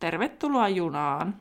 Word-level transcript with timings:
Tervetuloa 0.00 0.68
junaan! 0.68 1.40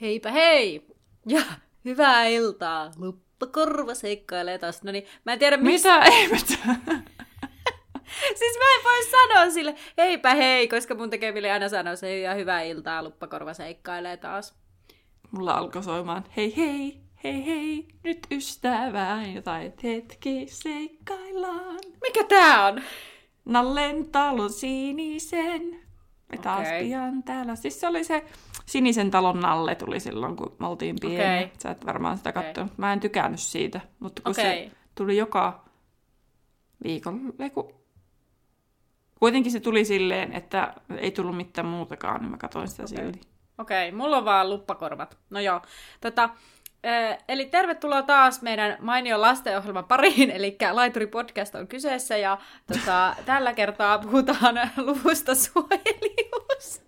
Heipä 0.00 0.30
hei! 0.30 0.86
Ja 1.26 1.42
hyvää 1.84 2.24
iltaa! 2.24 2.90
Luppakorva 2.96 3.94
seikkailee 3.94 4.58
taas. 4.58 4.82
No 4.82 4.92
niin, 4.92 5.06
mä 5.24 5.32
en 5.32 5.38
tiedä 5.38 5.56
missä... 5.56 5.98
Mitä 5.98 6.10
ihmettä? 6.16 6.54
siis 8.38 8.58
mä 8.58 8.74
en 8.74 8.84
voi 8.84 9.04
sanoa 9.10 9.50
sille 9.50 9.74
heipä 9.98 10.34
hei, 10.34 10.68
koska 10.68 10.94
mun 10.94 11.10
tekemille 11.10 11.50
aina 11.50 11.68
sanoo 11.68 11.96
se 11.96 12.18
ja 12.18 12.34
hyvää 12.34 12.62
iltaa, 12.62 13.02
luppakorva 13.02 13.54
seikkailee 13.54 14.16
taas. 14.16 14.54
Mulla 15.30 15.52
alkoi 15.52 15.82
soimaan 15.82 16.24
hei 16.36 16.56
hei, 16.56 17.00
hei 17.24 17.46
hei, 17.46 17.88
nyt 18.04 18.26
ystävää, 18.30 19.26
jotain 19.34 19.72
hetki 19.82 20.46
seikkaillaan. 20.46 21.78
Mikä 22.02 22.24
tää 22.24 22.66
on? 22.66 22.82
Nallen 23.44 24.10
talon 24.10 24.52
sinisen. 24.52 25.79
Me 26.30 26.38
taas 26.38 26.68
okay. 26.68 26.80
pian 26.84 27.22
täällä. 27.22 27.56
Siis 27.56 27.80
se 27.80 27.86
oli 27.88 28.04
se 28.04 28.24
Sinisen 28.66 29.10
talon 29.10 29.40
Nalle 29.40 29.74
tuli 29.74 30.00
silloin, 30.00 30.36
kun 30.36 30.56
me 30.58 30.66
oltiin 30.66 30.96
pieniä. 31.00 31.38
Okay. 31.38 31.50
Sä 31.58 31.70
et 31.70 31.86
varmaan 31.86 32.18
sitä 32.18 32.30
okay. 32.30 32.42
katsonut. 32.42 32.78
Mä 32.78 32.92
en 32.92 33.00
tykännyt 33.00 33.40
siitä, 33.40 33.80
mutta 34.00 34.22
kun 34.22 34.30
okay. 34.30 34.44
se 34.44 34.70
tuli 34.94 35.16
joka 35.16 35.64
viikon, 36.84 37.32
kun 37.54 37.80
Kuitenkin 39.20 39.52
se 39.52 39.60
tuli 39.60 39.84
silleen, 39.84 40.32
että 40.32 40.74
ei 40.96 41.10
tullut 41.10 41.36
mitään 41.36 41.66
muutakaan, 41.66 42.20
niin 42.20 42.30
mä 42.30 42.36
katsoin 42.36 42.68
sitä 42.68 42.82
okay. 42.82 42.96
silti. 42.96 43.20
Okei, 43.58 43.88
okay, 43.88 43.98
mulla 43.98 44.18
on 44.18 44.24
vaan 44.24 44.50
luppakorvat. 44.50 45.18
No 45.30 45.40
joo. 45.40 45.60
Tota, 46.00 46.30
eli 47.28 47.46
tervetuloa 47.46 48.02
taas 48.02 48.42
meidän 48.42 48.76
mainio 48.80 49.20
lastenohjelman 49.20 49.84
pariin, 49.84 50.30
eli 50.36 50.56
Laituri 50.70 51.06
Podcast 51.06 51.54
on 51.54 51.66
kyseessä, 51.66 52.16
ja 52.16 52.38
tota, 52.66 53.16
tällä 53.26 53.54
kertaa 53.54 53.98
puhutaan 53.98 54.70
luvusta 54.76 55.34
suojelius. 55.34 56.82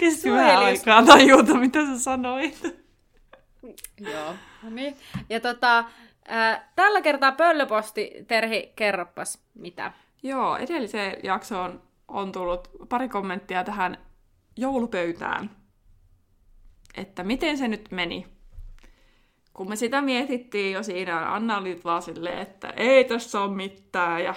Kesti 0.00 0.32
vähän 0.32 0.64
aikaa 0.64 1.02
tajuta, 1.02 1.54
mitä 1.54 1.86
sä 1.86 1.98
sanoit. 1.98 2.62
Joo, 4.12 4.34
no 4.62 4.70
niin. 4.70 4.96
Ja 5.30 5.40
tota, 5.40 5.84
tällä 6.76 7.00
kertaa 7.00 7.32
pöllöposti, 7.32 8.12
Terhi, 8.28 8.72
kerropas 8.76 9.38
mitä. 9.54 9.92
Joo, 10.22 10.56
edelliseen 10.56 11.16
jaksoon 11.22 11.82
on 12.08 12.32
tullut 12.32 12.68
pari 12.88 13.08
kommenttia 13.08 13.64
tähän 13.64 13.98
joulupöytään, 14.56 15.50
että 16.96 17.22
miten 17.22 17.58
se 17.58 17.68
nyt 17.68 17.90
meni. 17.90 18.33
Kun 19.54 19.68
me 19.68 19.76
sitä 19.76 20.02
mietittiin 20.02 20.72
jo 20.72 20.82
siinä, 20.82 21.34
Anna 21.34 21.58
oli 21.58 21.80
vaan 21.84 22.02
silleen, 22.02 22.38
että 22.38 22.70
ei 22.76 23.04
tässä 23.04 23.40
ole 23.40 23.54
mitään, 23.54 24.24
ja 24.24 24.34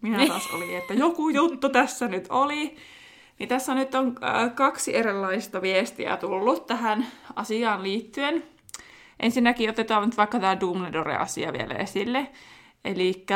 minä 0.00 0.26
taas 0.26 0.48
oli, 0.54 0.74
että 0.74 0.94
joku 0.94 1.28
juttu 1.28 1.68
tässä 1.68 2.08
nyt 2.08 2.26
oli. 2.28 2.76
Niin 3.38 3.48
tässä 3.48 3.74
nyt 3.74 3.94
on 3.94 4.16
äh, 4.24 4.54
kaksi 4.54 4.96
erilaista 4.96 5.62
viestiä 5.62 6.16
tullut 6.16 6.66
tähän 6.66 7.06
asiaan 7.36 7.82
liittyen. 7.82 8.44
Ensinnäkin 9.20 9.70
otetaan 9.70 10.04
nyt 10.04 10.16
vaikka 10.16 10.38
tämä 10.38 10.60
Dumbledore-asia 10.60 11.52
vielä 11.52 11.74
esille. 11.74 12.26
Eli 12.84 13.26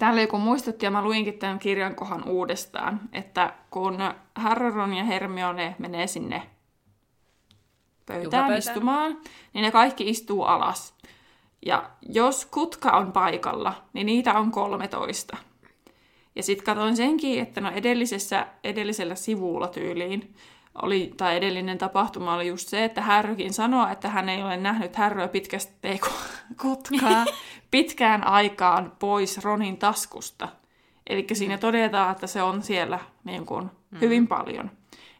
Täällä 0.00 0.20
joku 0.20 0.38
muistutti, 0.38 0.86
ja 0.86 0.90
mä 0.90 1.02
luinkin 1.02 1.38
tämän 1.38 1.58
kirjan 1.58 1.94
kohan 1.94 2.28
uudestaan, 2.28 3.00
että 3.12 3.52
kun 3.70 3.98
Harry, 4.34 4.70
Ron 4.70 4.94
ja 4.94 5.04
Hermione 5.04 5.76
menee 5.78 6.06
sinne 6.06 6.42
pöytään 8.12 8.58
istumaan, 8.58 9.18
niin 9.54 9.62
ne 9.62 9.70
kaikki 9.70 10.08
istuu 10.08 10.42
alas. 10.42 10.94
Ja 11.66 11.90
jos 12.08 12.46
kutka 12.46 12.90
on 12.90 13.12
paikalla, 13.12 13.74
niin 13.92 14.06
niitä 14.06 14.34
on 14.34 14.50
13. 14.50 15.36
Ja 16.36 16.42
sitten 16.42 16.64
katsoin 16.64 16.96
senkin, 16.96 17.42
että 17.42 17.60
no 17.60 17.70
edellisessä, 17.70 18.46
edellisellä 18.64 19.14
sivulla 19.14 19.68
tyyliin 19.68 20.34
oli, 20.82 21.14
tai 21.16 21.36
edellinen 21.36 21.78
tapahtuma 21.78 22.34
oli 22.34 22.46
just 22.46 22.68
se, 22.68 22.84
että 22.84 23.02
Härrykin 23.02 23.52
sanoo, 23.52 23.88
että 23.88 24.08
hän 24.08 24.28
ei 24.28 24.42
ole 24.42 24.56
nähnyt 24.56 24.96
Härryä 24.96 25.28
pitkästä 25.28 25.72
ei, 25.82 26.00
kutkaa 26.62 27.24
pitkään 27.70 28.26
aikaan 28.26 28.92
pois 28.98 29.44
Ronin 29.44 29.76
taskusta. 29.76 30.48
Eli 31.06 31.26
siinä 31.32 31.58
todetaan, 31.58 32.12
että 32.12 32.26
se 32.26 32.42
on 32.42 32.62
siellä 32.62 32.98
niin 33.24 33.46
kuin, 33.46 33.64
mm. 33.64 34.00
hyvin 34.00 34.28
paljon. 34.28 34.70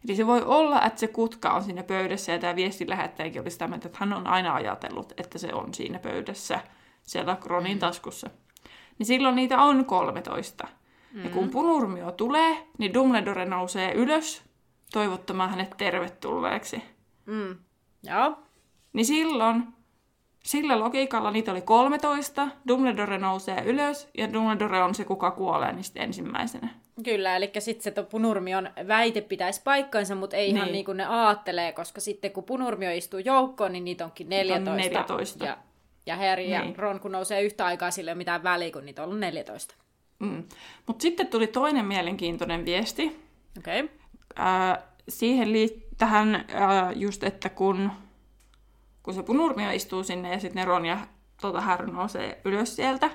Eli 0.05 0.17
se 0.17 0.27
voi 0.27 0.43
olla, 0.43 0.83
että 0.83 1.01
se 1.01 1.09
kutka 1.09 1.51
on 1.51 1.63
siinä 1.63 1.83
pöydässä, 1.83 2.33
ja 2.33 2.39
tämä 2.39 2.57
viesti 2.57 2.89
lähettäjäkin 2.89 3.43
oli 3.43 3.51
sitä 3.51 3.69
mieltä, 3.69 3.89
että 3.89 3.99
hän 4.01 4.13
on 4.13 4.27
aina 4.27 4.55
ajatellut, 4.55 5.13
että 5.17 5.39
se 5.39 5.55
on 5.55 5.75
siinä 5.75 5.99
pöydässä, 5.99 6.61
siellä 7.03 7.37
Ronin 7.45 7.77
mm. 7.77 7.81
taskussa. 7.81 8.31
Niin 8.99 9.07
silloin 9.07 9.37
niitä 9.37 9.59
on 9.59 9.85
13. 9.85 10.69
Mm. 11.13 11.25
Ja 11.25 11.31
kun 11.31 11.45
mm. 11.45 11.51
punurmio 11.51 12.13
tulee, 12.13 12.67
niin 12.79 12.95
Dumbledore 12.95 13.45
nousee 13.45 13.93
ylös 13.93 14.43
toivottamaan 14.93 15.51
hänet 15.51 15.75
tervetulleeksi. 15.77 16.83
Mm. 17.27 17.57
Joo. 18.03 18.39
Niin 18.93 19.07
silloin, 19.07 19.67
sillä 20.45 20.81
logiikalla 20.81 21.31
niitä 21.31 21.53
oli 21.53 21.63
13, 21.63 22.49
Dumbledore 22.69 23.19
nousee 23.19 23.63
ylös, 23.65 24.09
ja 24.19 24.33
Dumbledore 24.33 24.83
on 24.83 24.95
se, 24.95 25.05
kuka 25.05 25.31
kuolee 25.31 25.73
niistä 25.73 26.01
ensimmäisenä. 26.01 26.69
Kyllä, 27.05 27.37
eli 27.37 27.51
sitten 27.59 27.95
se 27.95 28.03
Punurmion 28.03 28.71
väite 28.89 29.21
pitäisi 29.21 29.61
paikkansa, 29.65 30.15
mutta 30.15 30.37
ei 30.37 30.47
niin. 30.47 30.57
ihan 30.57 30.73
niin 30.73 30.85
kuin 30.85 30.97
ne 30.97 31.05
aattelee, 31.05 31.73
koska 31.73 32.01
sitten 32.01 32.31
kun 32.31 32.45
Punurmio 32.45 32.91
istuu 32.91 33.19
joukkoon, 33.19 33.73
niin 33.73 33.85
niitä 33.85 34.05
onkin 34.05 34.29
14. 34.29 34.71
On 34.71 34.77
14. 34.77 35.45
Ja, 35.45 35.59
ja 36.07 36.17
Harry 36.17 36.43
niin. 36.43 36.53
ja 36.53 36.65
Ron, 36.77 37.01
kun 37.01 37.13
nousee 37.13 37.43
yhtä 37.43 37.67
aikaa, 37.67 37.91
sille 37.91 38.11
ei 38.11 38.13
ole 38.13 38.19
mitään 38.19 38.43
väliä, 38.43 38.71
kun 38.71 38.87
niitä 38.87 39.03
on 39.03 39.09
ollut 39.09 39.21
14. 39.21 39.75
Mm. 40.19 40.45
Mutta 40.87 41.03
sitten 41.03 41.27
tuli 41.27 41.47
toinen 41.47 41.85
mielenkiintoinen 41.85 42.65
viesti. 42.65 43.21
Okei. 43.59 43.81
Okay. 43.81 43.97
Äh, 44.41 44.79
siihen 45.09 45.53
liittyy 45.53 45.91
tähän 46.01 46.35
äh, 46.35 46.93
just, 46.95 47.25
että 47.25 47.49
kun, 47.49 47.91
kun 49.03 49.15
se 49.15 49.23
punurmia 49.23 49.73
istuu 49.73 50.05
sinne 50.05 50.33
ja 50.33 50.41
sitten 50.41 50.67
Ron 50.67 50.87
ja 50.87 50.99
tota, 51.41 51.61
Harry 51.61 51.93
nousee 51.93 52.41
ylös 52.45 52.77
sieltä, 52.77 53.11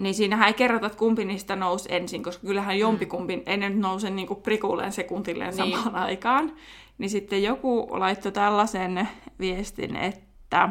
niin 0.00 0.14
siinähän 0.14 0.48
ei 0.48 0.54
kerrota, 0.54 0.86
että 0.86 0.98
kumpi 0.98 1.24
niistä 1.24 1.56
nousi 1.56 1.88
ensin, 1.92 2.22
koska 2.22 2.46
kyllähän 2.46 2.74
mm. 2.74 2.80
jompikumpi 2.80 3.42
ei 3.46 3.56
nyt 3.56 3.78
nouse 3.78 4.10
niin 4.10 4.28
kuin 4.28 4.42
prikulleen 4.42 4.92
sekuntilleen 4.92 5.56
niin. 5.56 5.78
samaan 5.78 5.94
aikaan. 5.94 6.52
Niin 6.98 7.10
sitten 7.10 7.42
joku 7.42 7.88
laittoi 7.90 8.32
tällaisen 8.32 9.08
viestin, 9.40 9.96
että, 9.96 10.68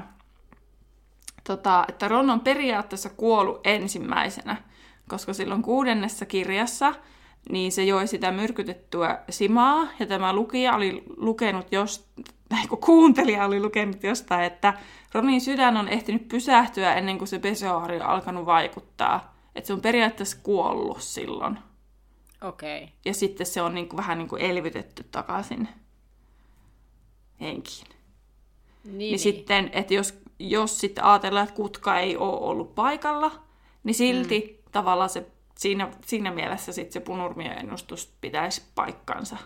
tota, 1.44 1.86
että 1.90 2.08
Ron 2.08 2.30
on 2.30 2.40
periaatteessa 2.40 3.10
kuollut 3.10 3.62
ensimmäisenä, 3.64 4.58
koska 5.10 5.34
silloin 5.34 5.62
kuudennessa 5.62 6.26
kirjassa– 6.26 6.94
niin 7.50 7.72
se 7.72 7.84
joi 7.84 8.08
sitä 8.08 8.32
myrkytettyä 8.32 9.20
simaa, 9.30 9.88
ja 10.00 10.06
tämä 10.06 10.34
lukija 10.34 10.76
oli 10.76 11.04
lukenut 11.18 11.72
jos, 11.72 12.10
tai 12.50 12.68
kun 12.68 12.78
kuuntelija 12.78 13.46
oli 13.46 13.60
lukenut 13.60 14.04
jostain, 14.04 14.44
että 14.44 14.74
Ronin 15.14 15.42
sydän 15.42 15.78
on 15.78 15.90
ehtinyt 15.90 16.28
pysähtyä 16.28 16.94
ennen 16.94 17.18
kuin 17.18 17.28
se 17.28 17.40
pesoari 17.40 17.96
on 17.96 18.02
alkanut 18.02 18.46
vaikuttaa. 18.46 19.38
Että 19.56 19.68
se 19.68 19.74
on 19.74 19.82
periaatteessa 19.82 20.38
kuollut 20.44 21.02
silloin. 21.02 21.60
Okei. 22.42 22.84
Okay. 22.84 22.94
Ja 23.06 23.14
sitten 23.14 23.46
se 23.46 23.62
on 23.62 23.76
niin 23.76 23.90
kuin, 23.90 23.98
vähän 23.98 24.18
niin 24.18 24.28
kuin 24.28 24.42
elvytetty 24.42 25.04
takaisin 25.12 25.68
henkiin. 27.42 27.88
Niin, 27.88 27.98
niin, 28.84 28.98
niin. 28.98 29.20
sitten, 29.20 29.70
että 29.74 29.94
jos, 29.94 30.20
jos 30.40 30.80
sitten 30.80 31.04
ajatellaan, 31.04 31.44
että 31.44 31.56
kutka 31.56 32.00
ei 32.00 32.18
ole 32.18 32.40
ollut 32.40 32.76
paikalla, 32.76 33.32
niin 33.84 33.96
silti 33.96 34.40
mm. 34.40 34.72
tavallaan 34.72 35.10
se 35.10 35.26
siinä, 35.58 35.92
siinä 36.06 36.32
mielessä 36.32 36.72
sit 36.72 36.92
se 36.92 37.00
punurmioennustus 37.00 38.14
pitäisi 38.22 38.64
paikkansa. 38.76 39.38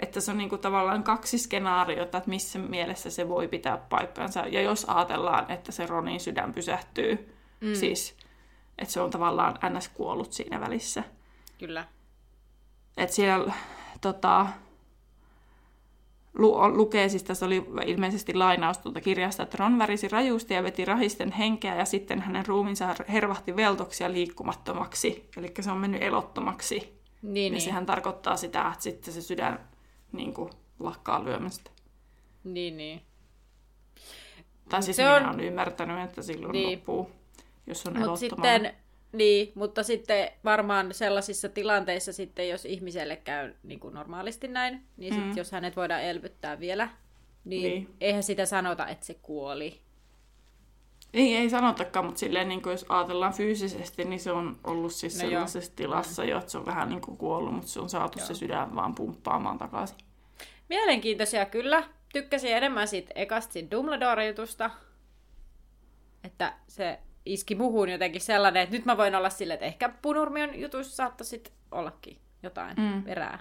Että 0.00 0.20
se 0.20 0.30
on 0.30 0.38
niinku 0.38 0.58
tavallaan 0.58 1.02
kaksi 1.02 1.38
skenaariota, 1.38 2.18
että 2.18 2.30
missä 2.30 2.58
mielessä 2.58 3.10
se 3.10 3.28
voi 3.28 3.48
pitää 3.48 3.76
paikkansa. 3.76 4.40
Ja 4.40 4.62
jos 4.62 4.84
ajatellaan, 4.84 5.50
että 5.50 5.72
se 5.72 5.86
Ronin 5.86 6.20
sydän 6.20 6.54
pysähtyy, 6.54 7.34
mm. 7.60 7.74
siis 7.74 8.16
että 8.78 8.94
se 8.94 9.00
on 9.00 9.10
tavallaan 9.10 9.58
ns. 9.76 9.88
kuollut 9.88 10.32
siinä 10.32 10.60
välissä. 10.60 11.04
Kyllä. 11.58 11.84
Että 12.96 13.16
siellä 13.16 13.52
tota, 14.00 14.46
lu- 16.34 16.76
lukee, 16.76 17.08
siis 17.08 17.22
tässä 17.22 17.46
oli 17.46 17.64
ilmeisesti 17.86 18.34
lainaus 18.34 18.78
tuolta 18.78 19.00
kirjasta, 19.00 19.42
että 19.42 19.56
Ron 19.60 19.78
värisi 19.78 20.08
rajusti 20.08 20.54
ja 20.54 20.62
veti 20.62 20.84
rahisten 20.84 21.32
henkeä 21.32 21.76
ja 21.76 21.84
sitten 21.84 22.20
hänen 22.20 22.46
ruumiinsa 22.46 22.94
hervahti 23.08 23.56
veltoksi 23.56 24.04
ja 24.04 24.12
liikkumattomaksi. 24.12 25.28
Eli 25.36 25.52
se 25.60 25.70
on 25.70 25.78
mennyt 25.78 26.02
elottomaksi. 26.02 26.78
Niin, 26.78 27.34
Niin 27.34 27.52
niin. 27.52 27.60
sehän 27.62 27.86
tarkoittaa 27.86 28.36
sitä, 28.36 28.68
että 28.68 28.82
sitten 28.82 29.14
se 29.14 29.22
sydän 29.22 29.68
niin 30.12 30.34
kuin, 30.34 30.50
lakkaa 30.80 31.24
lyömästä. 31.24 31.70
Niin, 32.44 32.76
niin. 32.76 33.02
Tai 34.68 34.82
siis 34.82 34.96
se 34.96 35.02
minä 35.02 35.16
on- 35.16 35.26
olen 35.26 35.40
ymmärtänyt, 35.40 36.04
että 36.04 36.22
silloin 36.22 36.52
Niin. 36.52 36.78
loppuu, 36.78 37.10
jos 37.66 37.86
on 37.86 37.92
Mutta 37.92 38.04
elottomana. 38.04 38.52
sitten, 38.54 38.74
niin, 39.12 39.52
mutta 39.54 39.82
sitten 39.82 40.30
varmaan 40.44 40.94
sellaisissa 40.94 41.48
tilanteissa 41.48 42.12
sitten, 42.12 42.48
jos 42.48 42.64
ihmiselle 42.64 43.16
käy 43.16 43.54
niin 43.62 43.80
kuin 43.80 43.94
normaalisti 43.94 44.48
näin, 44.48 44.82
niin 44.96 45.14
sit, 45.14 45.24
Mm. 45.24 45.36
jos 45.36 45.52
hänet 45.52 45.76
voidaan 45.76 46.02
elvyttää 46.02 46.60
vielä, 46.60 46.88
niin, 47.44 47.62
Niin. 47.62 47.94
eihän 48.00 48.22
sitä 48.22 48.46
sanota, 48.46 48.86
että 48.88 49.06
se 49.06 49.14
kuoli. 49.14 49.80
Ei, 51.14 51.36
ei 51.36 51.50
sanotakaan, 51.50 52.04
mutta 52.06 52.18
silleen, 52.18 52.48
niin 52.48 52.62
kuin 52.62 52.70
jos 52.70 52.86
ajatellaan 52.88 53.32
fyysisesti, 53.32 54.04
niin 54.04 54.20
se 54.20 54.32
on 54.32 54.58
ollut 54.64 54.92
siis 54.92 55.16
No 55.16 55.22
no 55.24 55.24
joo. 55.24 55.30
sellaisessa 55.30 55.76
tilassa 55.76 56.24
jo, 56.24 56.38
että 56.38 56.50
se 56.50 56.58
on 56.58 56.66
vähän 56.66 56.88
niin 56.88 57.00
kuin 57.00 57.16
kuollut, 57.16 57.54
mutta 57.54 57.68
se 57.68 57.80
on 57.80 57.88
saatu 57.90 58.18
Joo. 58.18 58.26
se 58.26 58.34
sydän 58.34 58.74
vaan 58.74 58.94
pumppaamaan 58.94 59.58
takaisin. 59.58 59.98
Mielenkiintoisia 60.68 61.46
kyllä. 61.46 61.84
Tykkäsin 62.12 62.56
enemmän 62.56 62.88
siitä 62.88 63.12
ekasta 63.14 63.52
siitä 63.52 63.76
Dumbledore-jutusta. 63.76 64.70
Että 66.24 66.52
se 66.68 66.98
iski 67.28 67.54
muhun 67.54 67.88
jotenkin 67.88 68.20
sellainen, 68.20 68.62
että 68.62 68.76
nyt 68.76 68.84
mä 68.84 68.96
voin 68.96 69.14
olla 69.14 69.30
silleen, 69.30 69.54
että 69.54 69.66
ehkä 69.66 69.88
Punurmion 70.02 70.60
jutussa 70.60 70.96
saattaisi 70.96 71.42
ollakin 71.72 72.18
jotain 72.42 72.76
mm. 72.76 73.02
Perää. 73.02 73.38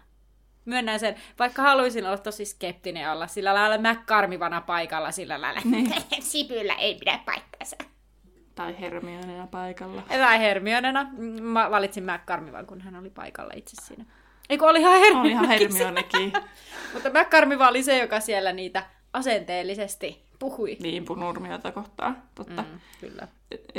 Myönnän 0.65 0.99
sen, 0.99 1.15
vaikka 1.39 1.61
haluaisin 1.61 2.05
olla 2.05 2.17
tosi 2.17 2.45
skeptinen 2.45 3.11
olla 3.11 3.27
sillä 3.27 3.53
lailla 3.53 3.77
mäkkarmivana 3.77 4.61
paikalla 4.61 5.11
sillä 5.11 5.41
lailla. 5.41 5.61
Niin. 5.65 5.93
Sipyllä 6.19 6.73
ei 6.73 6.95
pidä 6.95 7.19
paikkansa. 7.25 7.75
Tai 8.55 8.79
Hermionena 8.79 9.47
paikalla. 9.47 10.01
Tai 10.01 10.39
Hermionena. 10.39 11.07
Mm, 11.17 11.43
Mä 11.43 11.71
valitsin 11.71 12.03
McCarmivan, 12.03 12.65
kun 12.65 12.81
hän 12.81 12.95
oli 12.95 13.09
paikalla 13.09 13.53
itse 13.55 13.75
siinä. 13.81 14.05
Eikö 14.49 14.65
oli 14.65 14.79
ihan 14.79 14.99
Hermionekin? 14.99 15.37
On 15.37 15.45
ihan 15.45 15.59
Hermionekin. 15.59 16.33
Mutta 16.93 17.09
McCarmiva 17.09 17.67
oli 17.67 17.83
se, 17.83 17.97
joka 17.97 18.19
siellä 18.19 18.53
niitä 18.53 18.83
asenteellisesti 19.13 20.26
puhui. 20.39 20.77
niin, 20.81 21.05
punurmiota 21.05 21.71
kohtaan. 21.71 22.17
Totta. 22.35 22.61
Mm. 22.61 22.79
Kyllä. 23.01 23.27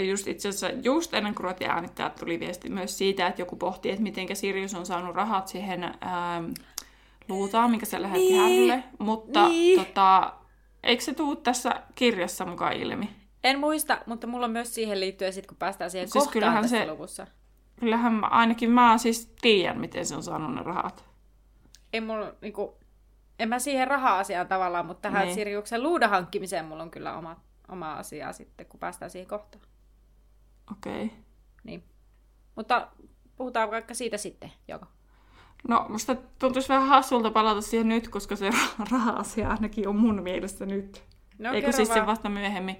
Just 0.08 0.28
itse 0.28 0.48
asiassa 0.48 0.70
just 0.82 1.14
ennen 1.14 1.36
ruvettiin 1.36 1.70
äänittää, 1.70 2.10
tuli 2.10 2.40
viesti 2.40 2.68
myös 2.68 2.98
siitä, 2.98 3.26
että 3.26 3.42
joku 3.42 3.56
pohti, 3.56 3.90
että 3.90 4.02
miten 4.02 4.36
Sirius 4.36 4.74
on 4.74 4.86
saanut 4.86 5.14
rahat 5.16 5.48
siihen 5.48 5.84
ähm, 5.84 6.50
luutaan, 7.28 7.70
minkä 7.70 7.86
se 7.86 8.02
lähetti 8.02 8.26
Niin. 8.28 8.40
Härrylle. 8.40 8.84
Mutta 8.98 9.48
Niin. 9.48 9.78
tota, 9.86 10.32
eikö 10.82 11.02
se 11.02 11.14
tuu 11.14 11.36
tässä 11.36 11.82
kirjassa 11.94 12.44
mukaan 12.46 12.72
ilmi? 12.72 13.10
En 13.44 13.58
muista, 13.58 13.98
mutta 14.06 14.26
mulla 14.26 14.46
on 14.46 14.52
myös 14.52 14.74
siihen 14.74 15.00
liittyen, 15.00 15.32
sit, 15.32 15.46
kun 15.46 15.56
päästään 15.56 15.90
siihen 15.90 16.08
Siis 16.08 16.12
kohtaan 16.14 16.32
kyllähän 16.32 16.62
tässä 16.62 16.78
se- 16.78 16.86
luvussa. 16.92 17.26
Kyllähän 17.80 18.12
mä, 18.12 18.26
ainakin 18.26 18.70
mä 18.70 18.98
siis 18.98 19.32
tiedän, 19.40 19.80
miten 19.80 20.06
se 20.06 20.16
on 20.16 20.22
saanut 20.22 20.54
ne 20.54 20.62
rahat. 20.62 21.04
Ei 21.92 22.00
mulla, 22.00 22.32
niinku, 22.40 22.78
en 23.38 23.48
mä 23.48 23.58
siihen 23.58 23.88
raha-asiaan 23.88 24.48
tavallaan, 24.48 24.86
mutta 24.86 25.02
tähän 25.02 25.24
Niin. 25.24 25.34
Siriuksen 25.34 25.82
luudan 25.82 26.10
hankkimiseen 26.10 26.64
mulla 26.64 26.82
on 26.82 26.90
kyllä 26.90 27.16
oma, 27.16 27.40
oma 27.68 27.92
asia 27.92 28.32
sitten, 28.32 28.66
kun 28.66 28.80
päästään 28.80 29.10
siihen 29.10 29.28
kohtaan. 29.28 29.64
Okei. 30.72 31.04
Okay. 31.04 31.18
Niin. 31.64 31.84
Mutta 32.56 32.88
puhutaan 33.36 33.70
vaikka 33.70 33.94
siitä 33.94 34.16
sitten, 34.16 34.52
joko. 34.68 34.86
No, 35.68 35.86
musta 35.88 36.16
tuntuisi 36.38 36.68
vähän 36.68 36.88
hassulta 36.88 37.30
palata 37.30 37.60
siihen 37.60 37.88
nyt, 37.88 38.08
koska 38.08 38.36
se 38.36 38.50
raha-asia 38.92 39.50
ainakin 39.50 39.88
on 39.88 39.96
mun 39.96 40.22
mielestä 40.22 40.66
nyt. 40.66 41.02
No, 41.38 41.52
Eikö 41.52 41.72
siis 41.72 41.88
se 41.88 41.94
vaan. 41.94 42.06
vasta 42.06 42.28
myöhemmin? 42.28 42.76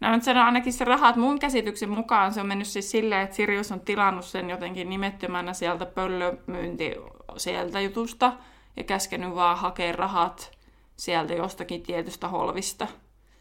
No, 0.00 0.10
mutta 0.10 0.24
sanon 0.24 0.44
ainakin 0.44 0.72
se 0.72 0.84
rahat 0.84 1.16
mun 1.16 1.38
käsityksen 1.38 1.90
mukaan 1.90 2.32
se 2.32 2.40
on 2.40 2.46
mennyt 2.46 2.66
siis 2.66 2.90
silleen, 2.90 3.22
että 3.22 3.36
Sirius 3.36 3.72
on 3.72 3.80
tilannut 3.80 4.24
sen 4.24 4.50
jotenkin 4.50 4.90
nimettömänä 4.90 5.52
sieltä 5.52 5.86
pöllömyynti 5.86 6.94
sieltä 7.36 7.80
jutusta 7.80 8.32
ja 8.76 8.84
käskenyt 8.84 9.34
vaan 9.34 9.58
hakea 9.58 9.92
rahat 9.92 10.58
sieltä 10.96 11.34
jostakin 11.34 11.82
tietystä 11.82 12.28
holvista. 12.28 12.86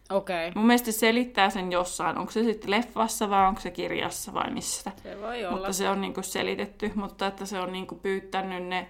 Okei, 0.10 0.48
okay. 0.48 0.60
Mun 0.60 0.68
mielestä 0.68 0.92
se 0.92 0.98
selittää 0.98 1.50
sen 1.50 1.72
jossain. 1.72 2.18
Onko 2.18 2.32
se 2.32 2.44
sitten 2.44 2.72
leffassa 2.72 3.30
vai 3.30 3.48
onko 3.48 3.62
se 3.62 3.72
kirjassa 3.72 4.34
vai 4.34 4.52
missä? 4.52 4.92
se 5.04 5.22
voi 5.22 5.46
olla. 5.46 5.58
Mutta 5.58 5.74
se 5.74 5.90
on 5.90 6.02
niinku 6.02 6.22
selitetty, 6.22 6.92
mutta 6.96 7.28
että 7.28 7.46
se 7.46 7.60
on 7.60 7.72
niinku 7.72 7.96
pyytänyt 7.96 8.68
ne, 8.68 8.88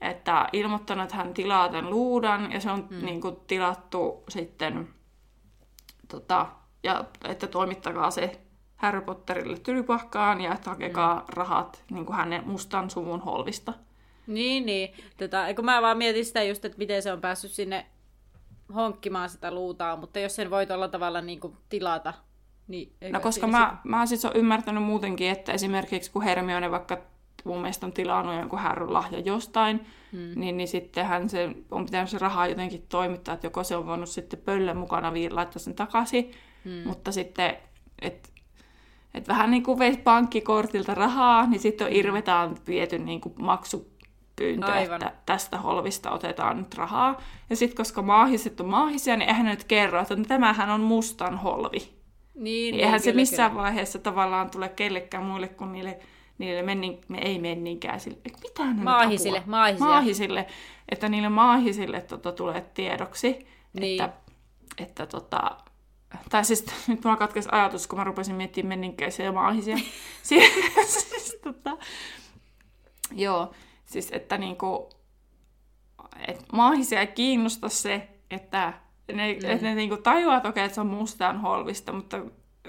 että 0.00 0.48
ilmoittanut, 0.52 1.04
että 1.04 1.16
hän 1.16 1.34
tilaa 1.34 1.68
tämän 1.68 1.90
luudan 1.90 2.52
ja 2.52 2.60
se 2.60 2.70
on 2.70 2.86
mm. 2.90 3.04
niinku 3.04 3.30
tilattu 3.46 4.24
sitten, 4.28 4.88
tota, 6.08 6.46
ja 6.82 7.04
että 7.24 7.46
toimittakaa 7.46 8.10
se 8.10 8.40
Harry 8.76 9.00
Potterille 9.00 9.58
tylypahkaan 9.58 10.40
ja 10.40 10.54
että 10.54 10.70
hakekaa 10.70 11.14
mm. 11.14 11.24
rahat 11.28 11.84
niinku 11.90 12.12
hänen 12.12 12.48
mustan 12.48 12.90
suvun 12.90 13.20
holvista. 13.20 13.72
Niin, 14.26 14.66
niin. 14.66 14.94
Tota, 15.16 15.48
eikö 15.48 15.62
mä 15.62 15.82
vaan 15.82 15.98
mietin 15.98 16.24
sitä 16.24 16.42
just, 16.42 16.64
että 16.64 16.78
miten 16.78 17.02
se 17.02 17.12
on 17.12 17.20
päässyt 17.20 17.50
sinne 17.50 17.86
honkkimaan 18.74 19.28
sitä 19.28 19.54
luutaa, 19.54 19.96
mutta 19.96 20.18
jos 20.18 20.36
sen 20.36 20.50
voi 20.50 20.66
tuolla 20.66 20.88
tavalla 20.88 21.20
niin 21.20 21.40
kuin 21.40 21.56
tilata, 21.68 22.14
niin... 22.68 22.92
No 23.10 23.20
koska 23.20 23.46
siinä 23.46 23.58
mä, 23.58 23.76
mä 23.84 24.06
siis 24.06 24.26
ymmärtänyt 24.34 24.82
muutenkin, 24.82 25.30
että 25.30 25.52
esimerkiksi 25.52 26.10
kun 26.10 26.22
Hermione 26.22 26.70
vaikka 26.70 26.98
mun 27.44 27.60
mielestä 27.60 27.86
on 27.86 27.92
tilannut 27.92 28.36
jonkun 28.36 28.58
härryn 28.58 28.92
lahja 28.92 29.18
jostain, 29.18 29.86
hmm. 30.12 30.32
niin, 30.40 30.56
niin 30.56 30.68
sittenhän 30.68 31.28
se 31.28 31.50
on 31.70 31.84
pitänyt 31.84 32.10
se 32.10 32.18
rahaa 32.18 32.46
jotenkin 32.46 32.86
toimittaa, 32.88 33.34
että 33.34 33.46
joko 33.46 33.64
se 33.64 33.76
on 33.76 33.86
voinut 33.86 34.08
sitten 34.08 34.38
pöllön 34.38 34.76
mukana 34.76 35.12
laittaa 35.30 35.58
sen 35.58 35.74
takaisin, 35.74 36.32
hmm. 36.64 36.88
mutta 36.88 37.12
sitten, 37.12 37.56
että 38.02 38.28
et 39.14 39.28
vähän 39.28 39.50
niin 39.50 39.62
kuin 39.62 39.78
veisi 39.78 39.98
pankkikortilta 39.98 40.94
rahaa, 40.94 41.46
niin 41.46 41.60
sitten 41.60 41.86
on 41.86 41.92
irvetaan 41.92 42.56
viety 42.66 42.98
niin 42.98 43.20
kuin 43.20 43.34
maksupyyntö, 44.40 44.72
Aivan. 44.72 45.02
että 45.06 45.12
tästä 45.26 45.58
holvista 45.58 46.10
otetaan 46.10 46.58
nyt 46.58 46.74
rahaa. 46.74 47.20
Ja 47.50 47.56
sitten 47.56 47.76
koska 47.76 48.02
maahiset 48.02 48.60
on 48.60 48.66
maahisia, 48.68 49.16
niin 49.16 49.28
eihän 49.28 49.44
ne 49.44 49.50
nyt 49.50 49.64
kerro, 49.64 50.00
että 50.00 50.16
no, 50.16 50.24
tämähän 50.28 50.70
on 50.70 50.80
mustan 50.80 51.38
holvi. 51.38 51.78
Niin, 51.78 51.92
Niin 52.34 52.74
eihän 52.84 53.00
se 53.00 53.04
kyllä, 53.10 53.20
missään 53.20 53.50
kyllä. 53.50 53.62
vaiheessa 53.62 53.98
tavallaan 53.98 54.50
tule 54.50 54.68
kellekään 54.68 55.24
muille 55.24 55.48
kuin 55.48 55.72
niille, 55.72 55.98
niille 56.38 56.62
mennin, 56.62 57.00
me 57.08 57.18
ei 57.18 57.38
menninkään 57.38 58.00
sille. 58.00 58.16
Mitä 58.42 58.64
ne 58.64 58.82
Maahisille, 58.82 59.42
maahisia. 59.46 59.86
maahisille. 59.86 60.46
Että 60.88 61.08
niille 61.08 61.28
maahisille 61.28 62.00
tota, 62.00 62.32
tulee 62.32 62.60
tiedoksi, 62.74 63.46
Niin. 63.72 64.02
että, 64.02 64.16
että 64.78 65.06
tota, 65.06 65.56
tai 66.30 66.44
siis 66.44 66.66
nyt 66.88 67.04
mulla 67.04 67.16
katkesi 67.16 67.48
ajatus, 67.52 67.86
kun 67.86 67.98
mä 67.98 68.04
rupesin 68.04 68.34
miettimään 68.34 68.68
menninkäisiä 68.68 69.24
ja 69.24 69.32
maahisia. 69.32 69.76
siis, 70.22 70.54
siis, 70.88 71.38
tota, 71.44 71.76
joo, 73.12 73.52
siis 73.84 74.08
että 74.12 74.38
niinku, 74.38 74.88
et 76.28 76.44
maahisia 76.52 77.00
ei 77.00 77.06
kiinnosta 77.06 77.68
se, 77.68 78.08
että 78.30 78.72
ne, 79.12 79.32
mm. 79.32 79.50
että 79.50 79.66
ne 79.66 79.74
niinku 79.74 79.96
tajuaa 79.96 80.40
toki, 80.40 80.60
että 80.60 80.74
se 80.74 80.80
on 80.80 80.86
mustaan 80.86 81.40
holvista, 81.40 81.92
mutta 81.92 82.16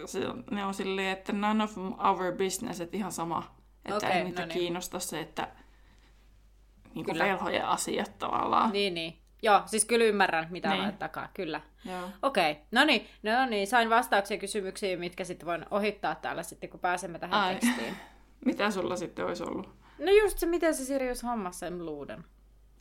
se, 0.05 0.19
ne 0.51 0.65
on 0.65 0.73
silleen, 0.73 1.11
että 1.17 1.33
none 1.33 1.63
of 1.63 1.77
our 1.77 2.33
business, 2.37 2.81
että 2.81 2.97
ihan 2.97 3.11
sama. 3.11 3.55
Että 3.85 4.07
Okei, 4.07 4.11
ei 4.11 4.23
niitä 4.23 4.41
no 4.41 4.47
niin. 4.47 4.59
kiinnosta 4.59 4.99
se, 4.99 5.19
että 5.19 5.47
niinku 6.95 7.11
Kyllä. 7.11 7.25
velhojen 7.25 7.65
asiat 7.65 8.19
tavallaan. 8.19 8.71
Niin, 8.71 8.93
niin. 8.93 9.19
Joo, 9.41 9.61
siis 9.65 9.85
kyllä 9.85 10.05
ymmärrän, 10.05 10.47
mitä 10.49 10.69
Niin. 10.69 10.83
niin. 10.83 10.97
takaa, 10.97 11.29
kyllä. 11.33 11.61
Okei, 12.21 12.51
okay. 12.51 12.63
no 12.71 12.83
niin, 12.85 13.07
no 13.23 13.45
niin, 13.45 13.67
sain 13.67 13.89
vastauksia 13.89 14.37
kysymyksiin, 14.37 14.99
mitkä 14.99 15.23
sitten 15.23 15.45
voin 15.45 15.65
ohittaa 15.71 16.15
täällä 16.15 16.43
sitten, 16.43 16.69
kun 16.69 16.79
pääsemme 16.79 17.19
tähän. 17.19 17.39
Ai. 17.39 17.55
tekstiin. 17.55 17.95
Mitä 18.45 18.71
sulla 18.71 18.95
sitten 18.95 19.25
olisi 19.25 19.43
ollut? 19.43 19.84
No 19.99 20.11
just 20.11 20.39
se, 20.39 20.45
miten 20.45 20.75
se 20.75 20.85
Sirius 20.85 21.23
hommasi 21.23 21.59
sen 21.59 21.85
luuden. 21.85 22.23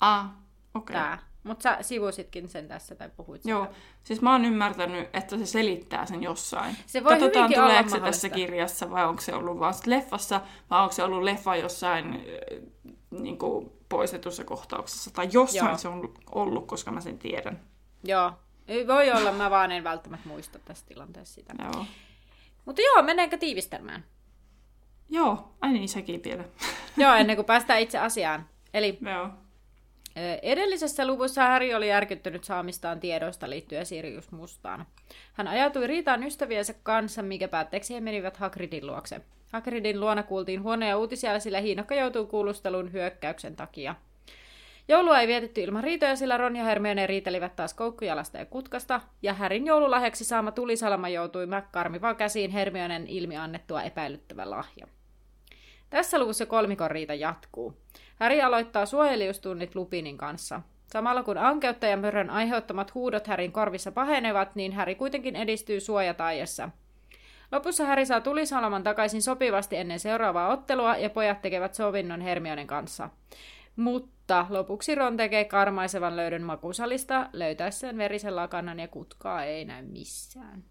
Ah, 0.01 0.27
okei. 0.75 0.95
Tää. 0.95 1.19
Mutta 1.45 1.63
sä 1.63 1.79
sivusitkin 1.81 2.49
sen 2.49 2.69
tässä 2.69 2.95
tai 2.95 3.11
puhuit 3.17 3.45
Joo, 3.45 3.69
siis 4.03 4.23
mä 4.23 4.33
oon 4.33 4.45
ymmärtänyt, 4.45 5.09
että 5.13 5.39
se 5.39 5.47
selittää 5.47 6.07
sen 6.07 6.23
jossain. 6.23 6.77
Se 6.87 7.05
voi 7.05 7.13
Katsotaan, 7.13 7.53
tuleeko 7.55 7.89
se 7.89 8.01
tässä 8.01 8.29
kirjassa 8.29 8.91
vai 8.91 9.05
onko 9.05 9.21
se 9.21 9.35
ollut 9.35 9.59
vaan 9.59 9.75
leffassa 9.87 10.41
vai 10.71 10.83
onko 10.83 10.93
se 10.93 11.03
ollut 11.03 11.23
leffa 11.23 11.57
jossain 11.57 12.15
äh, 12.15 12.63
niin 13.11 13.39
kuin 13.39 13.73
poistetussa 13.89 14.45
kohtauksessa 14.45 15.11
tai 15.11 15.29
jossain 15.33 15.69
Joo. 15.69 15.79
se 15.79 15.89
on 15.89 16.15
ollut, 16.35 16.67
koska 16.67 16.91
mä 16.91 17.01
sen 17.01 17.19
tiedän. 17.19 17.61
Joo. 18.05 18.33
Ei 18.69 18.87
Voi 18.87 19.13
olla, 19.13 19.33
mä 19.33 19.51
vaan 19.51 19.73
en 19.73 19.85
välttämättä 19.85 20.29
muista 20.29 20.59
tässä 20.59 20.87
tilanteessa 20.87 21.35
sitä. 21.35 21.55
Joo, 21.59 21.87
Mutta 22.65 22.83
joo, 22.83 23.03
mennäänkö 23.03 23.39
tiivistelmään? 23.39 24.05
Joo. 25.11 25.55
ai 25.61 25.73
niin, 25.73 25.89
sekin 25.89 26.21
vielä. 26.25 26.45
joo, 26.97 27.15
ennen 27.15 27.37
kuin 27.37 27.47
päästään 27.47 27.81
itse 27.81 27.99
asiaan. 27.99 28.47
Eli 28.75 28.99
Joo. 29.01 29.31
Edellisessä 30.43 31.07
luvussa 31.07 31.43
Harry 31.43 31.75
oli 31.75 31.89
järkyttynyt 31.89 32.45
saamistaan 32.45 33.01
tiedoista 33.01 33.51
liittyen 33.51 33.87
Sirius 33.87 34.33
Mustaan. 34.33 34.87
Hän 35.33 35.49
ajautui 35.49 35.87
riitaan 35.87 36.23
ystäviensä 36.23 36.75
kanssa, 36.83 37.23
mikä 37.23 37.49
päätteeksi 37.49 37.95
he 37.95 38.01
menivät 38.01 38.37
Hagridin 38.37 38.87
luokse. 38.87 39.21
Hagridin 39.53 40.01
luona 40.01 40.23
kuultiin 40.23 40.63
huonoja 40.63 40.99
uutisia, 40.99 41.41
sillä 41.41 41.61
Hiinokka 41.61 41.95
joutui 41.95 42.27
kuulusteluun 42.27 42.93
hyökkäyksen 42.93 43.57
takia. 43.57 43.95
Joulua 44.89 45.21
ei 45.21 45.29
vietetty 45.29 45.61
ilman 45.63 45.85
riitoja, 45.85 46.17
sillä 46.17 46.37
Ron 46.37 46.57
ja 46.57 46.65
Hermione 46.65 47.07
riitelivät 47.07 47.57
taas 47.57 47.75
koukkujalasta 47.75 48.39
ja 48.39 48.47
kutkasta, 48.47 49.01
ja 49.23 49.35
Härin 49.35 49.67
joululahjaksi 49.67 50.25
saama 50.25 50.53
tulisalama 50.53 51.09
joutui 51.09 51.47
McCarmivaan 51.47 52.17
käsiin 52.17 52.51
Hermionen 52.51 53.07
ilmi 53.07 53.37
annettua 53.37 53.83
epäilyttävä 53.83 54.51
lahja. 54.51 54.87
Tässä 55.91 56.19
luvussa 56.19 56.47
kolmikon 56.47 56.91
riita 56.91 57.15
jatkuu. 57.15 57.77
Häri 58.17 58.43
aloittaa 58.43 58.87
suojelijustunnit 58.87 59.75
Lupinin 59.75 60.19
kanssa. 60.19 60.61
Samalla 60.87 61.23
kun 61.23 61.39
ankeuttajan 61.39 62.01
mörön 62.01 62.31
aiheuttamat 62.31 62.95
huudot 62.95 63.27
Härin 63.27 63.53
korvissa 63.53 63.93
pahenevat, 63.93 64.55
niin 64.55 64.73
Häri 64.73 64.95
kuitenkin 64.95 65.37
edistyy 65.37 65.81
suojataajassa. 65.81 66.71
Lopussa 67.53 67.85
Häri 67.85 68.07
saa 68.07 68.21
tulisalaman 68.21 68.83
takaisin 68.83 69.23
sopivasti 69.23 69.77
ennen 69.77 70.01
seuraavaa 70.01 70.49
ottelua 70.49 70.97
ja 70.97 71.11
pojat 71.11 71.43
tekevät 71.43 71.75
sovinnon 71.75 72.21
Hermionen 72.21 72.67
kanssa. 72.67 73.11
Mutta 73.77 74.14
lopuksi 74.49 74.95
Ron 74.95 75.17
tekee 75.17 75.45
karmaisevan 75.45 76.17
löydön 76.17 76.43
makusalista, 76.43 77.29
löytäessään 77.33 77.97
verisen 77.97 78.37
lakanan 78.37 78.81
ja 78.81 78.89
kutkaa 78.89 79.45
ei 79.45 79.65
näy 79.65 79.83
missään. 79.83 80.65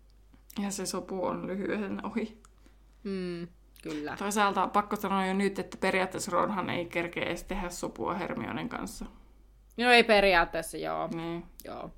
Ja 0.62 0.72
se 0.72 0.86
sopu 0.86 1.26
on 1.26 1.48
lyhyen 1.48 2.06
ohi. 2.06 2.42
Mm, 3.04 3.48
kyllä. 3.84 4.16
Toisaalta 4.18 4.68
pakko 4.68 4.96
sanoa 4.96 5.26
jo 5.26 5.34
nyt, 5.34 5.60
että 5.60 5.78
periaatteessa 5.78 6.32
Ronhan 6.32 6.70
ei 6.70 6.86
kerkeä 6.86 7.24
edes 7.24 7.44
tehdä 7.44 7.70
sopua 7.70 8.14
Hermionen 8.14 8.70
kanssa. 8.70 9.06
No 9.78 9.92
ei 9.92 10.04
periaatteessa, 10.04 10.78
joo. 10.78 11.10
Niin. 11.16 11.44
Joo. 11.66 11.92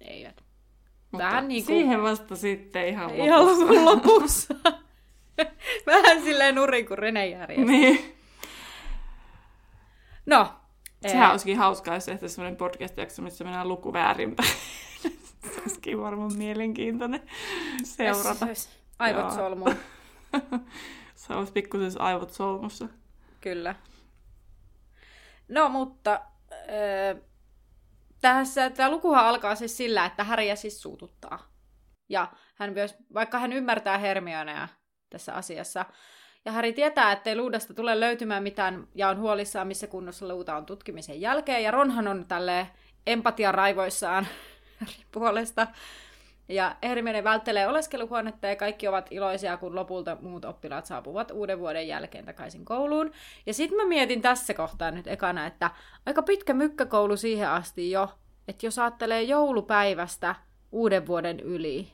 Eivät. 0.00 0.44
Mutta 1.12 1.26
Vähän 1.26 1.48
niinku- 1.48 1.66
siihen 1.66 2.02
vasta 2.02 2.36
sitten 2.36 2.88
ihan 2.88 3.18
lopussa. 3.18 3.72
Ihan 3.72 3.84
lopussa. 3.84 4.54
Vähän 5.86 6.22
silleen 6.22 6.54
nurin 6.54 6.86
kuin 6.86 6.98
Rene 6.98 7.26
järjestää. 7.26 7.66
niin. 7.66 8.15
No. 10.26 10.52
Sehän 11.02 11.24
eh, 11.24 11.30
olisikin 11.30 11.58
hauskaa, 11.58 11.94
jos 11.94 12.04
tehtäisiin 12.04 12.36
sellainen 12.36 12.56
podcast-jakso, 12.56 13.22
missä 13.22 13.44
mennään 13.44 13.68
luku 13.68 13.92
väärinpäin. 13.92 14.48
se 15.54 15.60
olisikin 15.60 16.00
varmaan 16.00 16.36
mielenkiintoinen 16.36 17.22
seurata. 17.84 18.46
Aivot 18.98 19.22
Joo. 19.22 19.30
solmuun. 19.30 19.74
Se 21.14 21.32
olisi 21.32 21.52
pikkusen 21.52 22.00
aivot 22.00 22.30
solmussa. 22.30 22.88
Kyllä. 23.40 23.74
No, 25.48 25.68
mutta 25.68 26.20
äh, 26.52 27.22
tässä, 28.20 28.70
tämä 28.70 28.90
lukuhan 28.90 29.24
alkaa 29.24 29.54
siis 29.54 29.76
sillä, 29.76 30.04
että 30.04 30.24
Häriä 30.24 30.56
siis 30.56 30.82
suututtaa. 30.82 31.38
Ja 32.08 32.32
hän 32.54 32.72
myös, 32.72 32.94
vaikka 33.14 33.38
hän 33.38 33.52
ymmärtää 33.52 33.98
Hermionea 33.98 34.68
tässä 35.10 35.34
asiassa, 35.34 35.84
ja 36.46 36.52
Häri 36.52 36.72
tietää, 36.72 37.12
ettei 37.12 37.36
luudasta 37.36 37.74
tule 37.74 38.00
löytymään 38.00 38.42
mitään, 38.42 38.88
ja 38.94 39.08
on 39.08 39.18
huolissaan, 39.18 39.66
missä 39.66 39.86
kunnossa 39.86 40.28
luuta 40.28 40.56
on 40.56 40.66
tutkimisen 40.66 41.20
jälkeen, 41.20 41.62
ja 41.62 41.70
Ronhan 41.70 42.08
on 42.08 42.24
tälle 42.28 42.66
empatia 43.06 43.52
raivoissaan 43.52 44.26
puolesta. 45.12 45.66
Ja 46.48 46.76
Hermione 46.82 47.24
välttelee 47.24 47.68
oleskeluhuonetta 47.68 48.46
ja 48.46 48.56
kaikki 48.56 48.88
ovat 48.88 49.06
iloisia, 49.10 49.56
kun 49.56 49.74
lopulta 49.74 50.16
muut 50.20 50.44
oppilaat 50.44 50.86
saapuvat 50.86 51.30
uuden 51.30 51.58
vuoden 51.58 51.88
jälkeen 51.88 52.24
takaisin 52.24 52.64
kouluun. 52.64 53.10
Ja 53.46 53.54
sitten 53.54 53.76
mä 53.76 53.84
mietin 53.84 54.22
tässä 54.22 54.54
kohtaa 54.54 54.90
nyt 54.90 55.06
ekana, 55.06 55.46
että 55.46 55.70
aika 56.06 56.22
pitkä 56.22 56.54
mykkäkoulu 56.54 57.16
siihen 57.16 57.50
asti 57.50 57.90
jo, 57.90 58.08
että 58.48 58.66
jos 58.66 58.78
ajattelee 58.78 59.22
joulupäivästä 59.22 60.34
uuden 60.72 61.06
vuoden 61.06 61.40
yli, 61.40 61.92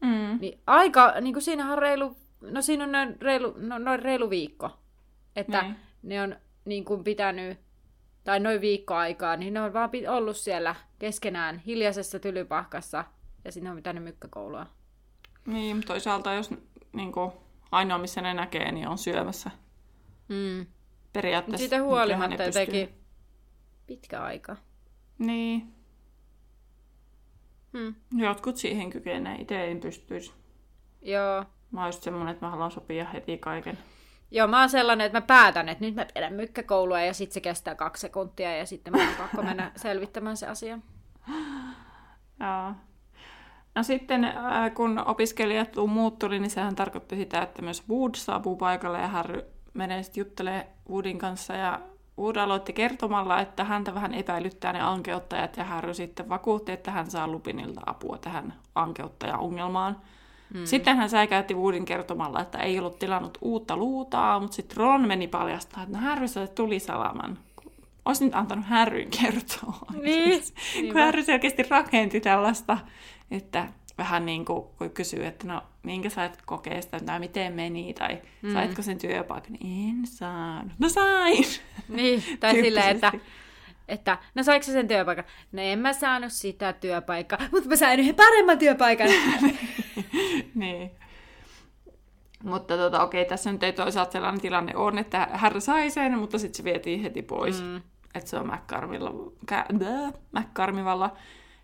Mm. 0.00 0.38
niin 0.40 0.60
aika, 0.66 1.14
niin 1.20 1.32
kuin 1.34 1.42
siinähän 1.42 1.72
on 1.72 1.78
reilu, 1.78 2.16
no 2.40 2.62
siinä 2.62 2.84
on 2.84 2.92
noin 2.92 3.16
reilu, 3.22 3.54
no, 3.58 3.78
noin 3.78 4.00
reilu 4.02 4.30
viikko. 4.30 4.70
Että 5.36 5.62
Niin. 5.62 5.76
ne 6.02 6.22
on 6.22 6.36
niin 6.64 6.84
kuin 6.84 7.04
pitänyt, 7.04 7.58
tai 8.24 8.40
noin 8.40 8.60
viikko 8.60 8.94
aikaa, 8.94 9.36
niin 9.36 9.54
ne 9.54 9.60
on 9.60 9.72
vaan 9.72 9.90
ollut 10.08 10.36
siellä 10.36 10.74
keskenään 10.98 11.58
hiljaisessa 11.58 12.18
tylypahkassa, 12.18 13.04
ja 13.44 13.52
sinne 13.52 13.70
on 13.70 13.76
pitänyt 13.76 14.04
mykkäkoulua. 14.04 14.66
Niin, 15.46 15.76
mutta 15.76 15.92
toisaalta 15.92 16.32
jos 16.34 16.50
niin 16.92 17.12
kuin, 17.12 17.32
ainoa, 17.72 17.98
missä 17.98 18.20
ne 18.22 18.34
näkee, 18.34 18.72
niin 18.72 18.88
on 18.88 18.98
syömässä. 18.98 19.50
Mm. 20.28 20.66
Periaatteessa. 21.12 21.58
siitä 21.58 21.82
huolimatta 21.82 22.36
pystyy. 22.44 22.46
jotenkin 22.62 22.88
pitkä 23.86 24.22
aika. 24.22 24.56
Niin, 25.18 25.74
Hmm. 27.78 27.94
jotkut 28.16 28.56
siihen 28.56 28.90
kykenee. 28.90 29.36
Itse 29.40 29.70
en 29.70 29.80
pystyisi. 29.80 30.32
Joo. 31.02 31.44
Mä 31.74 31.80
oon 31.80 31.88
just 31.88 32.02
semmonen, 32.02 32.32
että 32.32 32.46
mä 32.46 32.50
haluan 32.50 32.70
sopia 32.70 33.04
heti 33.04 33.38
kaiken. 33.38 33.78
Joo, 34.30 34.46
mä 34.46 34.60
oon 34.60 34.70
sellainen, 34.70 35.06
että 35.06 35.20
mä 35.20 35.26
päätän, 35.26 35.68
että 35.68 35.84
nyt 35.84 35.94
mä 35.94 36.06
pidän 36.14 36.32
mykkäkoulua 36.32 37.00
ja 37.00 37.14
sitten 37.14 37.34
se 37.34 37.40
kestää 37.40 37.74
kaksi 37.74 38.00
sekuntia 38.00 38.56
ja 38.56 38.66
sitten 38.66 38.92
mä 38.92 39.02
on 39.02 39.14
pakko 39.18 39.42
mennä 39.42 39.72
selvittämään 39.76 40.36
se 40.36 40.46
asia. 40.46 40.78
Joo. 42.40 42.72
No 43.74 43.82
sitten, 43.82 44.24
äh, 44.24 44.74
kun 44.74 45.02
opiskelijat 45.06 45.76
muut 45.88 46.18
tuli, 46.18 46.38
niin 46.38 46.50
sehän 46.50 46.74
tarkoitti 46.74 47.16
sitä, 47.16 47.42
että 47.42 47.62
myös 47.62 47.88
Wood 47.88 48.14
saapuu 48.14 48.56
paikalle 48.56 49.00
ja 49.00 49.08
Harry 49.08 49.42
menee 49.74 50.02
sitten 50.02 50.20
juttelee 50.20 50.66
Woodin 50.90 51.18
kanssa 51.18 51.54
ja 51.54 51.80
Wood 52.18 52.36
aloitti 52.36 52.72
kertomalla, 52.72 53.40
että 53.40 53.64
häntä 53.64 53.94
vähän 53.94 54.14
epäilyttää 54.14 54.72
ne 54.72 54.80
ankeuttajat 54.80 55.56
ja 55.56 55.64
Harry 55.64 55.94
sitten 55.94 56.28
vakuutti, 56.28 56.72
että 56.72 56.90
hän 56.90 57.10
saa 57.10 57.28
Lupinilta 57.28 57.80
apua 57.86 58.18
tähän 58.18 58.54
ankeuttaja-ongelmaan. 58.74 60.00
Mm. 60.54 60.64
Sitten 60.64 60.96
hän 60.96 61.10
säikäytti 61.10 61.54
Woodin 61.54 61.84
kertomalla, 61.84 62.40
että 62.40 62.58
ei 62.58 62.78
ollut 62.78 62.98
tilannut 62.98 63.38
uutta 63.40 63.76
luutaa, 63.76 64.40
mutta 64.40 64.56
sitten 64.56 64.76
Ron 64.76 65.08
meni 65.08 65.28
paljastaa, 65.28 65.82
että 65.82 65.98
no 65.98 66.04
Harry 66.04 66.28
sai 66.28 66.48
tulisalaman. 66.54 67.38
Olisi 68.04 68.24
nyt 68.24 68.34
antanut 68.34 68.64
Harryn 68.64 69.10
kertoa. 69.10 69.86
Niin, 70.02 70.42
kun. 70.92 71.00
Harry 71.00 71.22
selkeästi 71.22 71.62
rakenti 71.62 72.20
tällaista, 72.20 72.78
että 73.30 73.68
vähän 73.98 74.26
niin 74.26 74.44
kuin 74.44 74.64
kun 74.78 74.90
kysyy, 74.90 75.26
että 75.26 75.46
no 75.46 75.62
minkä 75.82 76.08
sait 76.08 76.42
kokeesta, 76.46 77.00
tai 77.00 77.20
miten 77.20 77.52
meni, 77.52 77.94
tai 77.94 78.22
mm. 78.42 78.52
saitko 78.52 78.82
sen 78.82 78.98
työpaikan, 78.98 79.52
niin 79.52 79.98
en 79.98 80.06
saanut. 80.06 80.72
No 80.78 80.88
sain! 80.88 81.44
Niin, 81.88 82.22
tai 82.40 82.52
silleen, 82.52 82.96
että, 82.96 83.12
että 83.88 84.18
no 84.34 84.42
saiko 84.42 84.64
sä 84.66 84.72
sen 84.72 84.88
työpaikan? 84.88 85.24
No 85.52 85.62
en 85.62 85.78
mä 85.78 85.92
saanut 85.92 86.32
sitä 86.32 86.72
työpaikkaa, 86.72 87.38
mutta 87.52 87.68
mä 87.68 87.76
sain 87.76 88.00
yhden 88.00 88.14
paremman 88.14 88.58
työpaikan. 88.58 89.08
niin. 90.54 90.90
Mutta 92.44 92.76
tota, 92.76 93.02
okei, 93.02 93.24
tässä 93.24 93.52
nyt 93.52 93.62
ei 93.62 93.72
toisaalta 93.72 94.12
sellainen 94.12 94.40
tilanne 94.40 94.76
on, 94.76 94.98
että 94.98 95.28
Harry 95.32 95.60
sai 95.60 95.90
sen, 95.90 96.18
mutta 96.18 96.38
sitten 96.38 96.56
se 96.56 96.64
vietiin 96.64 97.02
heti 97.02 97.22
pois. 97.22 97.62
Mm. 97.62 97.76
Että 98.14 98.30
se 98.30 98.36
on 98.36 98.46
McCarmilla, 98.46 99.12
McCarmivalla. 100.32 101.16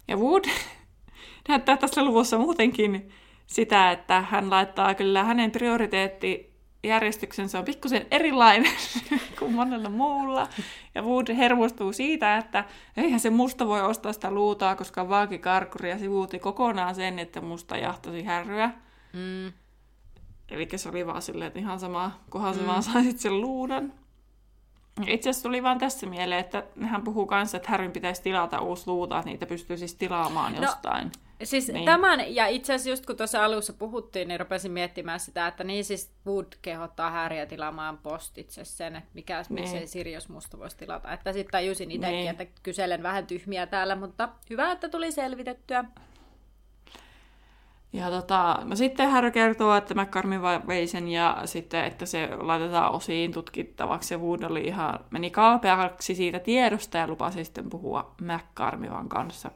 Ja 0.08 0.16
Wood 0.16 0.44
näyttää 1.48 1.76
tässä 1.76 2.04
luvussa 2.04 2.38
muutenkin 2.38 3.10
sitä, 3.46 3.90
että 3.90 4.20
hän 4.20 4.50
laittaa 4.50 4.94
kyllä 4.94 5.24
hänen 5.24 5.50
prioriteettijärjestyksensä 6.80 7.58
on 7.58 7.64
pikkusen 7.64 8.06
erilainen 8.10 8.72
kuin 9.38 9.52
monella 9.52 9.88
muulla. 9.88 10.48
Ja 10.94 11.02
Wood 11.02 11.34
hermostuu 11.34 11.92
siitä, 11.92 12.38
että 12.38 12.64
eihän 12.96 13.20
se 13.20 13.30
musta 13.30 13.66
voi 13.66 13.82
ostaa 13.82 14.12
sitä 14.12 14.30
luutaa, 14.30 14.76
koska 14.76 15.08
vaakikarkuri 15.08 15.90
ja 15.90 15.98
sivuutti 15.98 16.38
kokonaan 16.38 16.94
sen, 16.94 17.18
että 17.18 17.40
musta 17.40 17.76
jahtasi 17.76 18.24
härryä. 18.24 18.70
Mm. 19.12 19.52
Eli 20.50 20.68
se 20.76 20.88
oli 20.88 21.06
vaan 21.06 21.22
silleen, 21.22 21.46
että 21.46 21.58
ihan 21.58 21.80
sama, 21.80 22.20
kunhan 22.30 22.56
mm. 22.56 22.66
vaan 22.66 22.82
saisit 22.82 23.18
sen 23.18 23.40
luudan. 23.40 23.92
Itse 25.06 25.30
asiassa 25.30 25.48
tuli 25.48 25.62
vaan 25.62 25.78
tässä 25.78 26.06
mieleen, 26.06 26.40
että 26.40 26.64
hän 26.82 27.02
puhuu 27.02 27.26
kanssa, 27.26 27.56
että 27.56 27.70
Harryn 27.70 27.92
pitäisi 27.92 28.22
tilata 28.22 28.60
uusi 28.60 28.86
luuta, 28.86 29.18
että 29.18 29.30
niitä 29.30 29.46
pystyy 29.46 29.76
siis 29.76 29.94
tilaamaan 29.94 30.52
No, 30.52 30.62
jostain. 30.62 31.12
Siis 31.44 31.68
Niin. 31.68 31.84
tämän, 31.84 32.34
ja 32.34 32.46
itse 32.46 32.74
asiassa 32.74 32.90
just 32.90 33.06
kun 33.06 33.16
tuossa 33.16 33.44
alussa 33.44 33.72
puhuttiin, 33.72 34.28
niin 34.28 34.40
rupesin 34.40 34.72
miettimään 34.72 35.20
sitä, 35.20 35.46
että 35.46 35.64
niin 35.64 35.84
siis 35.84 36.12
Wood 36.26 36.46
kehottaa 36.62 37.10
Häriä 37.10 37.46
tilaamaan 37.46 37.98
postitse 37.98 38.64
sen, 38.64 38.96
että 38.96 39.10
mikä, 39.14 39.36
niin. 39.48 39.60
Miksei 39.60 39.86
Sirius 39.86 40.28
musta 40.28 40.58
voisi 40.58 40.76
tilata. 40.76 41.12
Että 41.12 41.32
sitten 41.32 41.52
tajusin 41.52 41.90
itsekin, 41.90 42.16
Niin. 42.16 42.30
että 42.30 42.46
kyselen 42.62 43.02
vähän 43.02 43.26
tyhmiä 43.26 43.66
täällä, 43.66 43.96
mutta 43.96 44.28
hyvä, 44.50 44.72
että 44.72 44.88
tuli 44.88 45.12
selvitettyä. 45.12 45.84
Ja 47.92 48.10
tota, 48.10 48.58
no 48.64 48.76
sitten 48.76 49.10
Harry 49.10 49.30
kertoo, 49.30 49.76
että 49.76 49.94
McCarmi 49.94 50.42
va- 50.42 50.62
vei 50.66 50.86
sen 50.86 51.08
ja 51.08 51.42
sitten, 51.44 51.84
että 51.84 52.06
se 52.06 52.28
laitetaan 52.40 52.92
osiin 52.92 53.32
tutkittavaksi. 53.32 54.14
Ja 54.14 54.18
Wood 54.18 54.42
oli 54.42 54.60
ihan, 54.60 54.98
meni 55.10 55.30
kalpeaksi 55.30 56.14
siitä 56.14 56.38
tiedosta 56.38 56.98
ja 56.98 57.06
lupasi 57.08 57.44
sitten 57.44 57.70
puhua 57.70 58.14
McCarmivan 58.20 59.08
kanssa. 59.08 59.50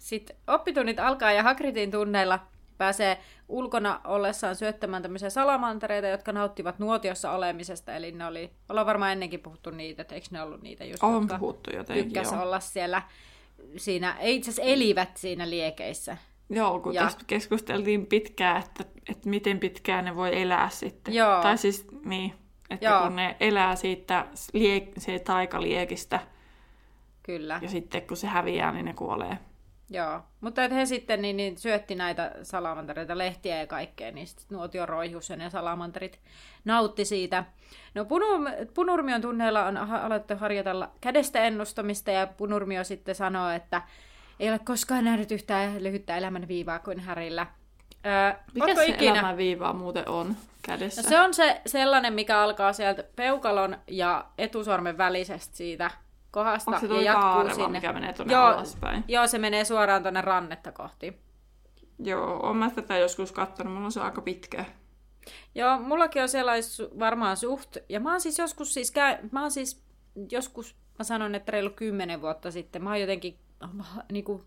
Sitten 0.00 0.36
oppitunnit 0.46 0.98
alkaa 1.00 1.32
ja 1.32 1.42
Hagridin 1.42 1.90
tunneilla 1.90 2.38
pääsee 2.78 3.18
ulkona 3.48 4.00
ollessaan 4.04 4.56
syöttämään 4.56 5.02
tämmöisiä 5.02 5.30
salamantereita, 5.30 6.08
jotka 6.08 6.32
nauttivat 6.32 6.78
nuotiossa 6.78 7.32
olemisesta. 7.32 7.94
Eli 7.94 8.12
ne 8.12 8.26
oli, 8.26 8.50
ollaan 8.68 8.86
varmaan 8.86 9.12
ennenkin 9.12 9.40
puhuttu 9.40 9.70
niitä, 9.70 10.02
että 10.02 10.14
eikö 10.14 10.26
ne 10.30 10.42
ollut 10.42 10.62
niitä 10.62 10.84
just, 10.84 11.02
On 11.02 11.22
jotka 11.22 11.38
puhuttu 11.38 11.70
jotenkin, 11.76 12.04
tykkäs 12.04 12.32
joo. 12.32 12.42
olla 12.42 12.60
siellä 12.60 13.02
siinä, 13.76 14.16
ei 14.18 14.36
itse 14.36 14.50
asiassa 14.50 14.72
elivät 14.72 15.16
siinä 15.16 15.50
liekeissä. 15.50 16.16
Joo, 16.50 16.80
kun 16.80 16.94
Ja- 16.94 17.02
tästä 17.02 17.24
keskusteltiin 17.26 18.06
pitkään, 18.06 18.56
että, 18.62 18.84
että 19.10 19.28
miten 19.28 19.58
pitkään 19.58 20.04
ne 20.04 20.16
voi 20.16 20.42
elää 20.42 20.68
sitten. 20.68 21.14
Joo. 21.14 21.42
Tai 21.42 21.58
siis 21.58 21.86
niin, 22.04 22.32
että 22.70 22.86
Joo. 22.86 23.02
kun 23.02 23.16
ne 23.16 23.36
elää 23.40 23.76
siitä 23.76 24.26
lie, 24.52 24.88
se 24.98 25.18
taikaliekistä 25.18 26.20
Kyllä. 27.22 27.58
ja 27.62 27.68
sitten 27.68 28.02
kun 28.02 28.16
se 28.16 28.26
häviää, 28.26 28.72
niin 28.72 28.84
ne 28.84 28.92
kuolee. 28.94 29.38
Joo, 29.90 30.20
mutta 30.40 30.64
että 30.64 30.74
he 30.74 30.86
sitten 30.86 31.22
niin, 31.22 31.36
niin 31.36 31.58
syötti 31.58 31.94
näitä 31.94 32.32
salamantereita, 32.42 33.18
lehtiä 33.18 33.58
ja 33.58 33.66
kaikkea, 33.66 34.12
niin 34.12 34.26
sitten 34.26 34.46
nuotio 34.50 34.86
roihus 34.86 35.30
ja 35.30 35.36
ne 35.36 35.50
salamanterit 35.50 36.18
nautti 36.64 37.04
siitä. 37.04 37.44
No 37.94 38.04
Punur- 38.04 38.66
Punurmion 38.74 39.20
tunneilla 39.20 39.66
on 39.66 39.76
alettu 39.76 40.36
harjoitella 40.36 40.90
kädestä 41.00 41.44
ennustamista 41.44 42.10
ja 42.10 42.26
Punurmio 42.26 42.84
sitten 42.84 43.14
sanoo, 43.14 43.50
että 43.50 43.82
ei 44.40 44.50
ole 44.50 44.58
koskaan 44.58 45.04
nähnyt 45.04 45.32
yhtään 45.32 45.82
lyhyttä 45.82 46.16
elämän 46.16 46.48
viivaa 46.48 46.78
kuin 46.78 47.00
Härillä. 47.00 47.46
Öö, 48.06 48.40
Mikä 48.54 48.74
se 48.74 48.86
ikinä... 48.86 49.12
elämän 49.12 49.36
viiva 49.36 49.72
muuten 49.72 50.08
on 50.08 50.36
kädessä? 50.62 51.02
No 51.02 51.08
se 51.08 51.20
on 51.20 51.34
se 51.34 51.60
sellainen, 51.66 52.12
mikä 52.12 52.38
alkaa 52.38 52.72
sieltä 52.72 53.04
peukalon 53.16 53.76
ja 53.86 54.24
etusormen 54.38 54.98
välisestä 54.98 55.56
siitä 55.56 55.90
kohdasta 56.30 56.70
Onko 56.70 56.86
se 56.86 56.94
ja 56.94 57.02
jatkuu 57.02 57.22
kaareva, 57.22 57.54
sinne. 57.54 57.68
mikä 57.68 57.92
menee 57.92 58.12
tuonne 58.12 58.32
Joo, 58.34 58.44
alaspäin? 58.44 59.04
Joo, 59.08 59.26
se 59.26 59.38
menee 59.38 59.64
suoraan 59.64 60.02
tuonne 60.02 60.20
rannetta 60.20 60.72
kohti. 60.72 61.18
Joo, 61.98 62.40
oon 62.46 62.56
mä 62.56 62.70
tätä 62.70 62.98
joskus 62.98 63.32
kattonut, 63.32 63.72
mulla 63.72 63.86
on 63.86 63.92
se 63.92 64.00
aika 64.00 64.20
pitkä. 64.20 64.64
Joo, 65.54 65.78
mullakin 65.78 66.22
on 66.22 66.28
sellais 66.28 66.82
varmaan 66.98 67.36
suht. 67.36 67.76
Ja 67.88 68.00
mä 68.00 68.10
oon 68.10 68.20
siis 68.20 68.38
joskus 68.38 68.74
siis, 68.74 68.90
käy... 68.90 69.16
mä 69.32 69.40
oon 69.40 69.50
siis 69.50 69.82
joskus, 70.30 70.76
mä 70.98 71.04
sanon, 71.04 71.34
että 71.34 71.52
reilu 71.52 71.70
kymmenen 71.70 72.20
vuotta 72.22 72.50
sitten, 72.50 72.84
mä 72.84 72.90
oon 72.90 73.00
jotenkin 73.00 73.38
niinku, 74.12 74.44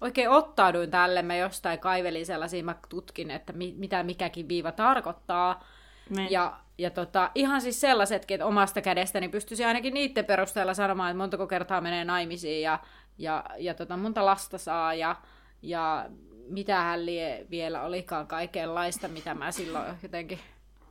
oikein 0.00 0.30
ottauduin 0.30 0.90
tälle, 0.90 1.22
mä 1.22 1.36
jostain 1.36 1.78
kaivelin 1.78 2.26
sellaisia, 2.26 2.64
mä 2.64 2.74
tutkin, 2.88 3.30
että 3.30 3.52
mi- 3.52 3.74
mitä 3.78 4.02
mikäkin 4.02 4.48
viiva 4.48 4.72
tarkoittaa. 4.72 5.64
Niin. 6.10 6.32
Ja, 6.32 6.56
ja 6.78 6.90
tota, 6.90 7.30
ihan 7.34 7.60
siis 7.60 7.80
sellaisetkin, 7.80 8.34
että 8.34 8.46
omasta 8.46 8.82
kädestäni 8.82 9.28
pystyisi 9.28 9.64
ainakin 9.64 9.94
niiden 9.94 10.24
perusteella 10.24 10.74
sanomaan, 10.74 11.10
että 11.10 11.18
montako 11.18 11.46
kertaa 11.46 11.80
menee 11.80 12.04
naimisiin 12.04 12.62
ja, 12.62 12.78
ja, 13.18 13.44
ja 13.58 13.74
tota, 13.74 13.96
monta 13.96 14.26
lasta 14.26 14.58
saa 14.58 14.94
ja, 14.94 15.16
ja 15.62 16.06
mitä 16.48 16.80
hän 16.80 17.06
lie 17.06 17.46
vielä 17.50 17.82
olikaan 17.82 18.26
kaikenlaista, 18.26 19.08
mitä 19.08 19.34
mä 19.34 19.52
silloin 19.52 19.94
jotenkin... 20.02 20.38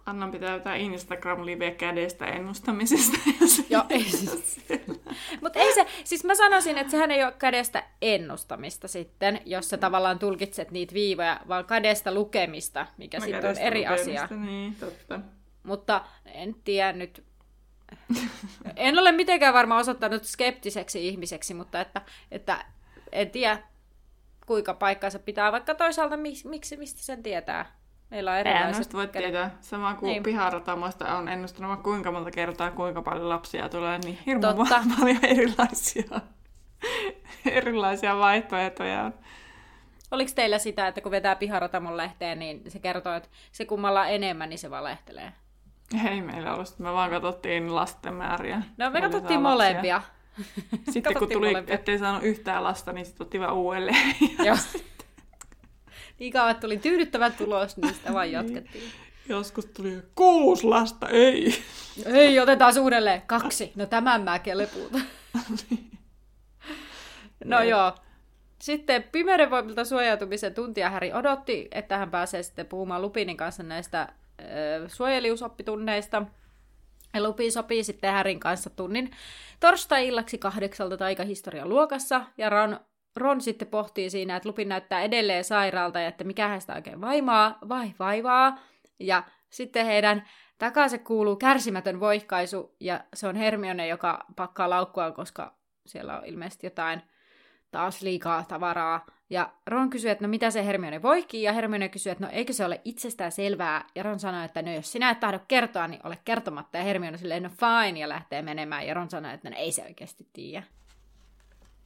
Anna 0.05 0.27
pitää 0.27 0.53
jotain 0.53 0.81
Instagram-live 0.81 1.71
kädestä 1.71 2.25
ennustamisesta. 2.25 3.17
Joo, 3.69 3.83
ei 3.89 4.03
siis. 4.03 4.65
Mutta 5.41 5.59
ei 5.59 5.73
se, 5.73 5.85
siis 6.03 6.23
mä 6.23 6.35
sanoisin, 6.35 6.77
että 6.77 6.91
sehän 6.91 7.11
ei 7.11 7.23
ole 7.23 7.31
kädestä 7.31 7.83
ennustamista 8.01 8.87
sitten, 8.87 9.41
jos 9.45 9.69
sä 9.69 9.77
tavallaan 9.77 10.19
tulkitset 10.19 10.71
niitä 10.71 10.93
viivoja, 10.93 11.39
vaan 11.47 11.65
kädestä 11.65 12.13
lukemista, 12.13 12.87
mikä 12.97 13.19
sitten 13.19 13.49
on 13.49 13.57
eri 13.57 13.87
asia. 13.87 14.27
Niin, 14.45 14.75
totta. 14.75 15.19
Mutta 15.63 16.05
en 16.25 16.55
tiedä 16.63 16.93
nyt. 16.93 17.23
En 18.75 18.99
ole 18.99 19.11
mitenkään 19.11 19.53
varmaan 19.53 19.81
osoittanut 19.81 20.23
skeptiseksi 20.23 21.07
ihmiseksi, 21.07 21.53
mutta 21.53 21.81
että, 21.81 22.01
että 22.31 22.65
en 23.11 23.29
tiedä, 23.29 23.63
kuinka 24.45 24.73
paikkansa 24.73 25.19
pitää, 25.19 25.51
vaikka 25.51 25.75
toisaalta 25.75 26.17
miksi 26.17 26.77
mistä 26.77 27.01
sen 27.01 27.23
tietää. 27.23 27.75
Meillä 28.11 28.31
on 28.31 28.37
erilaiset... 28.37 28.93
voi 28.93 29.07
tietää. 29.07 29.51
Sama 29.61 29.93
kuin 29.93 30.09
Niin. 30.09 30.23
piharatamoista 30.23 31.17
on 31.17 31.27
ennustanut 31.27 31.81
kuinka 31.81 32.11
monta 32.11 32.31
kertaa, 32.31 32.71
kuinka 32.71 33.01
paljon 33.01 33.29
lapsia 33.29 33.69
tulee, 33.69 33.97
niin 33.97 34.19
hirmu 34.25 34.41
Totta. 34.41 34.83
paljon 34.99 35.25
erilaisia, 35.25 36.03
erilaisia 37.45 38.17
vaihtoehtoja 38.17 39.03
on. 39.03 39.13
Oliko 40.11 40.31
teillä 40.35 40.59
sitä, 40.59 40.87
että 40.87 41.01
kun 41.01 41.11
vetää 41.11 41.35
piharatamon 41.35 41.97
lehteen, 41.97 42.39
niin 42.39 42.61
se 42.67 42.79
kertoo, 42.79 43.13
että 43.13 43.29
se 43.51 43.65
kummalla 43.65 44.01
on 44.01 44.09
enemmän, 44.09 44.49
niin 44.49 44.59
se 44.59 44.69
valehtelee? 44.71 45.33
Ei 46.09 46.21
meillä 46.21 46.53
ollut, 46.53 46.79
me 46.79 46.93
vaan 46.93 47.09
katsottiin 47.09 47.75
lasten 47.75 48.13
määriä. 48.13 48.61
No 48.77 48.89
me 48.89 49.01
katsottiin 49.01 49.41
molempia. 49.41 50.01
Sitten 50.73 51.03
kun 51.03 51.03
Katsottiin 51.03 51.37
tuli, 51.37 51.47
molempia. 51.47 51.75
ettei 51.75 51.99
saanut 51.99 52.23
yhtään 52.23 52.63
lasta, 52.63 52.91
niin 52.93 53.05
sitten 53.05 53.25
otti 53.25 53.39
vaan 53.39 53.53
uudelleen. 53.53 54.15
Joo. 54.45 54.55
niin 56.19 56.33
kauan 56.33 56.51
että 56.51 56.61
tuli 56.61 56.77
tyydyttävä 56.77 57.29
tulos, 57.29 57.77
niin 57.77 57.93
sitä 57.93 58.13
vaan 58.13 58.31
jatkettiin. 58.31 58.91
Joskus 59.29 59.65
tuli 59.65 60.01
kuusi 60.15 60.67
lasta, 60.67 61.09
ei. 61.09 61.63
Ei, 62.05 62.39
otetaan 62.39 62.79
uudelleen. 62.79 63.21
Kaksi. 63.21 63.71
No 63.75 63.85
tämän 63.85 64.21
mä 64.21 64.39
kelepuuta. 64.39 64.99
no 67.45 67.59
Jep. 67.59 67.69
joo. 67.69 67.95
Sitten 68.61 69.03
pimeyden 69.03 69.49
voimilta 69.49 69.85
suojautumisen 69.85 70.53
tuntia 70.53 70.89
Häri 70.89 71.13
odotti, 71.13 71.67
että 71.71 71.97
hän 71.97 72.11
pääsee 72.11 72.43
sitten 72.43 72.65
puhumaan 72.65 73.01
Lupinin 73.01 73.37
kanssa 73.37 73.63
näistä 73.63 74.01
äh, 74.01 74.07
suojeliusoppitunneista. 74.87 76.25
Ja 77.13 77.23
Lupin 77.23 77.51
sopii 77.51 77.83
sitten 77.83 78.11
Härin 78.11 78.39
kanssa 78.39 78.69
tunnin 78.69 79.11
torstai-illaksi 79.59 80.37
kahdeksalta 80.37 80.97
taikahistorian 80.97 81.69
luokassa. 81.69 82.21
Ja 82.37 82.49
Ron, 82.49 82.79
Ron 83.15 83.41
sitten 83.41 83.67
pohtii 83.67 84.09
siinä, 84.09 84.35
että 84.35 84.49
Lupin 84.49 84.69
näyttää 84.69 85.01
edelleen 85.01 85.43
sairaalta 85.43 85.99
ja 85.99 86.07
että 86.07 86.23
mikä 86.23 86.47
hästä 86.47 86.73
oikein 86.73 87.01
vaimaa, 87.01 87.57
vai 87.69 87.91
vaivaa. 87.99 88.59
Ja 88.99 89.23
sitten 89.49 89.85
heidän 89.85 90.27
takaisin 90.57 91.03
kuuluu 91.03 91.35
kärsimätön 91.35 91.99
voihkaisu 91.99 92.75
ja 92.79 93.03
se 93.13 93.27
on 93.27 93.35
Hermione, 93.35 93.87
joka 93.87 94.25
pakkaa 94.35 94.69
laukkua, 94.69 95.11
koska 95.11 95.55
siellä 95.85 96.19
on 96.19 96.25
ilmeisesti 96.25 96.67
jotain 96.67 97.01
taas 97.71 98.01
liikaa 98.01 98.43
tavaraa. 98.47 99.05
Ja 99.29 99.49
Ron 99.67 99.89
kysyy, 99.89 100.09
että 100.11 100.23
no 100.23 100.29
mitä 100.29 100.51
se 100.51 100.65
Hermione 100.65 101.01
voihkii, 101.01 101.43
ja 101.43 101.53
Hermione 101.53 101.89
kysyy, 101.89 102.11
että 102.11 102.25
no 102.25 102.31
eikö 102.31 102.53
se 102.53 102.65
ole 102.65 102.81
itsestään 102.83 103.31
selvää. 103.31 103.85
Ja 103.95 104.03
Ron 104.03 104.19
sanoo, 104.19 104.43
että 104.43 104.61
no 104.61 104.73
jos 104.73 104.91
sinä 104.91 105.09
et 105.09 105.19
tahdo 105.19 105.39
kertoa, 105.47 105.87
niin 105.87 106.01
ole 106.03 106.17
kertomatta. 106.25 106.77
Ja 106.77 106.83
Hermione 106.83 107.17
silleen, 107.17 107.43
no 107.43 107.49
fine, 107.49 107.99
ja 107.99 108.09
lähtee 108.09 108.41
menemään. 108.41 108.87
Ja 108.87 108.93
Ron 108.93 109.09
sanoo, 109.09 109.31
että 109.31 109.49
no 109.49 109.55
ei 109.59 109.71
se 109.71 109.83
oikeasti 109.83 110.27
tiedä. 110.33 110.63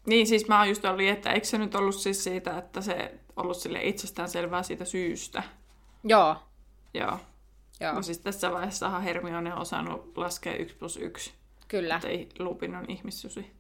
Niin 0.06 0.28
siis 0.28 0.48
mä 0.48 0.60
oon 0.60 0.70
just 0.70 0.86
ollut, 0.86 1.02
että 1.02 1.32
eikö 1.32 1.48
se 1.48 1.58
nyt 1.58 1.76
ollut 1.76 1.96
siis 1.96 2.24
siitä, 2.24 2.58
että 2.58 2.82
se 2.82 3.14
ollut 3.36 3.58
sille 3.58 3.84
itsestään 3.84 4.30
selvää 4.30 4.64
siitä 4.64 4.86
syystä. 4.86 5.44
Joo, 6.04 6.36
Joo. 6.94 7.20
joo, 7.80 7.94
No 7.94 8.02
siis 8.02 8.20
tässä 8.20 8.52
vaiheessa 8.52 9.00
Hermione 9.00 9.54
on 9.54 9.62
osannut 9.62 10.18
laskea 10.18 10.56
1 10.56 10.76
plus 10.76 10.98
1. 10.98 11.34
kyllä. 11.68 11.96
Että 11.96 12.08
ei 12.08 12.30
Lupin 12.40 12.76
on 12.76 12.86
ihmissusi. 12.88 13.52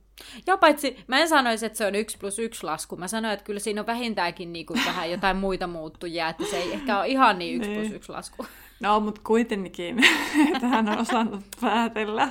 Joo, 0.47 0.57
paitsi 0.57 1.03
mä 1.07 1.19
en 1.19 1.29
sanoisi, 1.29 1.65
että 1.65 1.77
se 1.77 1.85
on 1.85 1.95
1 1.95 2.17
plus 2.17 2.39
1 2.39 2.63
lasku. 2.65 2.95
Mä 2.95 3.07
sanoin, 3.07 3.33
että 3.33 3.43
kyllä 3.45 3.59
siinä 3.59 3.81
on 3.81 3.87
vähintäänkin 3.87 4.53
niin 4.53 4.65
kuin 4.65 4.81
vähän 4.85 5.11
jotain 5.11 5.37
muita 5.37 5.67
muuttujia, 5.67 6.29
että 6.29 6.45
se 6.45 6.57
ei 6.57 6.73
ehkä 6.73 6.99
ole 6.99 7.07
ihan 7.07 7.39
niin 7.39 7.55
1 7.55 7.69
plus 7.73 7.83
Niin. 7.83 7.95
1 7.95 8.11
lasku. 8.11 8.45
No, 8.79 8.99
mutta 8.99 9.21
kuitenkin, 9.23 9.99
että 10.55 10.67
hän 10.67 10.89
on 10.89 10.97
osannut 10.97 11.43
päätellä. 11.61 12.29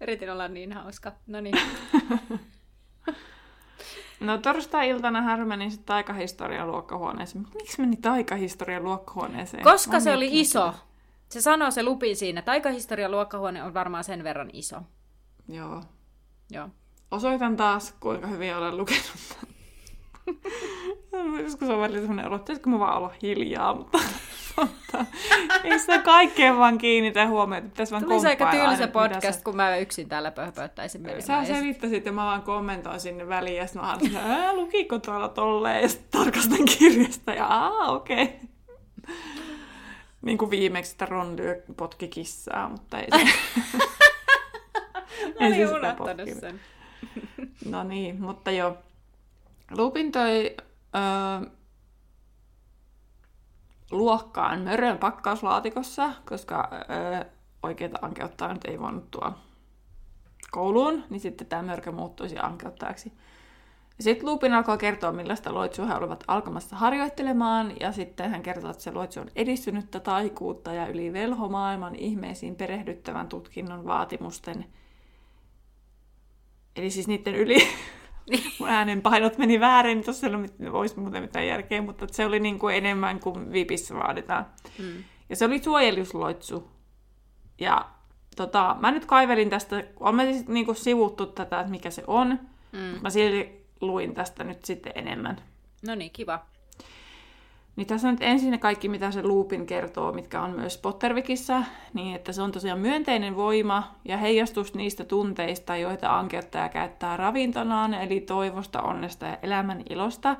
Yritin 0.00 0.30
olla 0.32 0.48
niin 0.48 0.72
hauska. 0.72 1.12
No 1.26 1.40
niin. 1.40 1.54
No 4.20 4.38
torstai-iltana 4.38 5.22
hän 5.22 5.48
meni 5.48 5.70
sitten 5.70 5.86
taikahistorian 5.86 6.66
luokkahuoneeseen. 6.70 7.46
Miksi 7.54 7.80
meni 7.80 7.96
taikahistorian 7.96 8.84
luokkahuoneeseen? 8.84 9.62
Koska 9.62 9.92
Mä 9.92 10.00
se 10.00 10.12
oli 10.14 10.40
iso. 10.40 10.72
sitä. 10.72 10.84
Se 11.28 11.40
sanoo 11.40 11.70
se 11.70 11.82
Lupin 11.82 12.16
siinä. 12.16 12.42
Taikahistorian 12.42 13.10
luokkahuone 13.10 13.62
on 13.62 13.74
varmaan 13.74 14.04
sen 14.04 14.24
verran 14.24 14.50
iso. 14.52 14.76
Joo. 15.48 15.82
Joo. 16.50 16.68
Osoitan 17.10 17.56
taas, 17.56 17.94
kuinka 18.00 18.26
hyvin 18.26 18.56
olen 18.56 18.76
lukenut 18.76 19.12
tämän. 19.28 19.55
Joskus 21.42 21.70
on 21.70 21.80
välillä 21.80 22.00
sellainen 22.00 22.26
olo, 22.26 22.36
että 22.36 22.70
mä 22.70 22.78
vaan 22.78 22.96
olla 22.96 23.12
hiljaa, 23.22 23.74
mutta, 23.74 23.98
mutta 24.60 25.04
ei 25.64 25.78
sitä 25.78 25.98
kaikkeen 25.98 26.56
vaan 26.58 26.78
kiinnitä 26.78 27.26
huomiota. 27.26 27.68
Pitäisi 27.68 27.92
vaan 27.92 28.02
aika 28.02 28.18
komppailla 28.20 28.50
tylsä 28.50 28.84
aina, 28.84 28.86
mitä 28.86 28.92
podcast, 28.92 29.44
kun 29.44 29.56
mä 29.56 29.76
yksin 29.76 30.08
täällä 30.08 30.30
pöhpöttäisin 30.30 31.00
Sä, 31.00 31.08
menemään. 31.08 31.46
selittäsit 31.46 32.06
ja 32.06 32.12
mä 32.12 32.24
vaan 32.24 32.42
kommentoin 32.42 33.00
sinne 33.00 33.28
väliin 33.28 33.56
ja 33.56 33.66
sitten 33.66 33.82
mä 33.82 33.94
olin, 33.94 34.06
että 34.06 34.52
lukiko 34.56 34.98
tuolla 34.98 35.28
tolleen 35.28 35.82
ja 35.82 35.88
sitten 35.88 36.20
tarkastan 36.20 36.64
kirjasta 36.78 37.32
ja 37.32 37.46
aa 37.46 37.92
okei. 37.92 38.22
Okay. 38.22 38.36
Niin 40.22 40.38
kuin 40.38 40.50
viimeksi, 40.50 40.92
että 40.92 41.06
Ron 41.06 41.36
lyö 41.36 41.62
potki 41.76 42.08
kissaa, 42.08 42.68
mutta 42.68 42.98
ei 42.98 43.06
se. 43.10 43.24
Mä 45.40 45.46
ei 45.46 45.54
se 45.54 45.74
unohtanut 45.74 46.28
sen. 46.40 46.60
No 47.64 47.84
niin, 47.84 48.20
mutta 48.20 48.50
joo. 48.50 48.78
Lupin 49.70 50.12
toi 50.12 50.56
öö, 50.94 51.50
luokkaan 53.90 54.60
mörön 54.60 54.98
pakkauslaatikossa, 54.98 56.12
koska 56.28 56.68
öö, 56.72 57.24
oikeita 57.62 57.98
ankeuttaa 58.02 58.52
nyt 58.52 58.64
ei 58.64 58.80
voinut 58.80 59.10
tuoda 59.10 59.32
kouluun, 60.50 61.04
niin 61.10 61.20
sitten 61.20 61.46
tämä 61.46 61.62
mörkö 61.62 61.92
muuttuisi 61.92 62.38
ankeuttajaksi. 62.38 63.12
Sitten 64.00 64.28
Lupin 64.28 64.54
alkoi 64.54 64.78
kertoa, 64.78 65.12
millaista 65.12 65.54
loitsua 65.54 65.86
he 65.86 65.94
olivat 65.94 66.24
alkamassa 66.28 66.76
harjoittelemaan, 66.76 67.72
ja 67.80 67.92
sitten 67.92 68.30
hän 68.30 68.42
kertoo, 68.42 68.70
että 68.70 68.82
se 68.82 68.92
loitsu 68.92 69.20
on 69.20 69.30
edistynyttä 69.36 70.00
taikuutta 70.00 70.72
ja 70.72 70.86
yli 70.86 71.12
velhomaailman 71.12 71.94
ihmeisiin 71.94 72.56
perehdyttävän 72.56 73.28
tutkinnon 73.28 73.86
vaatimusten. 73.86 74.64
Eli 76.76 76.90
siis 76.90 77.08
niiden 77.08 77.34
yli. 77.34 77.56
Mun 78.58 78.68
äänenpainot 78.68 79.38
meni 79.38 79.60
väärin, 79.60 80.04
tuossa 80.04 80.26
ei 80.26 80.34
ollut 80.34 80.50
mit- 80.60 80.68
olisi 80.74 81.00
muuten 81.00 81.22
mitään 81.22 81.46
järkeä, 81.46 81.82
mutta 81.82 82.06
se 82.10 82.26
oli 82.26 82.40
niin 82.40 82.58
kuin 82.58 82.76
enemmän 82.76 83.20
kuin 83.20 83.52
VIPissä 83.52 83.94
vaaditaan. 83.94 84.46
Mm. 84.78 85.04
Ja 85.28 85.36
se 85.36 85.44
oli 85.44 85.62
suojelusloitsu. 85.62 86.70
Ja 87.60 87.86
tota, 88.36 88.76
mä 88.80 88.90
nyt 88.90 89.04
kaivelin 89.04 89.50
tästä, 89.50 89.84
on 90.00 90.14
me 90.14 90.32
siis 90.32 90.48
niinku 90.48 90.74
sivuttu 90.74 91.26
tätä, 91.26 91.60
että 91.60 91.70
mikä 91.70 91.90
se 91.90 92.04
on. 92.06 92.38
Mm. 92.72 93.00
Mä 93.02 93.10
silti 93.10 93.66
luin 93.80 94.14
tästä 94.14 94.44
nyt 94.44 94.64
sitten 94.64 94.92
enemmän. 94.96 95.36
No 95.86 95.94
niin, 95.94 96.10
kiva. 96.10 96.46
Niin 97.76 97.86
tässä 97.86 98.08
on 98.08 98.14
nyt 98.14 98.22
ensin 98.22 98.60
kaikki, 98.60 98.88
mitä 98.88 99.10
se 99.10 99.22
Lupin 99.22 99.66
kertoo, 99.66 100.12
mitkä 100.12 100.42
on 100.42 100.50
myös 100.50 100.78
Pottervikissä, 100.78 101.62
niin 101.94 102.16
että 102.16 102.32
se 102.32 102.42
on 102.42 102.52
tosiaan 102.52 102.78
myönteinen 102.78 103.36
voima 103.36 103.94
ja 104.04 104.16
heijastus 104.16 104.74
niistä 104.74 105.04
tunteista, 105.04 105.76
joita 105.76 106.18
ankeuttaja 106.18 106.68
käyttää 106.68 107.16
ravintonaan, 107.16 107.94
eli 107.94 108.20
toivosta, 108.20 108.82
onnesta 108.82 109.26
ja 109.26 109.38
elämän 109.42 109.82
ilosta. 109.90 110.36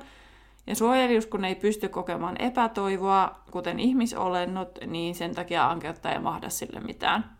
Ja 0.67 0.75
suojelius, 0.75 1.25
kun 1.25 1.45
ei 1.45 1.55
pysty 1.55 1.89
kokemaan 1.89 2.41
epätoivoa, 2.41 3.39
kuten 3.51 3.79
ihmisolennot, 3.79 4.79
niin 4.85 5.15
sen 5.15 5.35
takia 5.35 5.69
ankeuttaja 5.69 6.13
ei 6.13 6.21
mahda 6.21 6.49
sille 6.49 6.79
mitään. 6.79 7.37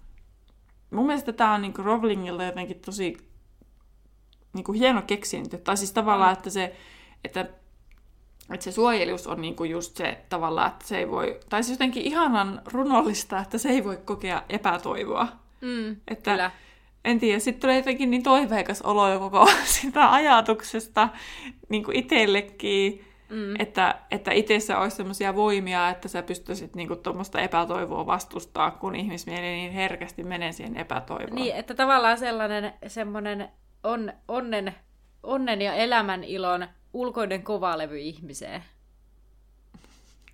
Mun 0.92 1.06
mielestä 1.06 1.34
tämä 1.34 1.54
on 1.54 1.62
niin 1.62 1.74
Rowlingilla 1.78 2.44
jotenkin 2.44 2.80
tosi 2.86 3.18
niin 4.54 4.74
hieno 4.74 5.02
keksintö. 5.02 5.58
Tai 5.58 5.78
siis 5.78 5.92
tavallaan, 5.92 6.34
että 6.34 6.50
se, 6.50 6.76
että, 7.24 7.46
että 8.54 8.64
se 8.64 8.72
suojelius 8.72 9.28
on 9.28 9.42
niin 9.42 9.56
kuin 9.56 9.72
just 9.72 9.98
se 9.98 10.18
tavallaan, 10.30 10.68
että 10.68 10.88
se 10.88 10.98
ei 10.98 11.10
voi, 11.10 11.40
tai 11.50 11.64
siis 11.64 11.76
jotenkin 11.76 12.04
ihanan 12.04 12.62
runollista, 12.66 13.40
että 13.40 13.58
se 13.58 13.70
ei 13.70 13.84
voi 13.84 13.98
kokea 14.06 14.44
epätoivoa. 14.50 15.28
Mm, 15.62 15.96
Että, 16.08 16.32
kyllä. 16.32 16.52
En 17.06 17.20
tiedä, 17.20 17.40
sitten 17.40 17.62
tulee 17.62 17.78
jotenkin 17.78 18.12
niin 18.12 18.24
toiveikas 18.24 18.82
olo 18.82 19.10
jo 19.10 19.20
koko 19.20 19.50
sitä 19.82 20.12
ajatuksesta 20.12 21.10
niin 21.70 21.84
kuin 21.84 21.98
itsellekin, 21.98 23.06
mm. 23.30 23.56
että, 23.60 23.96
että 24.12 24.32
itsessä 24.32 24.80
olisi 24.80 24.98
sellaisia 24.98 25.36
voimia, 25.36 25.90
että 25.90 26.08
sä 26.08 26.24
pystyisit 26.24 26.76
niin 26.76 26.88
kuin 26.88 27.00
tuommoista 27.00 27.42
epätoivoa 27.42 28.06
vastustaa, 28.06 28.72
kun 28.72 28.96
ihmismieli 28.96 29.48
niin 29.48 29.72
herkästi 29.72 30.24
menee 30.24 30.52
siihen 30.52 30.78
epätoivoon. 30.78 31.36
Niin, 31.36 31.56
että 31.56 31.74
tavallaan 31.74 32.18
sellainen 32.18 32.74
semmoinen 32.88 33.50
on, 33.84 34.14
onnen, 34.28 34.76
onnen 35.24 35.62
ja 35.62 35.74
elämän 35.74 36.24
ilon 36.24 36.68
ulkoinen 36.94 37.44
kovalevy 37.44 38.00
ihmiseen. 38.00 38.64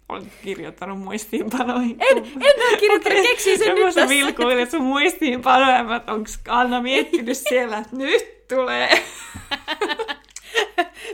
Olen 0.09 0.31
kirjoittanut 0.43 0.99
muistiinpanoihin. 0.99 1.97
En, 1.99 2.17
en 2.17 2.67
ole 2.69 2.77
kirjoittanut, 2.77 3.19
okay. 3.19 3.31
keksin 3.31 3.57
sen 3.57 3.75
nyt 3.75 3.85
Mä 3.85 3.91
tässä. 3.91 4.09
vilkuilet 4.09 4.71
sun 4.71 4.83
muistiinpanoja, 4.83 5.95
että 5.95 6.13
onko 6.13 6.29
Anna 6.47 6.81
miettinyt 6.81 7.37
siellä, 7.49 7.77
että 7.77 7.95
nyt 7.95 8.47
tulee. 8.47 8.89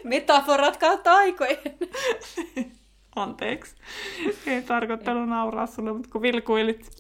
Metaforat 0.04 0.78
kautta 0.78 1.14
aikojen. 1.14 1.58
Anteeksi. 3.16 3.76
Ei 4.48 4.62
tarkoittanut 4.62 5.30
nauraa 5.30 5.68
sulle, 5.68 5.94
mutta 5.94 6.10
kun 6.12 6.22
vilkuilit 6.22 6.92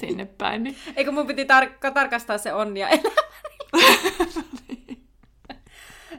sinne 0.00 0.24
päin, 0.24 0.62
niin 0.62 0.76
Eikö 0.96 1.12
mun 1.12 1.26
piti 1.26 1.44
tar- 1.44 1.90
tarkastaa 1.94 2.38
se 2.38 2.52
onni 2.52 2.80
ja 2.80 2.88
elämä? 2.88 3.22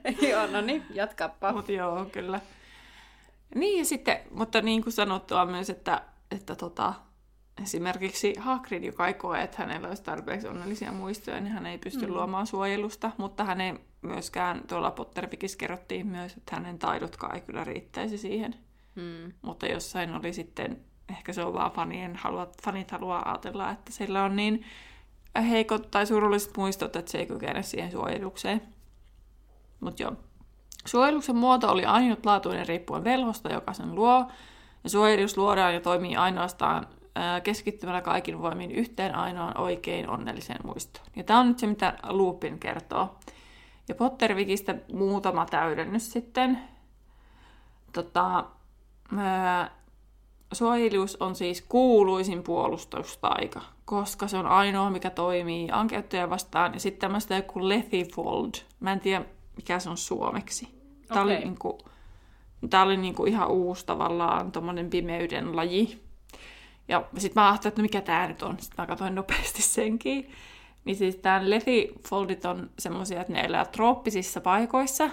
Joo, 0.31 0.47
no 0.47 0.61
niin, 0.61 0.85
jatkappa. 0.93 1.53
Mutta 1.53 1.71
joo, 1.71 2.05
kyllä. 2.05 2.39
Niin, 3.55 3.79
ja 3.79 3.85
sitten, 3.85 4.19
mutta 4.31 4.61
niin 4.61 4.83
kuin 4.83 4.93
sanottua 4.93 5.45
myös, 5.45 5.69
että, 5.69 6.01
että 6.31 6.55
tota, 6.55 6.93
esimerkiksi 7.63 8.33
Hagrid, 8.39 8.83
joka 8.83 9.07
ei 9.07 9.13
koe, 9.13 9.41
että 9.41 9.57
hänellä 9.57 9.87
olisi 9.87 10.03
tarpeeksi 10.03 10.47
onnellisia 10.47 10.91
muistoja, 10.91 11.41
niin 11.41 11.53
hän 11.53 11.65
ei 11.65 11.77
pysty 11.77 12.05
mm. 12.05 12.13
luomaan 12.13 12.47
suojelusta, 12.47 13.11
mutta 13.17 13.43
hän 13.43 13.61
ei 13.61 13.73
myöskään, 14.01 14.61
tuolla 14.67 14.91
Pottervikissä 14.91 15.57
kerrottiin 15.57 16.07
myös, 16.07 16.37
että 16.37 16.55
hänen 16.55 16.79
taidotkaan 16.79 17.35
ei 17.35 17.41
kyllä 17.41 17.63
riittäisi 17.63 18.17
siihen. 18.17 18.55
Hmm. 18.95 19.33
Mutta 19.41 19.65
jossain 19.65 20.15
oli 20.15 20.33
sitten, 20.33 20.81
ehkä 21.09 21.33
se 21.33 21.43
on 21.43 21.53
vaan 21.53 21.71
fanien, 21.71 22.15
haluat, 22.15 22.61
fanit 22.63 22.91
haluaa 22.91 23.29
ajatella, 23.29 23.71
että 23.71 23.91
sillä 23.91 24.23
on 24.23 24.35
niin 24.35 24.65
heikot 25.49 25.91
tai 25.91 26.05
surulliset 26.05 26.57
muistot, 26.57 26.95
että 26.95 27.11
se 27.11 27.17
ei 27.17 27.25
kykene 27.25 27.63
siihen 27.63 27.91
suojelukseen. 27.91 28.61
Mutta 29.83 30.03
joo. 30.03 30.13
Suojeluksen 30.85 31.35
muoto 31.35 31.71
oli 31.71 31.85
ainutlaatuinen 31.85 32.67
riippuen 32.67 33.03
velhosta, 33.03 33.53
joka 33.53 33.73
sen 33.73 33.95
luo. 33.95 34.27
Ja 34.83 34.89
suojelus 34.89 35.37
luodaan 35.37 35.73
ja 35.73 35.81
toimii 35.81 36.15
ainoastaan 36.15 36.87
ää, 37.15 37.41
keskittymällä 37.41 38.01
kaikin 38.01 38.41
voimin 38.41 38.71
yhteen 38.71 39.15
ainoaan 39.15 39.57
oikein 39.57 40.09
onnelliseen 40.09 40.59
muistoon. 40.63 41.07
Ja 41.15 41.23
tämä 41.23 41.39
on 41.39 41.47
nyt 41.47 41.59
se, 41.59 41.67
mitä 41.67 41.93
Lupin 42.09 42.59
kertoo. 42.59 43.15
Ja 43.87 43.95
Pottervikistä 43.95 44.75
muutama 44.93 45.45
täydennys 45.45 46.11
sitten. 46.11 46.59
Tota, 47.93 48.45
ää, 49.17 49.71
suojelius 50.53 51.15
on 51.15 51.35
siis 51.35 51.61
kuuluisin 51.61 52.43
puolustustaika, 52.43 53.61
koska 53.85 54.27
se 54.27 54.37
on 54.37 54.47
ainoa, 54.47 54.89
mikä 54.89 55.09
toimii 55.09 55.69
ankeuttajia 55.71 56.29
vastaan. 56.29 56.73
Ja 56.73 56.79
sitten 56.79 57.01
tämmöistä 57.01 57.35
joku 57.35 57.69
Lethifold. 57.69 58.51
Mä 58.79 58.91
en 58.91 58.99
tiedä, 58.99 59.25
mikä 59.55 59.79
se 59.79 59.89
on 59.89 59.97
suomeksi. 59.97 60.67
Tämä 61.07 61.21
oli, 61.21 61.33
Okei. 61.33 61.45
niinku, 61.45 61.77
tää 62.69 62.83
oli 62.83 62.97
niinku 62.97 63.25
ihan 63.25 63.47
uusi 63.47 63.85
tavallaan 63.85 64.51
tommonen 64.51 64.89
pimeyden 64.89 65.55
laji. 65.55 66.03
Ja 66.87 67.05
sitten 67.17 67.41
mä 67.41 67.49
ajattelin, 67.49 67.71
että 67.71 67.81
no 67.81 67.83
mikä 67.83 68.01
tämä 68.01 68.27
nyt 68.27 68.43
on. 68.43 68.59
Sitten 68.59 68.83
mä 68.83 68.87
katsoin 68.87 69.15
nopeasti 69.15 69.61
senkin. 69.77 70.31
Niin 70.85 70.95
siis 70.95 71.15
tämä 71.15 71.49
Lethifoldit 71.49 72.45
on 72.45 72.69
semmoisia, 72.79 73.21
että 73.21 73.33
ne 73.33 73.41
elää 73.41 73.65
trooppisissa 73.65 74.41
paikoissa. 74.41 75.09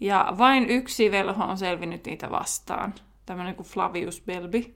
Ja 0.00 0.34
vain 0.38 0.70
yksi 0.70 1.10
velho 1.10 1.44
on 1.44 1.58
selvinnyt 1.58 2.06
niitä 2.06 2.30
vastaan. 2.30 2.94
Tämmöinen 3.26 3.54
kuin 3.54 3.66
Flavius 3.66 4.22
Belbi. 4.26 4.74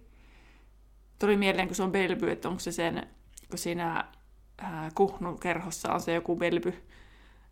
Tuli 1.18 1.36
mieleen, 1.36 1.68
kun 1.68 1.74
se 1.74 1.82
on 1.82 1.92
Belby, 1.92 2.30
että 2.30 2.48
onko 2.48 2.60
se 2.60 2.72
sen, 2.72 3.06
kun 3.50 3.58
siinä 3.58 4.04
ää, 4.58 4.90
Kuhnun 4.94 5.40
kerhossa 5.40 5.92
on 5.92 6.00
se 6.00 6.14
joku 6.14 6.36
Belby, 6.36 6.82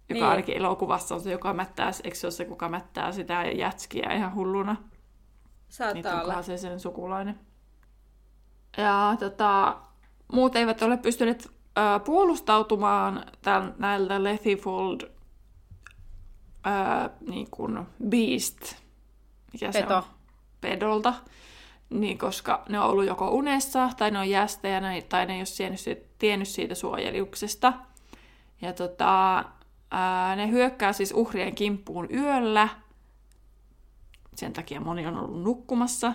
joka 0.08 0.14
Niin. 0.14 0.22
niin. 0.22 0.30
ainakin 0.30 0.56
elokuvassa 0.56 1.14
on 1.14 1.20
se, 1.20 1.32
joka 1.32 1.52
mättää, 1.54 1.90
eikö 2.04 2.16
se 2.16 2.26
ole 2.26 2.32
se, 2.32 2.44
kuka 2.44 2.68
mättää 2.68 3.12
sitä 3.12 3.44
jätskiä 3.44 4.12
ihan 4.12 4.34
hulluna? 4.34 4.72
Niin 4.74 4.90
Saattaa 5.68 6.12
olla. 6.12 6.20
onkohan 6.22 6.44
se 6.44 6.56
sen 6.58 6.80
sukulainen. 6.80 7.40
Ja 8.76 9.16
tota, 9.20 9.76
muut 10.32 10.56
eivät 10.56 10.82
ole 10.82 10.96
pystyneet 10.96 11.50
ää, 11.76 11.98
puolustautumaan 11.98 13.24
tämän, 13.42 13.74
näiltä 13.78 14.24
Lethifold 14.24 15.00
ää, 16.64 17.10
niin 17.28 17.50
kuin 17.50 17.78
Beast, 18.08 18.74
mikä 19.52 19.72
se 19.72 19.80
Peto. 19.82 19.96
on? 19.96 20.02
Pedolta. 20.60 21.14
Niin, 21.90 22.18
koska 22.18 22.62
ne 22.68 22.80
on 22.80 22.86
ollut 22.90 23.06
joko 23.06 23.30
unessa, 23.30 23.90
tai 23.96 24.10
ne 24.10 24.18
on 24.18 24.30
jästejä, 24.30 24.80
tai 25.08 25.26
ne 25.26 25.34
ei 25.34 25.40
ole 25.40 25.46
tiennyt, 25.56 25.80
siitä- 25.80 26.06
tiennyt 26.18 26.48
siitä 26.48 26.74
suojeliuksesta. 26.74 27.72
Ja 28.62 28.72
tota, 28.72 29.44
ää, 29.90 30.36
ne 30.36 30.50
hyökkää 30.50 30.92
siis 30.92 31.12
uhrien 31.12 31.54
kimppuun 31.54 32.08
yöllä, 32.14 32.68
sen 34.34 34.52
takia 34.52 34.80
moni 34.80 35.06
on 35.06 35.16
ollut 35.16 35.42
nukkumassa, 35.42 36.12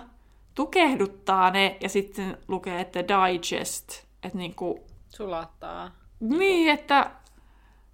tukehduttaa 0.54 1.50
ne 1.50 1.76
ja 1.80 1.88
sitten 1.88 2.38
lukee, 2.48 2.80
että 2.80 3.00
digest, 3.08 4.04
että 4.22 4.38
niinku, 4.38 4.86
Sulattaa. 5.08 5.90
niin, 6.20 6.70
että 6.70 7.10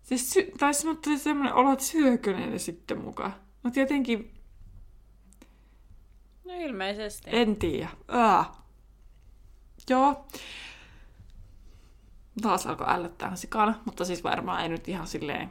siis 0.02 0.30
sy- 0.30 0.52
tai 0.58 0.74
sanottu 0.74 1.18
semmoinen 1.18 1.54
olo, 1.54 1.72
että 1.72 1.84
syökö 1.84 2.36
ne 2.36 2.58
sitten 2.58 3.00
mukaan. 3.00 3.34
Mutta 3.62 3.80
jotenkin, 3.80 4.34
No 6.44 6.54
ilmeisesti. 6.60 7.30
en 7.32 7.56
tiedä. 7.56 7.88
Aa. 8.08 8.66
Joo. 9.90 10.26
Taas 12.42 12.66
alkoi 12.66 12.86
ällöttää 12.90 13.36
sikana, 13.36 13.74
mutta 13.84 14.04
siis 14.04 14.24
varmaan 14.24 14.62
ei 14.62 14.68
nyt 14.68 14.88
ihan 14.88 15.06
silleen 15.06 15.50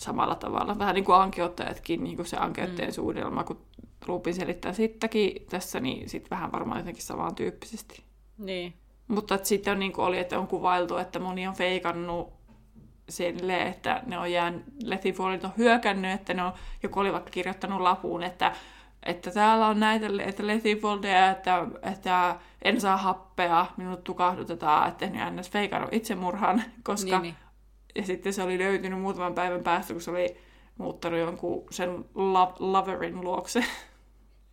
samalla 0.00 0.34
tavalla. 0.34 0.78
Vähän 0.78 0.94
niin 0.94 1.04
kuin 1.04 1.16
ankeuttajatkin, 1.16 2.04
niin 2.04 2.16
kuin 2.16 2.26
se 2.26 2.36
ankeuttajien 2.36 2.90
mm. 2.90 2.94
suunnitelma, 2.94 3.44
kun 3.44 3.60
Lupin 4.06 4.34
selittää 4.34 4.72
sitäkin 4.72 5.46
tässä, 5.50 5.80
niin 5.80 6.08
sitten 6.08 6.30
vähän 6.30 6.52
varmaan 6.52 6.80
jotenkin 6.80 7.02
samantyyppisesti. 7.02 8.02
Niin. 8.38 8.74
Mutta 9.08 9.38
sitten 9.42 9.72
on, 9.72 9.78
niin 9.78 9.92
kuin 9.92 10.04
oli, 10.04 10.18
että 10.18 10.38
on 10.38 10.46
kuvailtu, 10.46 10.96
että 10.96 11.18
moni 11.18 11.46
on 11.46 11.54
feikannut 11.54 12.32
sille, 13.08 13.62
että 13.62 14.02
ne 14.06 14.18
on 14.18 14.32
jäänyt, 14.32 14.62
Lethifolit 14.82 15.44
on 15.44 15.50
hyökännyt, 15.56 16.12
että 16.12 16.34
ne 16.34 16.42
on, 16.42 16.52
joku 16.82 17.00
oli 17.00 17.12
vaikka 17.12 17.30
kirjoittanut 17.30 17.80
lapuun, 17.80 18.22
että, 18.22 18.52
että 19.02 19.30
täällä 19.30 19.66
on 19.66 19.80
näitä 19.80 20.06
että 20.24 20.46
Lethifoldeja, 20.46 21.30
että, 21.30 21.66
että 21.82 22.36
en 22.62 22.80
saa 22.80 22.96
happea, 22.96 23.66
minut 23.76 24.04
tukahdutetaan, 24.04 24.88
että 24.88 25.06
ne 25.06 25.26
on 25.26 25.44
feikannut 25.50 25.92
itsemurhan, 25.92 26.62
koska 26.82 27.18
Niin, 27.18 27.22
niin. 27.22 27.45
Ja 27.96 28.06
sitten 28.06 28.32
se 28.32 28.42
oli 28.42 28.58
löytynyt 28.58 29.00
muutaman 29.00 29.34
päivän 29.34 29.62
päästä, 29.62 29.92
kun 29.92 30.02
se 30.02 30.10
oli 30.10 30.36
muuttanut 30.78 31.18
jonkun 31.18 31.64
sen 31.70 32.04
lo- 32.14 32.56
loverin 32.58 33.20
luokse. 33.20 33.64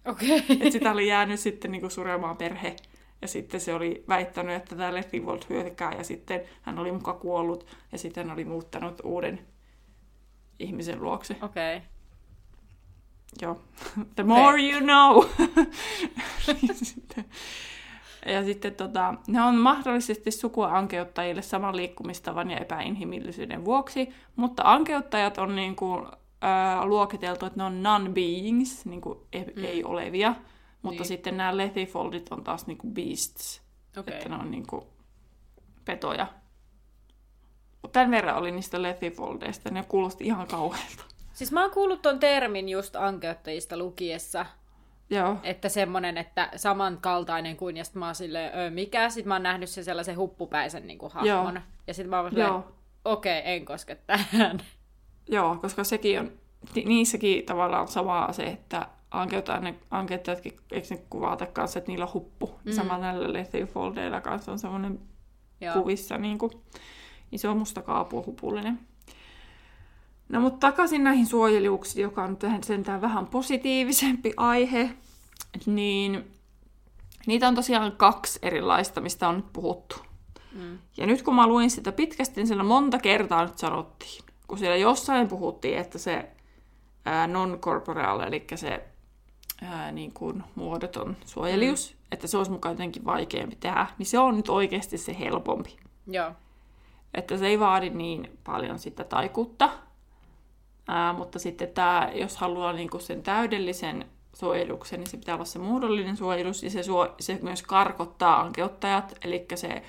Okei. 0.05 0.37
että 0.49 0.71
sitä 0.71 0.91
oli 0.91 1.07
jäänyt 1.07 1.39
sitten 1.39 1.71
niinku 1.71 1.89
suremaan 1.89 2.37
perhe. 2.37 2.75
Ja 3.21 3.27
sitten 3.27 3.61
se 3.61 3.73
oli 3.73 4.03
väittänyt, 4.07 4.55
että 4.55 4.75
tämä 4.75 4.93
Lethivold 4.93 5.41
hyökkää 5.49 5.93
ja 5.97 6.03
sitten 6.03 6.41
hän 6.61 6.79
oli 6.79 6.91
muka 6.91 7.13
kuollut 7.13 7.67
ja 7.91 7.97
sitten 7.97 8.27
hän 8.27 8.33
oli 8.33 8.45
muuttanut 8.45 9.01
uuden 9.03 9.39
ihmisen 10.59 11.03
luokse. 11.03 11.35
Okei. 11.41 11.81
Joo. 13.41 13.61
The 14.15 14.23
more 14.23 14.61
you 14.61 14.81
know. 14.81 15.25
sitten, 16.83 17.25
ja 18.25 18.43
sitten 18.43 18.75
tota, 18.75 19.13
ne 19.27 19.41
on 19.41 19.55
mahdollisesti 19.55 20.31
sukua 20.31 20.67
ankeuttajille 20.77 21.41
saman 21.41 21.75
liikkumistavan 21.75 22.51
ja 22.51 22.57
epäinhimillisyyden 22.57 23.65
vuoksi, 23.65 24.09
mutta 24.35 24.63
ankeuttajat 24.65 25.37
on 25.37 25.55
niin 25.55 25.75
kuin, 25.75 26.05
ää, 26.41 26.85
luokiteltu, 26.85 27.45
että 27.45 27.59
ne 27.59 27.63
on 27.63 27.83
non-beings, 27.83 28.85
niin 28.85 29.01
kuin 29.01 29.19
ei, 29.33 29.45
Mm. 29.55 29.63
ei 29.65 29.83
olevia, 29.83 30.35
mutta 30.81 31.01
Niin. 31.01 31.07
sitten 31.07 31.37
nämä 31.37 31.57
lethifoldit 31.57 32.31
on 32.31 32.43
taas 32.43 32.67
niin 32.67 32.77
kuin 32.77 32.93
beasts, 32.93 33.61
Okei. 33.97 34.13
että 34.15 34.29
ne 34.29 34.35
on 34.35 34.51
niin 34.51 34.67
kuin 34.67 34.83
petoja. 35.85 36.27
Tämän 37.91 38.11
verran 38.11 38.37
oli 38.37 38.51
niistä 38.51 38.81
lethifoldeista, 38.81 39.69
ne 39.71 39.83
kuulosti 39.87 40.25
ihan 40.25 40.47
kauhealta. 40.47 41.03
Siis 41.33 41.51
mä 41.51 41.61
oon 41.61 41.71
kuullut 41.71 42.01
ton 42.01 42.19
termin 42.19 42.69
just 42.69 42.95
ankeuttajista 42.95 43.77
lukiessa, 43.77 44.45
Joo, 45.15 45.37
että 45.43 45.69
semmonen, 45.69 46.17
että 46.17 46.49
samankaltainen 46.55 47.57
kuin, 47.57 47.77
ja 47.77 47.83
sit 47.83 47.95
mä 47.95 48.05
oon 48.05 48.15
silleen, 48.15 48.57
öö, 48.57 48.69
mikä? 48.69 49.09
Sit 49.09 49.25
mä 49.25 49.35
oon 49.35 49.43
nähnyt 49.43 49.69
sen 49.69 49.83
sellaisen 49.83 50.17
huppupäisen 50.17 50.87
niin 50.87 50.99
kuin 50.99 51.11
hahmon. 51.11 51.53
Joo. 51.55 51.63
Ja 51.87 51.93
sit 51.93 52.07
mä 52.07 52.19
oon 52.19 52.29
silleen, 52.29 52.53
okei, 53.05 53.39
okay, 53.39 53.51
en 53.51 53.65
koske 53.65 53.95
tähän. 53.95 54.59
joo, 55.29 55.57
koska 55.61 55.83
sekin 55.83 56.19
on, 56.19 56.31
ni- 56.75 56.85
niissäkin 56.85 57.45
tavallaan 57.45 57.87
samaa 57.87 58.33
se, 58.33 58.43
että 58.43 58.87
ankeuttajatkin, 59.91 60.59
eikö 60.71 60.87
ne 60.89 61.01
kuvata 61.09 61.45
kanssa, 61.45 61.79
että 61.79 61.91
niillä 61.91 62.05
on 62.05 62.13
huppu. 62.13 62.59
Mm. 62.63 62.71
Samalla 62.71 63.05
näillä 63.05 63.33
lethifoldeilla 63.33 64.21
kanssa 64.21 64.51
on 64.51 64.59
semmoinen 64.59 64.99
Joo. 65.61 65.73
kuvissa 65.73 66.17
niin 66.17 66.37
kuin 66.37 66.51
iso 67.31 67.55
musta 67.55 67.81
kaapu 67.81 68.25
hupullinen. 68.25 68.79
No 70.29 70.39
mutta 70.39 70.67
takaisin 70.67 71.03
näihin 71.03 71.25
suojeliuksiin, 71.25 72.03
joka 72.03 72.23
on 72.23 72.37
tähän 72.37 72.63
sentään 72.63 73.01
vähän 73.01 73.27
positiivisempi 73.27 74.33
aihe, 74.37 74.89
niin 75.65 76.31
niitä 77.25 77.47
on 77.47 77.55
tosiaan 77.55 77.91
kaksi 77.91 78.39
erilaista, 78.41 79.01
mistä 79.01 79.29
on 79.29 79.35
nyt 79.35 79.53
puhuttu. 79.53 79.95
Mm. 80.53 80.79
Ja 80.97 81.07
nyt 81.07 81.21
kun 81.21 81.35
mä 81.35 81.47
luin 81.47 81.71
sitä 81.71 81.91
pitkästi, 81.91 82.35
niin 82.35 82.47
siellä 82.47 82.63
monta 82.63 82.99
kertaa 82.99 83.45
nyt 83.45 83.57
sanottiin. 83.57 84.23
Kun 84.47 84.57
siellä 84.57 84.75
jossain 84.75 85.27
puhuttiin, 85.27 85.77
että 85.77 85.97
se 85.97 86.29
ää, 87.05 87.27
non-corporeal, 87.27 88.19
eli 88.19 88.47
se 88.55 88.83
ää, 89.61 89.91
niin 89.91 90.13
kuin 90.13 90.43
muodoton 90.55 91.17
suojelius, 91.25 91.93
mm. 91.93 91.97
että 92.11 92.27
se 92.27 92.37
olisi 92.37 92.51
mukaan 92.51 92.73
jotenkin 92.73 93.05
vaikeampi 93.05 93.55
tehdä, 93.55 93.87
niin 93.97 94.05
se 94.05 94.19
on 94.19 94.37
nyt 94.37 94.49
oikeasti 94.49 94.97
se 94.97 95.19
helpompi. 95.19 95.77
Joo. 96.07 96.31
Että 97.13 97.37
se 97.37 97.47
ei 97.47 97.59
vaadi 97.59 97.89
niin 97.89 98.39
paljon 98.43 98.79
sitä 98.79 99.03
taikuutta. 99.03 99.69
Ää, 100.87 101.13
mutta 101.13 101.39
sitten 101.39 101.67
tämä, 101.69 102.11
jos 102.13 102.37
haluaa 102.37 102.73
niinku 102.73 102.99
sen 102.99 103.23
täydellisen 103.23 104.05
suojeluksen, 104.33 104.99
niin 104.99 105.09
se 105.09 105.17
pitää 105.17 105.35
olla 105.35 105.45
se 105.45 105.59
muodollinen 105.59 106.17
suojelus, 106.17 106.63
ja 106.63 106.69
se, 106.69 106.83
suo, 106.83 107.15
se 107.19 107.39
myös 107.41 107.63
karkottaa 107.63 108.41
ankeuttajat, 108.41 109.15
eli 109.23 109.45
se, 109.55 109.81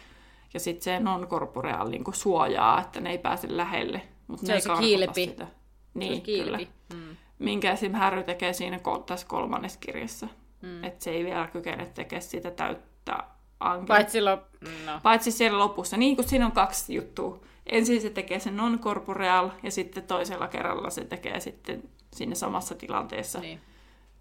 ja 0.55 0.61
sitten 0.61 0.85
se 0.85 1.01
non-corporeal 1.01 1.89
niinku 1.89 2.13
suojaa, 2.13 2.81
että 2.81 3.01
ne 3.01 3.11
ei 3.11 3.19
pääse 3.19 3.47
lähelle. 3.51 4.03
Mutta 4.27 4.47
Se 4.47 4.53
ne 4.53 4.57
ei 4.57 4.61
se 4.61 4.71
kilpi. 4.81 5.27
Sitä. 5.27 5.45
Se 5.45 5.51
Niin, 5.95 6.11
olisi 6.11 6.23
kilpi. 6.23 6.45
kyllä. 6.45 6.59
Mm. 6.95 7.17
Minkä 7.39 7.73
esim. 7.73 7.93
Harry 7.93 8.23
tekee 8.23 8.53
siinä 8.53 8.81
tässä 9.07 9.27
kolmannessa 9.27 9.81
kirjassa. 9.81 10.29
Mm. 10.63 10.85
Että 10.85 11.05
se 11.05 11.11
ei 11.11 11.25
vielä 11.25 11.47
kykene 11.47 11.87
tekemään 11.87 12.23
sitä 12.23 12.51
täyttä 12.51 13.25
ankeutta. 13.61 13.95
Paitsi 13.95 14.13
silloin, 14.13 14.39
no. 14.87 15.01
Paitsi 15.03 15.31
siellä 15.31 15.59
lopussa, 15.59 15.97
niin 15.97 16.17
kuin 16.17 16.29
siinä 16.29 16.47
on 16.47 16.53
kaksi 16.53 16.95
juttua. 16.95 17.41
Ensin 17.67 18.01
se 18.01 18.11
tekee 18.11 18.39
sen 18.41 18.57
non-corporeal 18.57 19.51
ja 19.63 19.71
sitten 19.71 20.03
toisella 20.03 20.49
kerralla 20.49 20.91
se 20.91 21.05
tekee 21.05 21.41
sitten 21.41 21.83
siinä 22.15 22.35
samassa 22.35 22.75
tilanteessa 22.75 23.41
niin. 23.41 23.61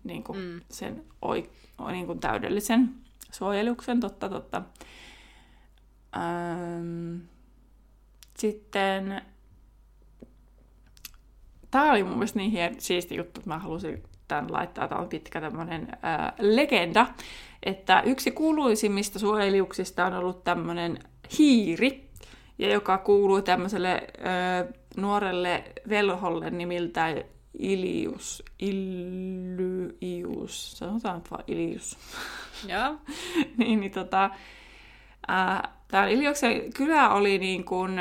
Niin. 0.04 0.24
Kuin 0.24 0.39
Mm. 0.39 0.62
sen 0.70 1.04
oi, 1.22 1.50
niin 1.92 2.06
kuin 2.06 2.20
täydellisen 2.20 2.89
suojeluksen, 3.32 4.00
totta 4.00 4.30
totta. 4.30 4.62
Ähm, 6.18 7.16
sitten 8.38 9.22
tämä 11.72 11.92
oli 11.92 12.04
mun 12.04 12.13
mielestä 12.13 12.39
niin 12.39 12.52
hien, 12.52 12.82
siisti 12.82 13.16
juttu, 13.16 13.39
että 13.39 13.50
mä 13.50 13.60
halusin 13.60 14.04
tämän 14.28 14.52
laittaa. 14.54 14.88
Tämä 14.88 15.02
on 15.02 15.10
pitkä 15.10 15.42
tämmöinen 15.42 15.88
ää, 16.02 16.34
legenda, 16.39 17.08
että 17.63 18.02
yksi 18.02 18.32
kuuluisimmista 18.32 19.20
suojeliuksista 19.20 20.06
on 20.06 20.13
ollut 20.13 20.44
tämmöinen 20.44 21.00
hiiri, 21.38 22.10
ja 22.58 22.74
joka 22.74 22.98
kuuluu 22.98 23.42
tämmöiselle 23.42 23.89
ää, 23.89 24.66
nuorelle 24.98 25.63
velholle 25.89 26.50
nimiltään 26.50 27.24
Ilius. 27.60 28.44
Illyius. 28.60 29.52
Sanotaan 30.78 31.22
vaan 31.32 31.44
Ilius. 31.48 31.98
Joo. 32.72 32.96
niin, 33.58 33.80
niin 33.80 33.92
tota, 33.92 34.30
tämä 35.88 36.08
Ilioksen 36.08 36.74
kylä 36.74 37.10
oli 37.10 37.38
niin 37.38 37.66
kuin 37.66 37.92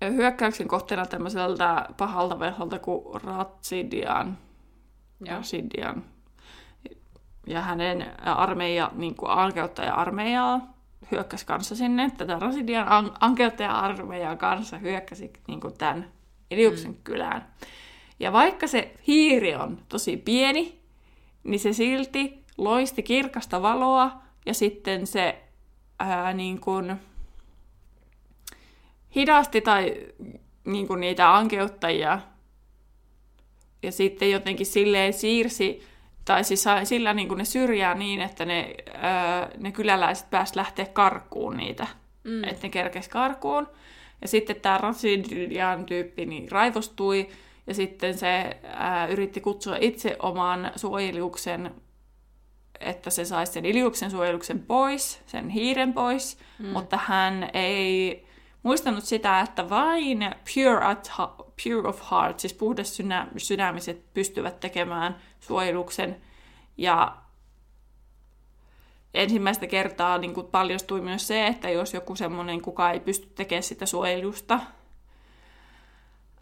hyökkäyksen 0.00 0.68
kohteena 0.68 1.06
tämmöiseltä 1.06 1.86
pahalta 1.96 2.38
velholta 2.38 2.78
kuin 2.78 3.22
Ratsidian. 3.22 4.38
Joo. 5.20 5.36
Ratsidian. 5.36 6.04
Ja 7.46 7.60
hänen 7.60 8.06
armeija, 8.20 8.90
niin 8.94 9.14
kuin 9.14 9.30
ankeuttaja-armeijaa 9.30 10.72
hyökkäsi 11.10 11.46
kanssa 11.46 11.76
sinne. 11.76 12.10
Tätä 12.16 12.38
Rasidian 12.38 12.88
an- 12.88 13.14
ankeuttaja-armeijan 13.20 14.38
kanssa 14.38 14.78
hyökkäsi 14.78 15.32
niin 15.48 15.60
kuin 15.60 15.78
tämän 15.78 16.12
Iliuksen 16.52 16.90
mm. 16.90 16.96
kylään. 17.04 17.46
Ja 18.20 18.32
vaikka 18.32 18.66
se 18.66 18.94
hiiri 19.06 19.54
on 19.54 19.78
tosi 19.88 20.16
pieni, 20.16 20.80
niin 21.44 21.60
se 21.60 21.72
silti 21.72 22.42
loisti 22.58 23.02
kirkasta 23.02 23.62
valoa 23.62 24.22
ja 24.46 24.54
sitten 24.54 25.06
se 25.06 25.42
ää, 25.98 26.32
niin 26.32 26.60
kuin 26.60 26.96
hidasti 29.14 29.60
tai 29.60 30.06
niin 30.64 30.86
kuin 30.88 31.00
niitä 31.00 31.36
ankeuttajia 31.36 32.18
ja 33.82 33.92
sitten 33.92 34.30
jotenkin 34.30 34.66
silleen 34.66 35.12
siirsi, 35.12 35.82
tai 36.24 36.44
siis 36.44 36.64
sillä 36.84 37.14
niin 37.14 37.28
kuin 37.28 37.38
ne 37.38 37.44
syrjää 37.44 37.94
niin, 37.94 38.20
että 38.20 38.44
ne, 38.44 38.74
ää, 38.94 39.50
ne 39.58 39.72
kyläläiset 39.72 40.30
pääsivät 40.30 40.56
lähteä 40.56 40.86
karkuun 40.86 41.56
niitä, 41.56 41.86
mm. 42.24 42.44
että 42.44 42.62
ne 42.62 42.68
kerkesi 42.68 43.10
karkuun. 43.10 43.68
Ja 44.22 44.28
sitten 44.28 44.60
tämä 44.60 44.78
Rasidian 44.78 45.86
tyyppi 45.86 46.26
niin 46.26 46.50
raivostui, 46.50 47.28
ja 47.66 47.74
sitten 47.74 48.18
se 48.18 48.56
ää, 48.62 49.06
yritti 49.06 49.40
kutsua 49.40 49.76
itse 49.80 50.16
oman 50.22 50.72
suojeliuksen, 50.76 51.74
että 52.80 53.10
se 53.10 53.24
saisi 53.24 53.52
sen 53.52 53.64
Iliuksen 53.64 54.10
suojeluksen 54.10 54.60
pois, 54.60 55.22
sen 55.26 55.48
hiiren 55.48 55.92
pois, 55.92 56.38
mm. 56.58 56.66
mutta 56.66 56.98
hän 57.06 57.50
ei 57.54 58.26
muistanut 58.62 59.04
sitä, 59.04 59.40
että 59.40 59.70
vain 59.70 60.18
pure, 60.54 60.84
at, 60.84 61.12
pure 61.64 61.88
of 61.88 62.10
heart, 62.10 62.40
siis 62.40 62.54
puhdas 62.54 62.98
sydämiset 63.36 64.14
pystyvät 64.14 64.60
tekemään 64.60 65.16
suojeluksen. 65.40 66.16
Ja 66.76 67.21
ensimmäistä 69.14 69.66
kertaa 69.66 70.18
niin 70.18 70.34
kuin 70.34 70.46
paljastui 70.46 71.00
myös 71.00 71.26
se, 71.26 71.46
että 71.46 71.70
jos 71.70 71.94
joku 71.94 72.16
semmoinen, 72.16 72.62
kuka 72.62 72.90
ei 72.90 73.00
pysty 73.00 73.26
tekemään 73.34 73.62
sitä 73.62 73.86
suojelusta, 73.86 74.60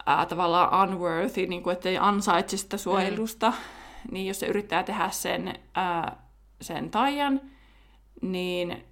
ää, 0.05 0.25
tavallaan 0.25 0.89
unworthy, 0.89 1.47
niin 1.47 1.63
kuin, 1.63 1.73
että 1.73 1.89
ei 1.89 1.97
ansaitse 1.97 2.57
sitä 2.57 2.77
suojelusta, 2.77 3.49
mm. 3.49 4.13
niin 4.13 4.27
jos 4.27 4.39
se 4.39 4.45
yrittää 4.45 4.83
tehdä 4.83 5.09
sen, 5.09 5.59
ää, 5.73 6.17
sen 6.61 6.91
taian, 6.91 7.41
niin 8.21 8.85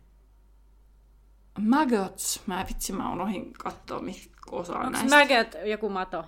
maggots, 1.59 2.41
mä 2.47 2.65
vitsi, 2.69 2.93
mä 2.93 3.11
unohdin 3.11 3.53
katsoa, 3.53 3.99
mitkä 3.99 4.37
osaa 4.51 4.77
Onko 4.79 4.89
näistä. 4.89 5.17
maggot 5.17 5.55
joku 5.65 5.89
mato? 5.89 6.25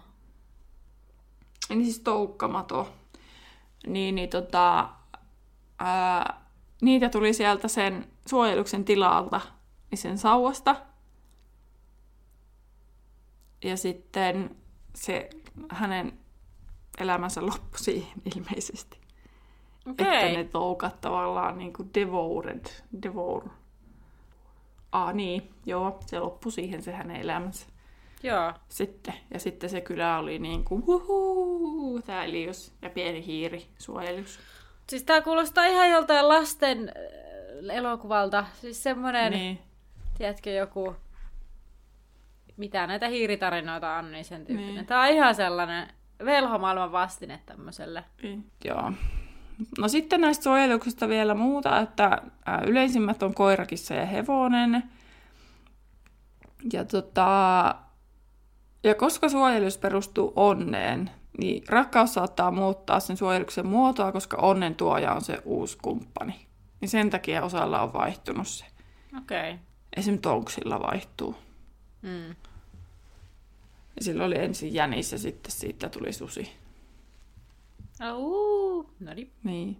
Niin 1.69 1.83
siis 1.83 1.99
toukkamato. 1.99 2.93
Niin, 3.87 4.15
niin 4.15 4.29
tota, 4.29 4.89
ää, 5.79 6.40
niitä 6.81 7.09
tuli 7.09 7.33
sieltä 7.33 7.67
sen 7.67 8.07
suojeluksen 8.27 8.85
tilalta, 8.85 9.41
sen 9.93 10.17
sauvasta. 10.17 10.75
Ja 13.63 13.77
sitten 13.77 14.55
se 14.95 15.29
hänen 15.69 16.19
elämänsä 16.97 17.45
loppui 17.45 17.79
siihen 17.79 18.21
ilmeisesti. 18.35 18.97
Okei. 19.89 20.07
Että 20.07 20.37
ne 20.37 20.43
toukat 20.43 21.01
tavallaan 21.01 21.57
niin 21.57 21.73
kuin 21.73 21.89
devoured, 21.93 22.65
devour. 23.03 23.49
Ah 24.91 25.13
niin, 25.13 25.49
joo, 25.65 25.99
se 26.05 26.19
loppui 26.19 26.51
siihen 26.51 26.83
se 26.83 26.91
hänen 26.91 27.21
elämänsä 27.21 27.65
Joo. 28.23 28.53
sitten. 28.69 29.13
Ja 29.33 29.39
sitten 29.39 29.69
se 29.69 29.81
kylä 29.81 30.17
oli 30.17 30.39
niin 30.39 30.63
kuin 30.63 30.85
huhuu, 30.85 32.01
tää 32.01 32.25
ja 32.81 32.89
pieni 32.89 33.25
hiiri 33.25 33.67
suojelus. 33.77 34.39
Siis 34.89 35.03
tää 35.03 35.21
kuulostaa 35.21 35.65
ihan 35.65 35.89
joltain 35.89 36.27
lasten 36.27 36.89
äh, 37.69 37.75
elokuvalta. 37.77 38.45
Siis 38.61 38.83
semmonen, 38.83 39.31
niin. 39.31 39.59
Tiedätkö, 40.17 40.49
joku... 40.49 40.95
Mitä 42.57 42.87
näitä 42.87 43.07
hiiritarinoita 43.07 43.95
on, 43.95 44.11
niin 44.11 44.25
sen 44.25 44.45
tyyppinen. 44.45 44.75
Niin. 44.75 44.85
Tää 44.85 45.01
on 45.01 45.09
ihan 45.09 45.35
sellainen 45.35 45.87
velhomaailman 46.25 46.91
vastine 46.91 47.39
tämmöiselle. 47.45 48.03
niin. 48.23 48.51
Joo. 48.65 48.91
No 49.79 49.87
sitten 49.87 50.21
näistä 50.21 50.43
suojeluksista 50.43 51.07
vielä 51.07 51.33
muuta, 51.33 51.79
että 51.79 52.21
yleisimmät 52.67 53.23
on 53.23 53.33
koirakissa 53.33 53.93
ja 53.93 54.05
hevonen. 54.05 54.83
Ja 56.73 56.85
tota, 56.85 57.75
Ja 58.83 58.95
koska 58.95 59.29
suojelus 59.29 59.77
perustuu 59.77 60.33
onneen, 60.35 61.11
niin 61.37 61.63
rakkaus 61.69 62.13
saattaa 62.13 62.51
muuttaa 62.51 62.99
sen 62.99 63.17
suojeluksen 63.17 63.67
muotoa, 63.67 64.11
koska 64.11 64.37
onnen 64.37 64.75
tuoja 64.75 65.13
on 65.13 65.21
se 65.21 65.41
uusi 65.45 65.77
kumppani. 65.81 66.47
Niin 66.81 66.89
sen 66.89 67.09
takia 67.09 67.43
osalla 67.43 67.81
on 67.81 67.93
vaihtunut 67.93 68.47
se. 68.47 68.65
Okei. 69.17 69.51
Okay. 69.51 69.63
Esim. 69.97 70.19
tonksilla 70.19 70.79
vaihtuu. 70.79 71.35
Mm. 72.01 72.35
Ja 73.95 74.01
sillä 74.01 74.25
oli 74.25 74.37
ensin 74.37 74.73
jänis 74.73 75.11
ja 75.11 75.17
sitten 75.17 75.51
siitä 75.51 75.89
tuli 75.89 76.13
susi. 76.13 76.51
Oh, 78.13 78.85
no 78.99 79.13
niin. 79.13 79.31
Niin. 79.43 79.77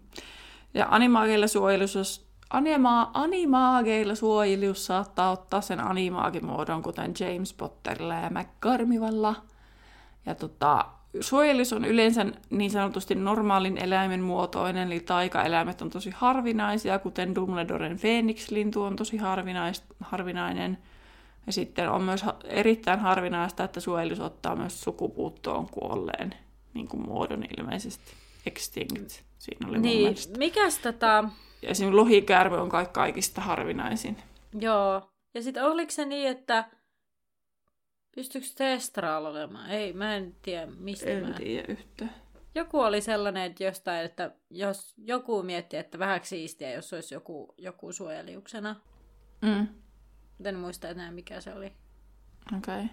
Ja 0.74 0.88
animaageilla 0.90 1.48
suojelus, 1.48 2.26
anima, 2.50 3.12
animaageilla 3.14 4.16
suojelus 4.16 4.86
saattaa 4.86 5.32
ottaa 5.32 5.62
sen 5.62 5.80
animaagimuodon, 5.80 6.84
kuten 6.84 7.14
James 7.20 7.54
Potterilla 7.54 8.14
ja 8.14 8.30
McGarmivalla. 8.30 9.36
Ja 10.26 10.36
tota, 10.36 10.86
suojelus 11.19 11.74
on 11.74 11.86
yleensä 11.86 12.26
niin 12.50 12.71
sanotusti 12.71 13.15
normaalin 13.15 13.78
eläimen 13.78 14.21
muotoinen, 14.21 14.88
eli 14.88 15.00
taikaeläimet 15.00 15.82
on 15.82 15.89
tosi 15.89 16.12
harvinaisia, 16.15 17.00
kuten 17.00 17.36
Dumbledoren 17.36 18.00
Phoenix-lintu 18.00 18.84
on 18.84 18.95
tosi 18.95 19.17
harvinais, 19.17 19.84
harvinainen. 20.00 20.78
Ja 21.45 21.54
sitten 21.54 21.89
on 21.89 22.04
myös 22.04 22.26
erittäin 22.43 23.00
harvinaista, 23.00 23.63
että 23.63 23.80
suojelus 23.80 24.19
ottaa 24.19 24.56
myös 24.56 24.82
sukupuuttoon 24.82 25.69
kuolleen 25.69 26.34
niin 26.74 26.88
kuin 26.88 27.06
muodon 27.06 27.45
ilmeisesti. 27.58 28.12
Extinct. 28.45 29.12
Siinä 29.38 29.69
oli 29.69 29.80
niin, 29.80 30.02
mielestä. 30.02 30.38
mikäs 30.38 30.78
tota... 30.80 31.24
Ja 31.62 31.69
esimerkiksi 31.69 31.95
lohikäärme 31.95 32.58
on 32.58 32.69
kaikista 32.91 33.41
harvinaisin. 33.41 34.17
Joo. 34.60 35.02
Ja 35.34 35.43
sitten 35.43 35.63
oliko 35.65 35.91
se 35.91 36.06
niin, 36.06 36.30
että 36.30 36.65
pystyykö 38.15 38.47
Testraal 38.56 39.26
olemaan? 39.26 39.69
Ei, 39.69 39.93
mä 39.93 40.15
en 40.15 40.36
tiedä 40.41 40.65
mistä 40.65 41.10
En 41.10 41.28
mä... 41.28 41.34
tiedä 41.34 41.65
yhtään. 41.67 42.12
Joku 42.56 42.80
oli 42.80 43.02
sellainen, 43.02 43.43
että 43.43 43.63
jostain, 43.63 44.06
että 44.06 44.32
jos 44.50 44.93
joku 44.97 45.43
mietti, 45.43 45.78
että 45.78 46.00
vähän 46.00 46.19
siistiä, 46.24 46.71
jos 46.71 46.93
olisi 46.93 47.13
joku, 47.13 47.56
joku 47.58 47.91
suojeliuksena. 47.91 48.76
Mm. 49.41 49.67
En 50.45 50.56
muista 50.56 50.88
enää, 50.88 51.12
mikä 51.12 51.41
se 51.41 51.54
oli. 51.54 51.74
Okei. 52.58 52.76
Okay. 52.76 52.88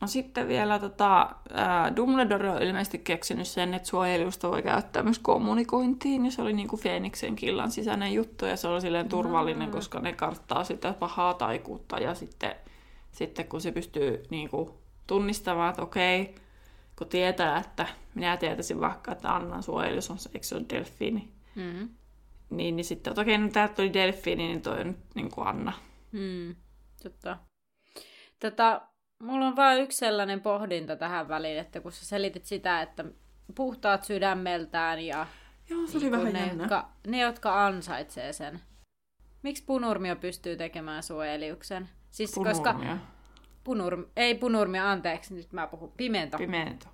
No 0.00 0.08
sitten 0.08 0.48
vielä 0.48 0.78
tota, 0.78 1.36
ää, 1.52 1.96
Dumbledore 1.96 2.50
on 2.50 2.62
ilmeisesti 2.62 2.98
keksinyt 2.98 3.48
sen, 3.48 3.74
että 3.74 3.88
suojelusta 3.88 4.50
voi 4.50 4.62
käyttää 4.62 5.02
myös 5.02 5.18
kommunikointiin, 5.18 6.24
ja 6.24 6.30
se 6.30 6.42
oli 6.42 6.52
niinku 6.52 6.76
Feeniksen 6.76 7.36
killan 7.36 7.70
sisäinen 7.70 8.12
juttu, 8.12 8.44
ja 8.44 8.56
se 8.56 8.68
oli 8.68 8.80
silleen 8.80 9.08
turvallinen, 9.08 9.68
mm. 9.68 9.72
koska 9.72 10.00
ne 10.00 10.12
karttaa 10.12 10.64
sitä 10.64 10.92
pahaa 10.92 11.34
taikuutta, 11.34 11.98
ja 11.98 12.14
sitten, 12.14 12.54
sitten 13.12 13.48
kun 13.48 13.60
se 13.60 13.72
pystyy 13.72 14.22
niinku 14.30 14.78
tunnistamaan, 15.06 15.70
että 15.70 15.82
okei, 15.82 16.34
kun 16.98 17.08
tietää, 17.08 17.58
että 17.58 17.86
minä 18.14 18.36
tietäisin 18.36 18.80
vaikka, 18.80 19.12
että 19.12 19.34
Annan 19.34 19.62
suojelus 19.62 20.10
on 20.10 20.18
se, 20.18 20.30
eikö 20.34 20.46
se 20.46 20.54
ole 20.54 20.64
delfiini, 20.70 21.28
Mm. 21.54 21.88
niin, 22.50 22.76
niin 22.76 22.84
sitten, 22.84 23.10
että 23.10 23.20
okei, 23.20 23.38
no 23.38 23.48
täältä 23.48 23.74
tuli 23.74 23.92
delfiini, 23.92 24.46
niin 24.48 24.62
toi 24.62 24.80
on 24.80 24.86
nyt 24.86 24.96
niin 25.14 25.30
kuin 25.30 25.46
Anna. 25.46 25.72
Mm. 26.12 26.56
Totta. 27.02 27.38
Tota, 28.40 28.82
mulla 29.22 29.46
on 29.46 29.56
vain 29.56 29.82
yksi 29.82 29.98
sellainen 29.98 30.40
pohdinta 30.40 30.96
tähän 30.96 31.28
väliin, 31.28 31.58
että 31.58 31.80
kun 31.80 31.92
sä 31.92 32.04
selitit 32.06 32.46
sitä, 32.46 32.82
että 32.82 33.04
puhtaat 33.54 34.04
sydämeltään 34.04 35.00
ja 35.00 35.26
Joo, 35.70 35.86
se 35.86 35.96
oli 35.98 36.04
niin 36.04 36.12
vähän 36.12 36.32
ne, 36.32 36.46
jännä. 36.46 36.62
jotka, 36.64 36.88
ne, 37.06 37.18
jotka 37.20 37.66
ansaitsee 37.66 38.32
sen. 38.32 38.60
Miksi 39.42 39.64
punurmio 39.64 40.16
pystyy 40.16 40.56
tekemään 40.56 41.02
suojeliuksen? 41.02 41.88
Siis 42.12 42.34
koska 42.34 42.72
Punurmia. 42.72 42.96
punurmi, 43.64 44.04
ei 44.16 44.34
punurmio, 44.34 44.86
anteeksi, 44.86 45.34
nyt 45.34 45.52
mä 45.52 45.66
puhun, 45.66 45.92
pimento. 45.96 46.38
Pimento. 46.38 46.86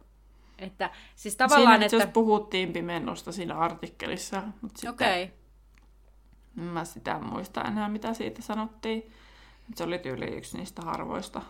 että, 0.59 0.91
siis 1.17 1.37
Tavallaan, 1.37 1.91
Siinä 1.91 2.05
että... 2.05 2.13
puhuttiin 2.13 2.73
pimennosta 2.73 3.33
siinä 3.33 3.55
artikkelissa, 3.59 4.43
mutta 4.63 4.79
sitten 4.81 4.91
Okei, 4.95 5.25
okay. 5.25 5.35
en 6.59 6.65
mä 6.65 6.85
sitä 6.85 7.13
en 7.17 7.25
muista 7.25 7.63
enää, 7.63 7.89
mitä 7.89 8.15
siitä 8.15 8.43
sanottiin. 8.43 9.13
Mut 9.69 9.77
Se 9.77 9.85
oli 9.85 9.99
tyyli 9.99 10.25
yksi 10.27 10.59
niistä 10.59 10.83
harvoista, 10.83 11.43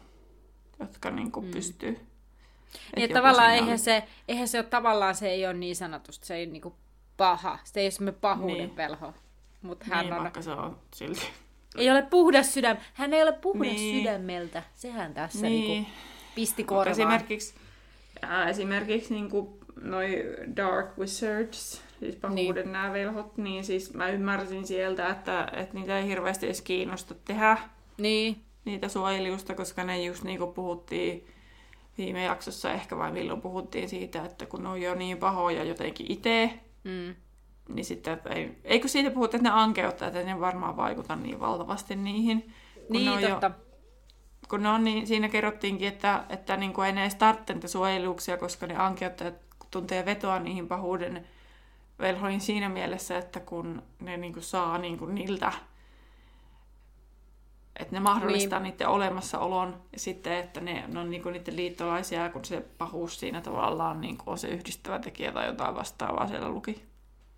jotka 0.80 1.10
niinku 1.10 1.40
mm. 1.40 1.50
pystyy. 1.50 1.88
Et 1.88 2.96
niin 2.96 3.04
että 3.04 3.14
tavallaan 3.18 3.50
eihän 3.50 3.68
oli- 3.68 3.78
se, 3.78 4.04
eihän 4.28 4.48
se 4.48 4.58
ole 4.58 4.66
tavallaan, 4.66 5.14
se 5.14 5.28
ei 5.28 5.46
ole 5.46 5.54
niin 5.54 5.76
sanotusti, 5.76 6.26
se 6.26 6.34
ei 6.34 6.46
niinku 6.46 6.76
paha, 7.16 7.58
se 7.64 7.80
ei 7.80 7.84
ole 7.86 7.90
semmoinen 7.90 8.20
pahuuden 8.20 8.56
Niin. 8.56 8.66
niin. 8.66 8.76
velho. 8.76 9.14
Mutta 9.62 9.86
hän 9.88 10.04
Niin, 10.04 10.12
on, 10.14 10.22
vaikka 10.22 10.42
se 10.42 10.50
on 10.50 10.78
silti. 10.94 11.30
Ei 11.78 11.90
ole 11.90 12.02
puhdas 12.02 12.54
sydäm, 12.54 12.76
hän 12.94 13.14
ei 13.14 13.22
ole 13.22 13.32
puhdas 13.32 13.72
Niin. 13.72 13.98
sydämeltä, 13.98 14.62
sehän 14.74 15.14
tässä 15.14 15.46
Niin. 15.46 15.60
niin. 15.60 15.70
niinku 15.70 15.90
pisti 16.34 16.64
korvaan. 16.64 16.88
Esimerkiksi, 16.90 17.54
ää, 18.22 18.48
esimerkiksi 18.48 19.14
niinku 19.14 19.58
noi 19.82 20.24
Dark 20.56 20.98
Wizards, 20.98 21.82
siis 22.00 22.16
pahuuden 22.16 22.54
niin. 22.64 22.72
nämä 22.72 22.92
velhot, 22.92 23.36
niin 23.36 23.64
siis 23.64 23.94
mä 23.94 24.08
ymmärsin 24.08 24.66
sieltä, 24.66 25.08
että, 25.10 25.48
että 25.52 25.74
niitä 25.74 25.98
ei 25.98 26.06
hirveästi 26.06 26.46
edes 26.46 26.62
kiinnosta 26.62 27.14
tehdä 27.24 27.58
Niin, 27.98 28.42
niitä 28.64 28.88
suojeliusta, 28.88 29.54
koska 29.54 29.84
ne 29.84 30.04
just 30.04 30.22
niin 30.24 30.38
kuin 30.38 30.52
puhuttiin 30.54 31.26
viime 31.98 32.24
jaksossa 32.24 32.72
ehkä 32.72 32.98
vai 32.98 33.12
milloin 33.12 33.40
puhuttiin 33.40 33.88
siitä, 33.88 34.24
että 34.24 34.46
kun 34.46 34.62
ne 34.62 34.68
on 34.68 34.82
jo 34.82 34.94
niin 34.94 35.18
pahoja 35.18 35.64
jotenkin 35.64 36.12
itse, 36.12 36.50
mm. 36.84 37.14
Niin 37.68 37.84
sitten, 37.84 38.12
että 38.12 38.30
ei, 38.30 38.58
eikö 38.64 38.88
siitä 38.88 39.10
puhuta, 39.10 39.36
että 39.36 39.48
ne 39.48 39.54
ankeuttaa, 39.54 40.08
että 40.08 40.22
ne 40.22 40.40
varmaan 40.40 40.76
vaikuta 40.76 41.16
niin 41.16 41.40
valtavasti 41.40 41.96
niihin. 41.96 42.42
Kun 42.42 42.82
ne 42.88 42.98
niin 42.98 43.10
on 43.10 43.22
jo- 43.22 43.28
totta. 43.28 43.50
kun 44.48 44.62
ne 44.62 44.68
on 44.68 44.84
niin, 44.84 45.06
siinä 45.06 45.28
kerrottiinkin, 45.28 45.88
että, 45.88 46.24
että 46.28 46.56
niin 46.56 46.72
kuin 46.72 46.86
ei 46.86 46.92
ne 46.92 47.02
edes 47.02 47.14
tarvitse 47.14 48.36
koska 48.40 48.66
ne 48.66 48.76
ankeuttajat 48.76 49.34
tuntee 49.70 50.04
vetoa 50.04 50.38
niihin 50.38 50.68
pahuuden 50.68 51.26
velhoihin 51.98 52.40
siinä 52.40 52.68
mielessä, 52.68 53.18
että 53.18 53.40
kun 53.40 53.82
ne 54.00 54.16
niin 54.16 54.32
kuin 54.32 54.42
saa 54.42 54.78
niin 54.78 54.98
kuin 54.98 55.14
niiltä, 55.14 55.52
että 57.76 57.94
ne 57.94 58.00
mahdollistaa 58.00 58.58
niin. 58.58 58.70
niiden 58.70 58.88
olemassaolon 58.88 59.82
ja 59.92 59.98
sitten, 59.98 60.32
että 60.32 60.60
ne, 60.60 60.84
ne 60.88 61.00
on 61.00 61.10
niin 61.10 61.22
kuin 61.22 61.32
niiden 61.32 61.56
liittolaisia, 61.56 62.30
kun 62.30 62.44
se 62.44 62.60
pahuus 62.78 63.20
siinä 63.20 63.40
tavallaan 63.40 64.00
niin 64.00 64.18
kuin 64.18 64.28
on 64.28 64.38
se 64.38 64.48
yhdistävä 64.48 64.98
tekijä 64.98 65.32
tai 65.32 65.46
jotain 65.46 65.74
vastaavaa 65.74 66.28
siellä 66.28 66.48
luki. 66.48 66.88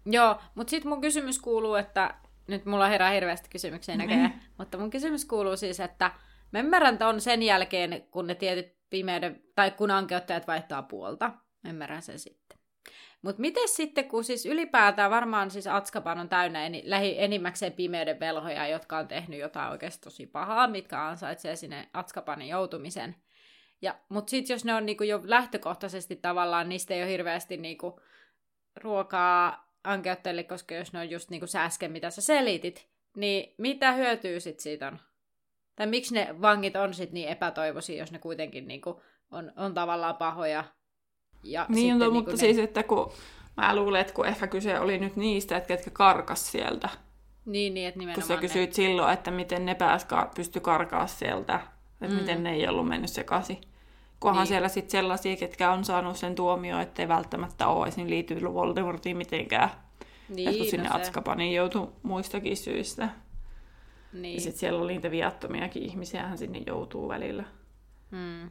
Joo, 0.07 0.41
mutta 0.55 0.71
sitten 0.71 0.89
mun 0.89 1.01
kysymys 1.01 1.39
kuuluu, 1.39 1.75
että 1.75 2.15
nyt 2.47 2.65
mulla 2.65 2.89
herää 2.89 3.11
hirveästi 3.11 3.49
kysymyksiä 3.49 3.97
näköjään, 3.97 4.31
Niin. 4.31 4.43
mutta 4.59 4.79
mun 4.79 4.91
kysymys 4.91 5.25
kuuluu 5.25 5.57
siis, 5.57 5.81
että 5.81 6.11
mä 6.53 6.59
ymmärrän 6.59 6.99
on 7.03 7.21
sen 7.21 7.43
jälkeen, 7.43 8.03
kun 8.11 8.27
ne 8.27 8.35
tietyt 8.35 8.77
pimeyden, 8.91 9.43
tai 9.55 9.71
kun 9.71 9.91
ankeuttajat 9.91 10.47
vaihtaa 10.47 10.83
puolta. 10.83 11.29
Mä 11.63 11.71
ymmärrän 11.71 12.03
sen 12.03 12.19
sitten. 12.19 12.59
Mutta 13.23 13.41
miten 13.41 13.69
sitten, 13.69 14.09
kun 14.09 14.25
siis 14.25 14.47
ylipäätään 14.47 15.11
varmaan 15.11 15.51
siis 15.51 15.67
Atskaban 15.67 16.19
on 16.19 16.29
täynnä 16.29 16.67
eni, 16.67 16.83
lähi, 16.87 17.15
enimmäkseen 17.19 17.73
pimeyden 17.73 18.21
velhoja, 18.21 18.69
jotka 18.69 18.99
on 18.99 19.09
tehnyt 19.09 19.41
jotain 19.41 19.71
oikeasti 19.71 20.01
tosi 20.01 20.27
pahaa, 20.27 20.67
mitkä 20.69 21.07
ansaitsee 21.07 21.57
sinne 21.57 21.89
Atskabanin 21.93 22.49
joutumisen. 22.49 23.17
Ja, 23.83 23.95
mutta 24.09 24.31
sitten 24.31 24.55
jos 24.55 24.65
ne 24.65 24.75
on 24.75 24.87
niinku 24.87 25.05
jo 25.05 25.21
lähtökohtaisesti 25.25 26.17
tavallaan, 26.17 26.69
niistä 26.69 26.95
ei 26.95 27.03
ole 27.03 27.11
hirveästi 27.11 27.57
niinku 27.57 28.01
ruokaa 28.77 29.70
ankeuttajille, 29.85 30.43
koska 30.43 30.75
jos 30.75 30.93
ne 30.93 30.99
on 30.99 31.11
just 31.11 31.31
niinku 31.31 31.47
sä 31.47 31.65
äsken, 31.65 31.93
mitä 31.93 32.11
sä 32.11 32.21
selitit, 32.21 32.89
niin 33.17 33.55
mitä 33.59 33.93
hyötyä 33.93 34.41
sit 34.41 34.61
siitä 34.61 34.89
on? 34.89 34.99
Tai 35.77 35.87
miksi 35.87 36.15
ne 36.15 36.35
vangit 36.41 36.77
on 36.77 36.95
sit 36.95 37.13
niin 37.13 37.29
epätoivoisia, 37.29 37.99
jos 37.99 38.13
ne 38.13 38.19
kuitenkin 38.19 38.69
niinku 38.69 39.03
on, 39.31 39.53
on 39.57 39.75
tavallaan 39.75 40.17
pahoja? 40.17 40.65
Ja 41.45 41.67
Niin, 41.69 41.99
no, 41.99 42.05
niinku 42.05 42.15
mutta 42.15 42.31
ne... 42.31 42.37
siis, 42.37 42.59
että 42.59 42.83
kun 42.83 43.13
mä 43.57 43.77
luulen, 43.77 44.01
että 44.01 44.13
kun 44.13 44.27
ehkä 44.27 44.47
kyse 44.47 44.81
oli 44.81 44.99
nyt 44.99 45.17
niistä, 45.17 45.57
että 45.57 45.69
ketkä 45.69 45.91
karkas 45.91 46.53
sieltä, 46.53 46.89
Niin, 47.45 47.75
niin, 47.75 47.89
että 47.89 47.99
kun 47.99 48.01
nimenomaan 48.01 48.29
sä 48.29 48.35
ne- 48.35 48.41
kysyit 48.41 48.73
silloin, 48.73 49.13
että 49.13 49.31
miten 49.31 49.67
ne 49.67 49.75
pääs, 49.75 50.07
pysty 50.35 50.61
karkaa 50.61 51.07
sieltä, 51.07 51.61
että 52.01 52.15
mm. 52.15 52.21
miten 52.21 52.43
ne 52.43 52.53
ei 52.53 52.69
ollut 52.69 52.89
mennyt 52.89 53.11
sekaisin. 53.11 53.61
Kunhan 54.21 54.37
Niin. 54.37 54.41
niin. 54.43 54.49
siellä 54.49 54.69
sitten 54.69 54.91
sellaisia, 54.91 55.37
ketkä 55.37 55.73
on 55.73 55.85
saanut 55.85 56.17
sen 56.17 56.35
tuomio, 56.35 56.79
ettei 56.81 57.09
välttämättä 57.09 57.67
ole 57.69 57.89
esim. 57.89 58.09
liity 58.11 58.41
Voldemortiin 58.43 59.17
mitenkään. 59.17 59.71
Niin, 60.29 60.37
Niin, 60.51 60.59
kun 60.59 60.67
sinne 60.71 60.89
no 60.89 60.93
no 60.93 60.97
se- 60.97 61.03
Atskabaniin 61.03 61.55
joutui 61.55 61.93
muistakin 62.03 62.57
syistä. 62.57 63.05
Niin. 64.13 64.23
Niin. 64.23 64.35
Ja 64.35 64.41
sitten 64.41 64.59
siellä 64.61 64.83
oli 64.83 64.93
niitä 64.93 65.11
viattomiakin 65.11 65.83
ihmisiä, 65.83 66.27
hän 66.27 66.39
sinne 66.39 66.63
joutuu 66.67 67.09
välillä. 67.09 67.45
Mm. 68.11 68.51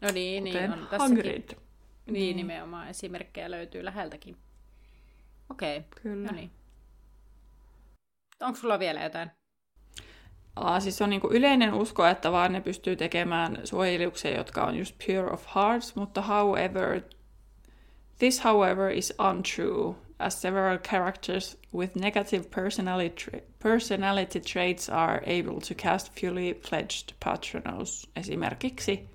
No 0.00 0.10
niin, 0.12 0.44
niin 0.44 0.54
Kuten 0.56 0.72
on 0.72 0.78
tässäkin. 0.90 1.16
Hagrid. 1.16 1.50
Niin, 2.06 2.36
nimenomaan 2.36 2.88
esimerkkejä 2.88 3.50
löytyy 3.50 3.84
läheltäkin. 3.84 4.36
Okei, 5.50 5.76
okay. 5.78 5.90
Kyllä. 6.02 6.26
no 6.30 6.36
niin. 6.36 6.50
Onko 8.40 8.58
sulla 8.58 8.78
vielä 8.78 9.02
jotain? 9.02 9.30
Aa, 10.56 10.80
siis 10.80 11.02
on 11.02 11.10
niinku 11.10 11.28
yleinen 11.32 11.74
usko, 11.74 12.06
että 12.06 12.32
vaan 12.32 12.52
ne 12.52 12.60
pystyy 12.60 12.96
tekemään 12.96 13.58
suojeluksia, 13.64 14.36
jotka 14.36 14.64
on 14.64 14.76
just 14.76 14.94
pure 15.06 15.30
of 15.30 15.44
hearts, 15.54 15.96
mutta 15.96 16.22
however, 16.22 17.00
this 18.18 18.44
however 18.44 18.90
is 18.90 19.14
untrue, 19.30 19.94
as 20.18 20.42
several 20.42 20.78
characters 20.78 21.58
with 21.74 21.96
negative 21.96 22.44
personality, 22.54 23.14
tra- 23.24 23.42
personality 23.62 24.40
traits 24.40 24.90
are 24.90 25.16
able 25.16 25.60
to 25.60 25.74
cast 25.74 26.20
fully 26.20 26.54
fledged 26.54 27.12
patronus. 27.24 28.10
Esimerkiksi 28.16 29.08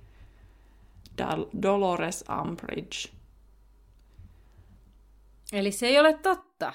Dal- 1.22 1.50
Dolores 1.62 2.24
Umbridge. 2.42 3.10
Eli 5.54 5.72
se 5.72 5.88
ei 5.88 6.00
ole 6.00 6.14
totta. 6.14 6.74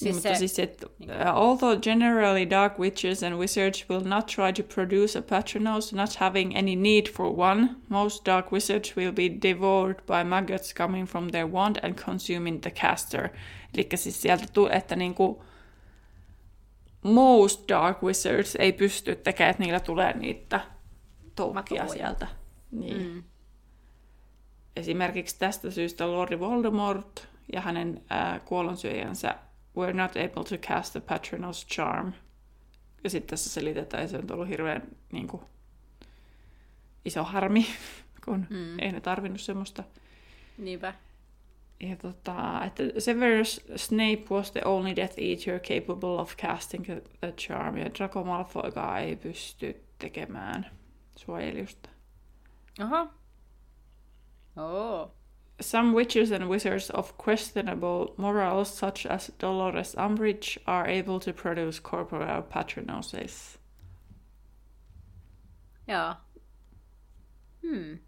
Siis 0.00 0.14
niin, 0.14 0.14
mutta 0.14 0.38
siis, 0.38 0.58
että 0.58 0.86
uh, 0.86 1.10
although 1.34 1.80
generally 1.80 2.50
dark 2.50 2.78
witches 2.78 3.22
and 3.22 3.34
wizards 3.34 3.84
will 3.90 4.04
not 4.04 4.26
try 4.26 4.52
to 4.52 4.74
produce 4.74 5.18
a 5.18 5.22
patronus, 5.22 5.92
not 5.92 6.16
having 6.16 6.58
any 6.58 6.76
need 6.76 7.06
for 7.12 7.26
one, 7.36 7.68
most 7.88 8.26
dark 8.26 8.52
wizards 8.52 8.96
will 8.96 9.12
be 9.12 9.22
devoured 9.42 9.96
by 10.06 10.28
maggots 10.28 10.74
coming 10.74 11.08
from 11.08 11.28
their 11.28 11.46
wand 11.46 11.76
and 11.82 11.94
consuming 11.94 12.60
the 12.60 12.70
caster. 12.70 13.28
Eli 13.74 13.88
siis 13.94 14.22
sieltä 14.22 14.44
tulee, 14.52 14.76
että 14.76 14.96
niinku 14.96 15.44
most 17.02 17.68
dark 17.68 18.02
wizards 18.02 18.56
ei 18.56 18.72
pysty 18.72 19.16
tekemään, 19.16 19.50
että 19.50 19.62
niillä 19.62 19.80
tulee 19.80 20.12
niitä 20.12 20.60
toukkia 21.36 21.88
sieltä. 21.88 22.26
Niin. 22.70 23.12
Mm. 23.12 23.22
Esimerkiksi 24.76 25.38
tästä 25.38 25.70
syystä 25.70 26.12
Lordi 26.12 26.38
Voldemort 26.38 27.28
ja 27.52 27.60
hänen 27.60 28.02
äh, 28.12 28.44
kuolonsyöjänsä 28.44 29.49
were 29.76 29.92
not 29.92 30.10
able 30.10 30.44
to 30.44 30.56
cast 30.56 30.92
the 30.92 31.00
Patronus 31.00 31.66
Charm. 31.66 32.12
Ja 33.04 33.10
sitten 33.10 33.30
tässä 33.30 33.50
selitetään, 33.50 34.02
että 34.02 34.10
se 34.10 34.18
on 34.18 34.32
ollut 34.32 34.48
hirveän 34.48 34.82
niin 35.12 35.28
kuin, 35.28 35.42
iso 37.04 37.24
harmi, 37.24 37.66
kun 38.24 38.46
mm. 38.50 38.78
ei 38.78 38.92
ne 38.92 39.00
tarvinnut 39.00 39.40
semmoista. 39.40 39.84
Niinpä. 40.58 40.94
Ja 41.80 41.96
tota, 41.96 42.64
että 42.66 42.82
Severus 42.98 43.60
Snape 43.76 44.24
was 44.30 44.50
the 44.52 44.62
only 44.64 44.96
Death 44.96 45.14
Eater 45.18 45.60
capable 45.60 46.20
of 46.20 46.36
casting 46.36 46.84
the 47.20 47.32
charm, 47.32 47.76
ja 47.76 47.90
Draco 47.98 48.24
Malfoykaan 48.24 49.00
ei 49.00 49.16
pysty 49.16 49.84
tekemään 49.98 50.66
suojelijusta. 51.16 51.90
Aha. 52.80 53.08
Oh. 54.56 55.19
Some 55.60 55.92
witches 55.92 56.32
and 56.32 56.44
wizards 56.44 56.90
of 56.90 57.12
questionable 57.26 58.14
morals, 58.16 58.78
such 58.78 59.06
as 59.06 59.32
Dolores 59.40 59.96
Umbridge, 59.96 60.62
are 60.66 61.00
able 61.00 61.20
to 61.20 61.32
produce 61.32 61.82
corporeal 61.82 62.42
patronoses. 62.42 63.58
Joo. 65.88 66.14
Hmm. 67.62 67.98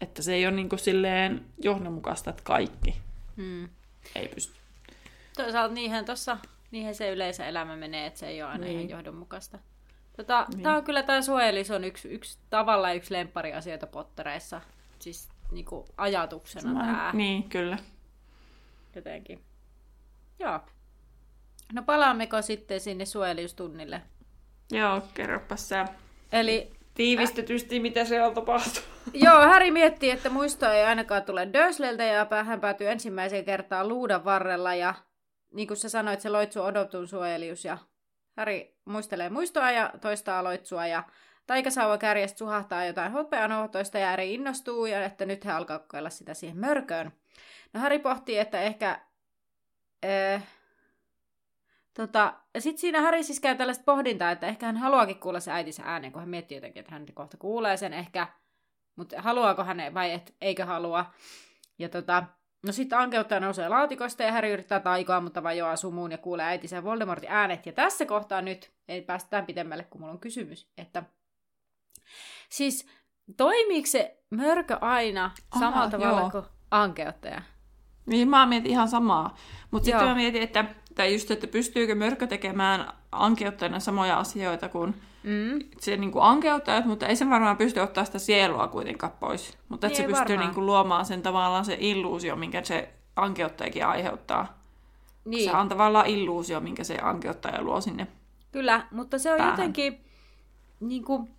Että 0.00 0.22
se 0.22 0.34
ei 0.34 0.46
ole 0.46 0.54
niin 0.54 0.68
kuin 0.68 0.78
silleen 0.78 1.44
johdonmukaista, 1.58 2.30
että 2.30 2.42
kaikki 2.42 2.96
hmm. 3.36 3.68
ei 4.14 4.28
pysty. 4.28 4.54
Toisaalta 5.36 5.74
niinhän, 5.74 6.04
tossa, 6.04 6.38
niinhän 6.70 6.94
se 6.94 7.10
yleensä 7.10 7.46
elämä 7.46 7.76
menee, 7.76 8.06
että 8.06 8.20
se 8.20 8.26
ei 8.26 8.42
ole 8.42 8.50
aina 8.50 8.64
niin. 8.64 8.78
ihan 8.78 8.90
johdonmukaista. 8.90 9.58
Tota, 10.16 10.46
niin. 10.54 10.62
Tämä 10.62 10.76
on 10.76 10.84
kyllä 10.84 11.02
tämä 11.02 11.22
suojelis 11.22 11.70
on 11.70 11.84
yksi, 11.84 12.08
yksi 12.08 12.38
tavallaan 12.50 12.96
yksi 12.96 13.14
lemppariasioita 13.14 13.86
pottereissa. 13.86 14.60
Siis 14.98 15.28
niin 15.54 15.64
kuin 15.64 15.86
ajatuksena 15.96 16.72
Mä, 16.72 16.80
tämä. 16.80 17.10
Niin, 17.12 17.48
kyllä. 17.48 17.78
Jotenkin. 18.96 19.44
Joo. 20.38 20.60
No 21.72 21.82
palaammeko 21.82 22.42
sitten 22.42 22.80
sinne 22.80 23.04
suojelijustunnille? 23.04 24.02
Joo, 24.72 25.02
kerropa 25.14 25.56
sä. 25.56 25.86
Eli 26.32 26.70
tiivistetysti, 26.94 27.76
äh, 27.76 27.82
mitä 27.82 28.04
se 28.04 28.22
on 28.22 28.34
tapahtunut. 28.34 28.88
Joo, 29.24 29.40
Häri 29.40 29.70
miettii, 29.70 30.10
että 30.10 30.30
muisto 30.30 30.70
ei 30.70 30.84
ainakaan 30.84 31.22
tule 31.22 31.48
Dursleltä 31.52 32.04
ja 32.04 32.26
hän 32.44 32.60
päätyy 32.60 32.88
ensimmäiseen 32.88 33.44
kertaan 33.44 33.88
luudan 33.88 34.24
varrella 34.24 34.74
ja 34.74 34.94
niin 35.54 35.68
kuin 35.68 35.76
sä 35.76 35.88
sanoit, 35.88 36.20
se 36.20 36.28
loitsu 36.28 36.62
odotun 36.62 37.08
suojelius 37.08 37.64
ja 37.64 37.78
Häri 38.36 38.76
muistelee 38.84 39.30
muistoa 39.30 39.70
ja 39.70 39.92
toistaa 40.00 40.44
loitsua 40.44 40.86
ja 40.86 41.02
Taikasauva 41.52 41.98
kärjestä 41.98 42.38
suhahtaa 42.38 42.84
jotain 42.84 43.12
hopeanohtoista 43.12 43.98
ja 43.98 44.12
Eri 44.12 44.34
innostuu 44.34 44.86
ja 44.86 45.04
että 45.04 45.26
nyt 45.26 45.44
hän 45.44 45.56
alkaa 45.56 45.78
kokeilla 45.78 46.10
sitä 46.10 46.34
siihen 46.34 46.58
mörköön. 46.58 47.12
No 47.72 47.80
Harry 47.80 47.98
pohtii, 47.98 48.38
että 48.38 48.60
ehkä... 48.60 49.00
Äh, 50.04 50.42
tota, 51.94 52.34
ja 52.54 52.60
sitten 52.60 52.80
siinä 52.80 53.00
Harry 53.00 53.22
siis 53.22 53.40
käy 53.40 53.56
tällaista 53.56 53.84
pohdintaa, 53.84 54.30
että 54.30 54.46
ehkä 54.46 54.66
hän 54.66 54.76
haluaakin 54.76 55.20
kuulla 55.20 55.40
se 55.40 55.52
äitinsä 55.52 55.82
äänen, 55.86 56.12
kun 56.12 56.20
hän 56.20 56.28
miettii 56.28 56.56
jotenkin, 56.56 56.80
että 56.80 56.92
hän 56.92 57.06
kohta 57.14 57.36
kuulee 57.36 57.76
sen 57.76 57.92
ehkä. 57.92 58.26
Mutta 58.96 59.22
haluaako 59.22 59.64
hän 59.64 59.94
vai 59.94 60.12
et, 60.12 60.34
eikö 60.40 60.64
halua. 60.64 61.06
Ja 61.78 61.88
tota, 61.88 62.24
no 62.66 62.72
sitten 62.72 62.98
ankeuttaja 62.98 63.40
nousee 63.40 63.68
laatikosta 63.68 64.22
ja 64.22 64.32
Harry 64.32 64.52
yrittää 64.52 64.80
taikoa, 64.80 65.20
mutta 65.20 65.42
vajoaa 65.42 65.76
sumuun 65.76 66.12
ja 66.12 66.18
kuulee 66.18 66.46
äitinsä 66.46 66.84
Voldemortin 66.84 67.30
äänet. 67.30 67.66
Ja 67.66 67.72
tässä 67.72 68.06
kohtaa 68.06 68.42
nyt, 68.42 68.70
ei 68.88 69.02
päästä 69.02 69.42
pitemmälle, 69.42 69.84
kun 69.84 70.00
mulla 70.00 70.12
on 70.12 70.20
kysymys, 70.20 70.70
että 70.78 71.02
Siis 72.48 72.86
toimiiko 73.36 73.86
se 73.86 74.22
mörkö 74.30 74.78
aina 74.80 75.30
samalla 75.58 75.76
Aha, 75.76 75.90
tavalla 75.90 76.20
joo. 76.20 76.30
kuin 76.30 76.44
ankeuttaja? 76.70 77.42
Niin 78.06 78.28
mä 78.28 78.46
mietin 78.46 78.70
ihan 78.70 78.88
samaa. 78.88 79.36
Mutta 79.70 79.84
sitten 79.84 80.04
mä 80.08 80.14
mietin, 80.14 80.42
että, 80.42 80.64
tai 80.94 81.12
just, 81.12 81.30
että 81.30 81.46
pystyykö 81.46 81.94
mörkö 81.94 82.26
tekemään 82.26 82.92
ankeuttajana 83.12 83.80
samoja 83.80 84.18
asioita 84.18 84.68
kuin 84.68 84.94
mm. 85.22 85.58
se 85.80 85.96
niin 85.96 86.12
kuin 86.12 86.24
ankeuttajat, 86.24 86.84
mutta 86.84 87.06
ei 87.06 87.16
se 87.16 87.30
varmaan 87.30 87.56
pysty 87.56 87.80
ottaa 87.80 88.04
sitä 88.04 88.18
sielua 88.18 88.68
kuitenkaan 88.68 89.12
pois. 89.20 89.58
Mutta 89.68 89.86
että 89.86 89.98
niin 89.98 90.10
se 90.10 90.18
pystyy 90.18 90.36
niin 90.36 90.54
kuin 90.54 90.66
luomaan 90.66 91.06
sen 91.06 91.22
tavallaan 91.22 91.64
se 91.64 91.76
illuusio, 91.80 92.36
minkä 92.36 92.64
se 92.64 92.92
ankeuttajakin 93.16 93.86
aiheuttaa. 93.86 94.58
Niin. 95.24 95.50
Se 95.50 95.56
on 95.56 95.68
tavallaan 95.68 96.06
illuusio, 96.06 96.60
minkä 96.60 96.84
se 96.84 96.98
ankeuttaja 97.02 97.62
luo 97.62 97.80
sinne 97.80 98.06
Kyllä, 98.52 98.86
mutta 98.90 99.18
se 99.18 99.32
on 99.32 99.38
päähän. 99.38 99.52
jotenkin 99.52 100.04
niin 100.80 101.04
kuin, 101.04 101.30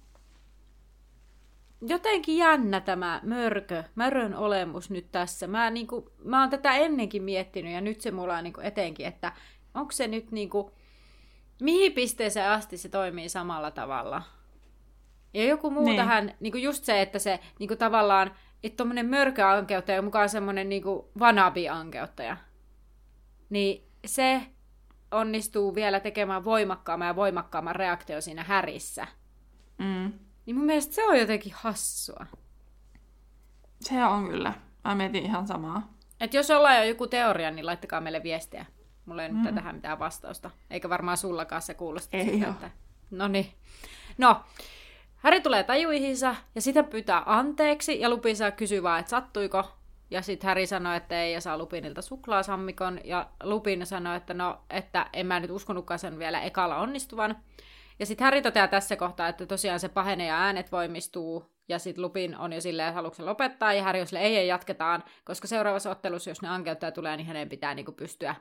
jotenkin 1.87 2.37
jännä 2.37 2.81
tämä 2.81 3.19
mörkö, 3.23 3.83
mörön 3.95 4.35
olemus 4.35 4.89
nyt 4.89 5.11
tässä. 5.11 5.47
Mä, 5.47 5.69
niin 5.69 5.87
kuin, 5.87 6.05
mä 6.23 6.41
oon 6.41 6.49
tätä 6.49 6.71
ennenkin 6.71 7.23
miettinyt 7.23 7.73
ja 7.73 7.81
nyt 7.81 8.01
se 8.01 8.11
mulla 8.11 8.37
on 8.37 8.43
niin 8.43 8.53
kuin 8.53 8.65
etenkin, 8.65 9.05
että 9.05 9.33
onko 9.73 9.91
se 9.91 10.07
nyt 10.07 10.31
niin 10.31 10.49
kuin, 10.49 10.71
mihin 11.61 11.93
pisteeseen 11.93 12.49
asti 12.49 12.77
se 12.77 12.89
toimii 12.89 13.29
samalla 13.29 13.71
tavalla. 13.71 14.23
Ja 15.33 15.45
joku 15.45 15.71
muu 15.71 15.85
niin. 15.85 15.97
tähän, 15.97 16.35
niin 16.39 16.51
kuin 16.51 16.63
just 16.63 16.83
se, 16.83 17.01
että 17.01 17.19
se 17.19 17.39
niin 17.59 17.67
kuin 17.67 17.77
tavallaan, 17.77 18.31
että 18.63 18.77
tuommoinen 18.77 19.05
mörköankeuttaja 19.05 19.99
on 19.99 20.05
mukaan 20.05 20.29
semmoinen 20.29 20.69
niin 20.69 20.83
vanabi-ankeuttaja. 21.19 22.37
Niin 23.49 23.87
se 24.05 24.41
onnistuu 25.11 25.75
vielä 25.75 25.99
tekemään 25.99 26.45
voimakkaamman 26.45 27.07
ja 27.07 27.15
voimakkaamman 27.15 27.75
reaktio 27.75 28.21
siinä 28.21 28.43
härissä. 28.43 29.07
Mm. 29.77 30.13
Niin 30.45 30.55
mun 30.55 30.65
mielestä 30.65 30.95
se 30.95 31.05
on 31.05 31.19
jotenkin 31.19 31.53
hassua. 31.55 32.25
Se 33.81 34.05
on 34.05 34.29
kyllä. 34.29 34.53
Mä 34.83 34.95
mietin 34.95 35.25
ihan 35.25 35.47
samaa. 35.47 35.93
Et 36.19 36.33
jos 36.33 36.51
ollaan 36.51 36.77
jo 36.77 36.83
joku 36.83 37.07
teoria, 37.07 37.51
niin 37.51 37.65
laittakaa 37.65 38.01
meille 38.01 38.23
viestiä. 38.23 38.65
Mulla 39.05 39.23
ei 39.23 39.31
mm. 39.31 39.43
nyt 39.43 39.55
tähän 39.55 39.75
mitään 39.75 39.99
vastausta. 39.99 40.51
Eikä 40.69 40.89
varmaan 40.89 41.17
sullakaan 41.17 41.61
se 41.61 41.73
kuulosta 41.73 42.17
ei 42.17 42.29
sitä, 42.29 42.47
että... 42.49 42.71
No 43.11 43.27
niin. 43.27 43.53
No, 44.17 44.41
Häri 45.23 45.41
tulee 45.41 45.63
tajuihinsa 45.63 46.35
ja 46.55 46.61
sitä 46.61 46.83
pyytää 46.83 47.23
anteeksi 47.25 47.99
ja 47.99 48.09
Lupin 48.09 48.35
kysyy 48.55 48.83
vaan, 48.83 48.99
että 48.99 49.09
sattuiko. 49.09 49.63
Ja 50.11 50.21
sitten 50.21 50.47
Häri 50.47 50.67
sanoi, 50.67 50.97
että 50.97 51.21
ei 51.21 51.33
ja 51.33 51.41
saa 51.41 51.57
Lupinilta 51.57 52.01
suklaasammikon. 52.01 52.99
Ja 53.03 53.29
Lupin 53.43 53.85
sanoi, 53.85 54.17
että 54.17 54.33
no, 54.33 54.61
että 54.69 55.09
en 55.13 55.25
mä 55.25 55.39
nyt 55.39 55.51
uskonutkaan 55.51 55.99
sen 55.99 56.19
vielä 56.19 56.41
ekalla 56.41 56.77
onnistuvan. 56.77 57.35
Ja 57.99 58.05
sitten 58.05 58.25
Harry 58.25 58.41
toteaa 58.41 58.67
tässä 58.67 58.95
kohtaa, 58.95 59.27
että 59.27 59.45
tosiaan 59.45 59.79
se 59.79 59.89
pahenee 59.89 60.27
ja 60.27 60.37
äänet 60.37 60.71
voimistuu, 60.71 61.53
ja 61.67 61.79
sitten 61.79 62.01
Lupin 62.01 62.37
on 62.37 62.53
jo 62.53 62.61
silleen, 62.61 62.87
että 62.87 62.95
haluatko 62.95 63.25
lopettaa, 63.25 63.73
ja 63.73 63.83
Harry 63.83 64.01
on 64.01 64.07
silleen, 64.07 64.25
ei, 64.25 64.37
ei, 64.37 64.47
jatketaan, 64.47 65.03
koska 65.23 65.47
seuraavassa 65.47 65.89
ottelussa, 65.91 66.29
jos 66.29 66.41
ne 66.41 66.47
ankeuttaja 66.47 66.91
tulee, 66.91 67.17
niin 67.17 67.27
hänen 67.27 67.49
pitää 67.49 67.73
niinku 67.73 67.91
pystyä, 67.91 68.35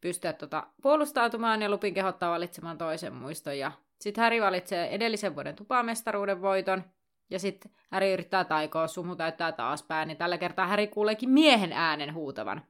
pystyä 0.00 0.32
tota, 0.32 0.66
puolustautumaan, 0.82 1.62
ja 1.62 1.70
Lupin 1.70 1.94
kehottaa 1.94 2.32
valitsemaan 2.32 2.78
toisen 2.78 3.14
muiston, 3.14 3.58
ja 3.58 3.72
sitten 4.00 4.24
Harry 4.24 4.40
valitsee 4.40 4.88
edellisen 4.88 5.34
vuoden 5.34 5.56
tupamestaruuden 5.56 6.42
voiton, 6.42 6.84
ja 7.30 7.38
sitten 7.38 7.72
Harry 7.90 8.12
yrittää 8.12 8.44
taikoa, 8.44 8.86
sumu 8.86 9.16
täyttää 9.16 9.52
taas 9.52 9.82
pää, 9.82 10.04
niin 10.04 10.16
tällä 10.16 10.38
kertaa 10.38 10.66
Harry 10.66 10.86
kuuleekin 10.86 11.30
miehen 11.30 11.72
äänen 11.72 12.14
huutavan. 12.14 12.62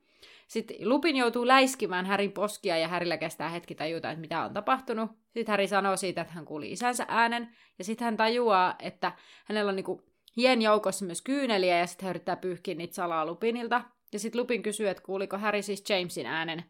Sitten 0.49 0.89
Lupin 0.89 1.17
joutuu 1.17 1.47
läiskimään 1.47 2.07
Härin 2.07 2.33
poskia 2.33 2.79
ja 2.79 2.89
Härillä 2.89 3.17
kestää 3.17 3.49
hetki 3.49 3.75
tajuta, 3.75 4.11
että 4.11 4.21
mitä 4.21 4.45
on 4.45 4.55
tapahtunut. 4.55 5.11
Sitten 5.11 5.53
Häri 5.53 5.67
sanoo 5.67 5.97
siitä, 5.97 6.21
että 6.21 6.35
hän 6.35 6.45
kuuli 6.45 6.73
isänsä 6.73 7.05
äänen. 7.09 7.49
Ja 7.79 7.85
sitten 7.85 8.05
hän 8.05 8.17
tajuaa, 8.17 8.75
että 8.79 9.13
hänellä 9.45 9.69
on 9.69 9.77
niinku 9.77 10.03
hien 10.37 10.63
joukossa 10.63 11.05
myös 11.05 11.23
kyyneliä 11.23 11.79
ja 11.79 11.87
sitten 11.87 12.07
hän 12.07 12.11
yrittää 12.11 12.37
pyyhkiä 12.37 12.75
niitä 12.75 12.95
salaa 12.95 13.27
Lupinilta. 13.27 13.83
Ja 14.13 14.19
sitten 14.19 14.41
Lupin 14.41 14.63
kysyy, 14.63 14.89
että 14.89 15.03
kuuliko 15.03 15.39
Häri 15.39 15.63
siis 15.63 15.91
Jamesin 15.91 16.27
äänen. 16.27 16.65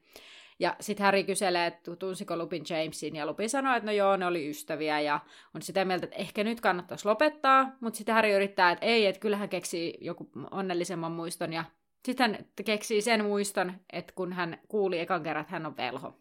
Ja 0.60 0.76
sitten 0.80 1.04
Harry 1.04 1.24
kyselee, 1.24 1.66
että 1.66 1.96
tunsiko 1.96 2.36
Lupin 2.36 2.64
Jamesin, 2.70 3.16
ja 3.16 3.26
Lupin 3.26 3.50
sanoo, 3.50 3.76
että 3.76 3.86
no 3.86 3.92
joo, 3.92 4.16
ne 4.16 4.26
oli 4.26 4.50
ystäviä, 4.50 5.00
ja 5.00 5.20
on 5.54 5.62
sitä 5.62 5.84
mieltä, 5.84 6.04
että 6.06 6.16
ehkä 6.16 6.44
nyt 6.44 6.60
kannattaisi 6.60 7.08
lopettaa, 7.08 7.72
mutta 7.80 7.96
sitten 7.96 8.14
Harry 8.14 8.32
yrittää, 8.32 8.70
että 8.70 8.86
ei, 8.86 9.06
että 9.06 9.20
kyllähän 9.20 9.48
keksii 9.48 9.98
joku 10.00 10.30
onnellisemman 10.50 11.12
muiston, 11.12 11.52
ja 11.52 11.64
sitten 12.08 12.34
hän 12.34 12.44
keksii 12.64 13.02
sen 13.02 13.24
muiston, 13.24 13.72
että 13.92 14.12
kun 14.16 14.32
hän 14.32 14.58
kuuli 14.68 14.98
ekan 14.98 15.22
kerran, 15.22 15.40
että 15.40 15.52
hän 15.52 15.66
on 15.66 15.76
velho. 15.76 16.14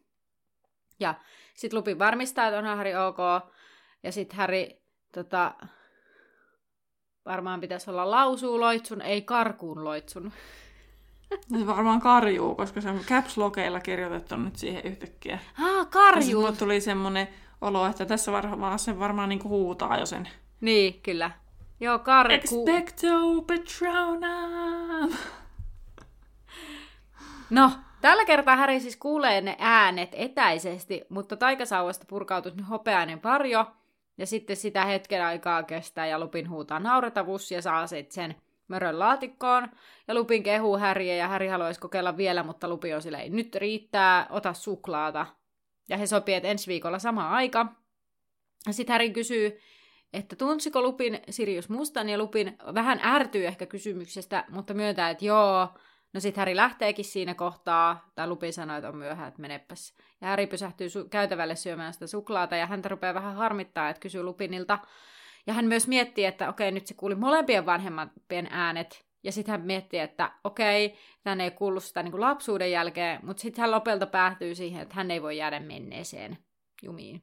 Ja 1.00 1.16
sitten 1.54 1.78
Lupin 1.78 2.00
varmistaa, 2.00 2.48
että 2.48 2.60
on 2.60 2.66
Harry 2.78 2.96
ok. 2.96 3.18
Ja 4.04 4.12
sitten 4.12 4.38
Harry 4.38 4.66
tota, 5.14 5.54
varmaan 7.26 7.62
pitäisi 7.62 7.90
olla 7.90 8.12
lausuu 8.12 8.60
loitsun, 8.60 9.02
ei 9.02 9.22
karkuun 9.22 9.84
loitsun. 9.84 10.32
No 11.52 11.60
se 11.60 11.68
varmaan 11.68 12.02
karjuu, 12.02 12.56
koska 12.56 12.82
se 12.82 12.90
on 12.90 13.00
caps 13.00 13.38
lokeilla 13.38 13.80
kirjoitettu 13.80 14.36
nyt 14.36 14.56
siihen 14.56 14.84
yhtäkkiä. 14.84 15.40
Ah, 15.62 15.90
karjuu! 15.90 16.46
Ja 16.46 16.52
tuli 16.52 16.82
semmoinen 16.82 17.28
olo, 17.62 17.88
että 17.88 18.06
tässä 18.06 18.32
varmaan 18.32 18.80
se 18.80 19.00
varmaan 19.00 19.30
niinku 19.30 19.50
huutaa 19.50 20.00
jo 20.00 20.06
sen. 20.06 20.30
Niin, 20.62 21.02
kyllä. 21.02 21.32
Joo, 21.80 22.00
karku. 22.00 22.34
Expecto 22.34 23.42
Patronum! 23.48 25.14
No, 27.50 27.72
tällä 28.02 28.26
kertaa 28.26 28.56
Häri 28.56 28.80
siis 28.80 28.98
kuulee 28.98 29.42
ne 29.42 29.56
äänet 29.60 30.10
etäisesti, 30.14 31.02
mutta 31.10 31.38
taikasauvasta 31.38 32.06
purkautuu 32.10 32.52
hopeainen 32.70 33.24
varjo, 33.24 33.66
ja 34.18 34.26
sitten 34.26 34.56
sitä 34.56 34.86
hetken 34.86 35.26
aikaa 35.26 35.64
kestää, 35.64 36.08
ja 36.08 36.20
Lupin 36.20 36.50
huutaa 36.50 36.80
nauretavuus, 36.80 37.52
ja 37.52 37.62
saa 37.62 37.88
sitten 37.88 38.14
sen 38.14 38.36
mörön 38.68 39.00
laatikkoon. 39.00 39.68
Ja 40.08 40.16
Lupin 40.16 40.44
kehuu 40.44 40.78
Häriä, 40.78 41.16
ja 41.16 41.28
Häri 41.28 41.48
haluaisi 41.48 41.80
kokeilla 41.80 42.18
vielä, 42.18 42.44
mutta 42.44 42.68
Lupi 42.68 42.94
on 42.94 43.02
silleen, 43.02 43.36
nyt 43.36 43.56
riittää, 43.56 44.28
ota 44.30 44.54
suklaata. 44.54 45.26
Ja 45.90 45.98
he 45.98 46.08
sopii, 46.08 46.36
että 46.36 46.50
ensi 46.50 46.68
viikolla 46.68 47.00
sama 47.00 47.30
aika. 47.30 47.66
Sitten 48.72 48.94
Häri 48.94 49.10
kysyy, 49.10 49.60
että 50.14 50.36
tunsiko 50.36 50.82
Lupin 50.82 51.20
Sirius 51.30 51.70
Mustan, 51.70 52.10
ja 52.10 52.18
Lupin 52.18 52.58
vähän 52.74 53.00
ärtyy 53.04 53.48
ehkä 53.48 53.66
kysymyksestä, 53.66 54.46
mutta 54.50 54.74
myöntää, 54.74 55.10
että 55.10 55.26
joo, 55.26 55.68
No 56.14 56.20
sitten 56.20 56.42
Häri 56.42 56.56
lähteekin 56.56 57.06
siinä 57.06 57.34
kohtaa, 57.34 58.12
tai 58.16 58.28
Lupin 58.28 58.54
sanoo, 58.54 58.78
että 58.78 58.90
on 58.90 58.98
myöhä, 58.98 59.28
että 59.28 59.42
menepäs. 59.42 59.94
Ja 60.22 60.28
Häri 60.28 60.48
pysähtyy 60.48 60.88
su- 60.88 61.10
käytävälle 61.10 61.56
syömään 61.56 61.94
sitä 61.94 62.08
suklaata, 62.08 62.56
ja 62.56 62.66
häntä 62.66 62.90
rupeaa 62.90 63.14
vähän 63.14 63.36
harmittaa, 63.36 63.90
että 63.90 64.00
kysyy 64.00 64.24
Lupinilta. 64.24 64.80
Ja 65.48 65.54
hän 65.54 65.66
myös 65.66 65.88
miettii, 65.88 66.26
että 66.26 66.50
okei, 66.50 66.72
nyt 66.72 66.88
se 66.88 66.94
kuuli 66.94 67.16
molempien 67.16 67.66
vanhempien 67.66 68.48
äänet, 68.52 69.06
ja 69.24 69.32
sitten 69.32 69.52
hän 69.52 69.62
miettii, 69.62 70.00
että 70.00 70.32
okei, 70.44 70.98
hän 71.26 71.42
ei 71.42 71.52
kuullut 71.52 71.84
sitä 71.84 72.04
niin 72.04 72.12
kuin 72.12 72.22
lapsuuden 72.22 72.72
jälkeen, 72.72 73.26
mutta 73.26 73.42
sitten 73.42 73.62
hän 73.62 73.72
lopelta 73.72 74.06
päätyy 74.06 74.56
siihen, 74.56 74.82
että 74.82 74.96
hän 74.96 75.12
ei 75.12 75.22
voi 75.22 75.38
jäädä 75.38 75.60
menneeseen 75.60 76.38
jumiin. 76.84 77.22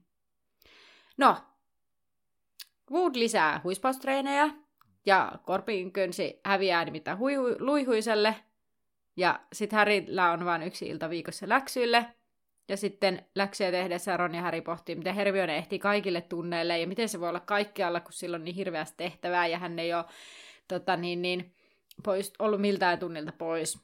No, 1.17 1.37
Wood 2.91 3.15
lisää 3.15 3.61
huispaustreenejä, 3.65 4.51
ja 5.07 5.33
Korpin 5.45 5.93
könsi 5.93 6.41
häviää 6.45 6.85
nimittäin 6.85 7.19
hui- 7.19 7.57
luihuiselle, 7.59 8.37
ja 9.17 9.41
sitten 9.53 9.77
Harryllä 9.77 10.33
on 10.33 10.45
vain 10.45 10.63
yksi 10.63 10.87
ilta 10.87 11.11
viikossa 11.11 11.49
läksyille. 11.49 12.07
Ja 12.69 12.77
sitten 12.77 13.27
läksyjä 13.35 13.71
tehdessä 13.71 14.17
Ron 14.17 14.35
ja 14.35 14.43
Harry 14.43 14.61
pohtii, 14.61 14.95
miten 14.95 15.15
Hermione 15.15 15.57
ehtii 15.57 15.79
kaikille 15.79 16.21
tunneille 16.21 16.79
ja 16.79 16.87
miten 16.87 17.09
se 17.09 17.21
voi 17.21 17.29
olla 17.29 17.41
kaikkialla, 17.41 18.01
kun 18.01 18.13
sillä 18.13 18.35
on 18.35 18.45
niin 18.45 18.55
hirveästi 18.55 18.97
tehtävää 18.97 19.47
ja 19.47 19.59
hän 19.59 19.79
ei 19.79 19.95
ole 19.95 20.05
tota, 20.69 20.97
niin, 20.97 21.23
niin, 21.23 21.53
pois, 22.05 22.33
ollut 22.39 22.61
miltään 22.61 22.99
tunnilta 22.99 23.33
pois. 23.39 23.79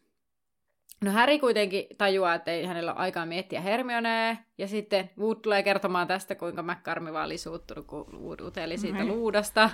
No 1.05 1.11
Harry 1.11 1.39
kuitenkin 1.39 1.87
tajuaa, 1.99 2.35
että 2.35 2.51
ei 2.51 2.65
hänellä 2.65 2.93
ole 2.93 3.01
aikaa 3.01 3.27
miettiä 3.27 3.61
Hermionea, 3.61 4.37
ja 4.59 4.69
sitten 4.69 5.11
Wood 5.19 5.37
tulee 5.43 5.63
kertomaan 5.63 6.07
tästä, 6.07 6.35
kuinka 6.35 6.63
McCarmi 6.63 7.13
vaan 7.13 7.27
oli 7.27 7.39
suuttunut, 7.39 7.87
kun 7.87 8.23
Wood 8.23 8.41
uteli 8.41 8.79
siitä 8.79 9.05
mm. 9.05 9.09
luudasta. 9.09 9.71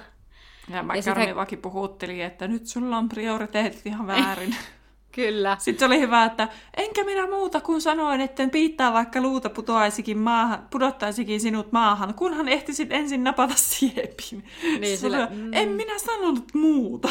Ja 0.68 0.82
McCarmi 0.82 1.26
hän... 1.26 1.62
puhutteli, 1.62 2.22
että 2.22 2.48
nyt 2.48 2.66
sulla 2.66 2.96
on 2.96 3.08
prioriteetit 3.08 3.86
ihan 3.86 4.06
väärin. 4.06 4.56
Kyllä. 5.16 5.56
Sitten 5.60 5.78
se 5.78 5.84
oli 5.84 6.00
hyvä, 6.00 6.24
että 6.24 6.48
enkä 6.76 7.04
minä 7.04 7.26
muuta 7.26 7.60
kuin 7.60 7.80
sanoin, 7.80 8.20
että 8.20 8.48
piittaa 8.48 8.92
vaikka 8.92 9.20
luuta 9.20 9.50
putoaisikin 9.50 10.18
maahan, 10.18 10.66
pudottaisikin 10.70 11.40
sinut 11.40 11.72
maahan, 11.72 12.14
kunhan 12.14 12.48
ehtisit 12.48 12.92
ensin 12.92 13.24
napata 13.24 13.54
siepin. 13.56 14.44
Niin, 14.80 14.98
sillä, 14.98 15.28
mm. 15.30 15.52
En 15.52 15.68
minä 15.68 15.98
sanonut 15.98 16.54
muuta. 16.54 17.08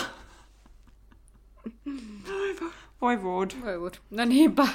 Voi 3.01 3.17
Wood. 3.17 3.51
Voi 3.61 3.77
Wood. 3.77 3.93
No 4.09 4.25
niinpä. 4.25 4.67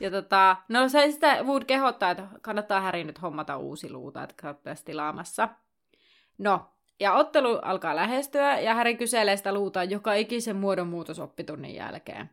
Ja 0.00 0.10
tota, 0.10 0.56
no 0.68 0.88
se 0.88 1.10
sitä 1.10 1.42
Wood 1.42 1.64
kehottaa, 1.64 2.10
että 2.10 2.26
kannattaa 2.42 2.80
Häri 2.80 3.04
nyt 3.04 3.22
hommata 3.22 3.56
uusi 3.56 3.90
luuta, 3.90 4.22
että 4.22 4.34
kannattaa 4.42 4.74
tilaamassa. 4.84 5.48
No, 6.38 6.72
ja 7.00 7.12
ottelu 7.12 7.58
alkaa 7.62 7.96
lähestyä 7.96 8.60
ja 8.60 8.74
Häri 8.74 8.96
kyselee 8.96 9.36
sitä 9.36 9.52
luuta 9.52 9.84
joka 9.84 10.14
ikisen 10.14 10.56
muodonmuutos 10.56 11.18
oppitunnin 11.18 11.74
jälkeen. 11.74 12.30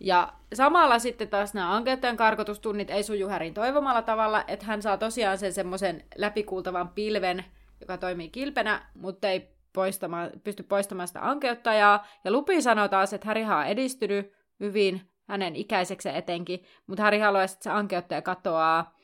Ja 0.00 0.32
samalla 0.54 0.98
sitten 0.98 1.28
taas 1.28 1.54
nämä 1.54 1.74
ankeuttajan 1.74 2.16
karkotustunnit 2.16 2.90
ei 2.90 3.02
suju 3.02 3.28
Härin 3.28 3.54
toivomalla 3.54 4.02
tavalla, 4.02 4.44
että 4.48 4.66
hän 4.66 4.82
saa 4.82 4.96
tosiaan 4.96 5.38
sen 5.38 5.52
semmoisen 5.52 6.04
läpikuultavan 6.16 6.88
pilven, 6.88 7.44
joka 7.80 7.98
toimii 7.98 8.28
kilpenä, 8.28 8.86
mutta 8.94 9.28
ei 9.28 9.48
poistama, 9.72 10.28
pysty 10.44 10.62
poistamaan 10.62 11.08
sitä 11.08 11.28
ankeuttajaa. 11.28 12.06
Ja 12.24 12.30
Lupi 12.30 12.62
sanoo 12.62 12.88
taas, 12.88 13.12
että 13.12 13.26
Häri 13.26 13.44
on 13.44 13.66
edistynyt 13.66 14.32
hyvin, 14.60 15.10
hänen 15.28 15.56
ikäiseksi 15.56 16.08
etenkin, 16.08 16.64
mutta 16.86 17.02
Häri 17.02 17.18
haluaa, 17.18 17.44
että 17.44 17.56
se 17.60 17.70
ankeuttaja 17.70 18.22
katoaa. 18.22 18.94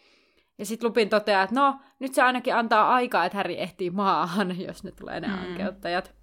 Ja 0.59 0.67
sitten 0.67 0.89
Lupin 0.89 1.09
toteaa, 1.09 1.43
että 1.43 1.55
no, 1.55 1.81
nyt 1.99 2.15
se 2.15 2.23
ainakin 2.23 2.55
antaa 2.55 2.95
aikaa, 2.95 3.25
että 3.25 3.39
Häri 3.39 3.61
ehtii 3.61 3.91
maahan, 3.91 4.61
jos 4.67 4.85
ne 4.85 4.93
tulee 4.93 5.21
ne 5.21 5.27
mm. 5.27 5.35
ankeuttajat. 5.35 6.15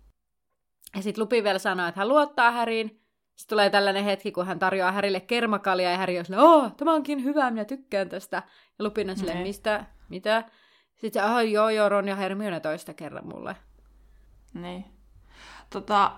Ja 0.95 1.01
sitten 1.01 1.21
Lupin 1.21 1.43
vielä 1.43 1.59
sanoo, 1.59 1.87
että 1.87 1.99
hän 1.99 2.07
luottaa 2.07 2.51
Häriin. 2.51 3.01
Sitten 3.35 3.55
tulee 3.55 3.69
tällainen 3.69 4.03
hetki, 4.03 4.31
kun 4.31 4.45
hän 4.45 4.59
tarjoaa 4.59 4.91
Härille 4.91 5.19
kermakalia, 5.19 5.91
ja 5.91 5.97
Häri 5.97 6.19
on 6.19 6.25
silleen, 6.25 6.43
oh, 6.43 6.75
tämä 6.77 6.93
onkin 6.93 7.23
hyvä, 7.23 7.51
minä 7.51 7.65
tykkään 7.65 8.09
tästä. 8.09 8.43
Ja 8.79 8.85
Lupin 8.85 9.09
on 9.09 9.17
silleen, 9.17 9.37
mistä, 9.37 9.85
mitä? 10.09 10.43
Sitten 10.95 11.23
se, 11.23 11.31
oh, 11.31 11.39
joo, 11.39 11.69
joo, 11.69 11.89
Ron 11.89 12.07
ja 12.07 12.15
Hermione 12.15 12.59
toista 12.59 12.93
kerran 12.93 13.27
mulle. 13.27 13.55
Niin. 14.53 14.85
Tota, 15.69 16.11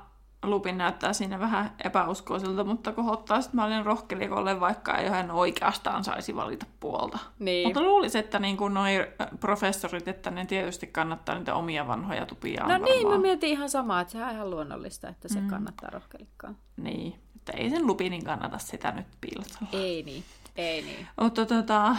Lupin 0.44 0.78
näyttää 0.78 1.14
siinä 1.14 1.40
vähän 1.40 1.76
epäuskoiselta, 1.84 2.64
mutta 2.64 2.92
kohottaa 2.92 3.42
sitten 3.42 3.56
mä 3.56 3.66
olin 3.66 3.86
rohkelikolle, 3.86 4.60
vaikka 4.60 4.98
ei 4.98 5.10
hän 5.10 5.32
oikeastaan 5.32 6.04
saisi 6.04 6.36
valita 6.36 6.66
puolta. 6.80 7.20
Niin. 7.40 7.68
Mutta 7.68 7.82
luulisin, 7.82 8.20
että 8.20 8.40
niin 8.40 8.58
kuin 8.58 8.74
noi 8.74 9.08
professorit, 9.40 10.08
että 10.08 10.32
ne 10.32 10.46
tietysti 10.46 10.88
kannattaa 10.88 11.38
niitä 11.38 11.56
omia 11.56 11.88
vanhoja 11.88 12.26
tupia. 12.26 12.64
No 12.64 12.70
varmaan. 12.70 12.92
niin, 12.92 13.08
mä 13.08 13.18
mietin 13.18 13.50
ihan 13.50 13.70
samaa, 13.70 14.02
että 14.02 14.12
sehän 14.12 14.30
on 14.30 14.36
ihan 14.36 14.50
luonnollista, 14.50 15.10
että 15.10 15.28
se 15.28 15.42
mm. 15.42 15.48
kannattaa 15.48 15.90
rohkelikkaa. 15.90 16.54
Niin, 16.78 17.20
että 17.36 17.52
ei 17.52 17.70
sen 17.70 17.88
Lupinin 17.88 18.24
kannata 18.24 18.58
sitä 18.58 18.92
nyt 18.92 19.08
piilotella. 19.22 19.68
Ei 19.74 20.04
niin, 20.04 20.24
ei 20.56 20.82
niin. 20.82 21.08
Mutta 21.22 21.46
tota, 21.46 21.96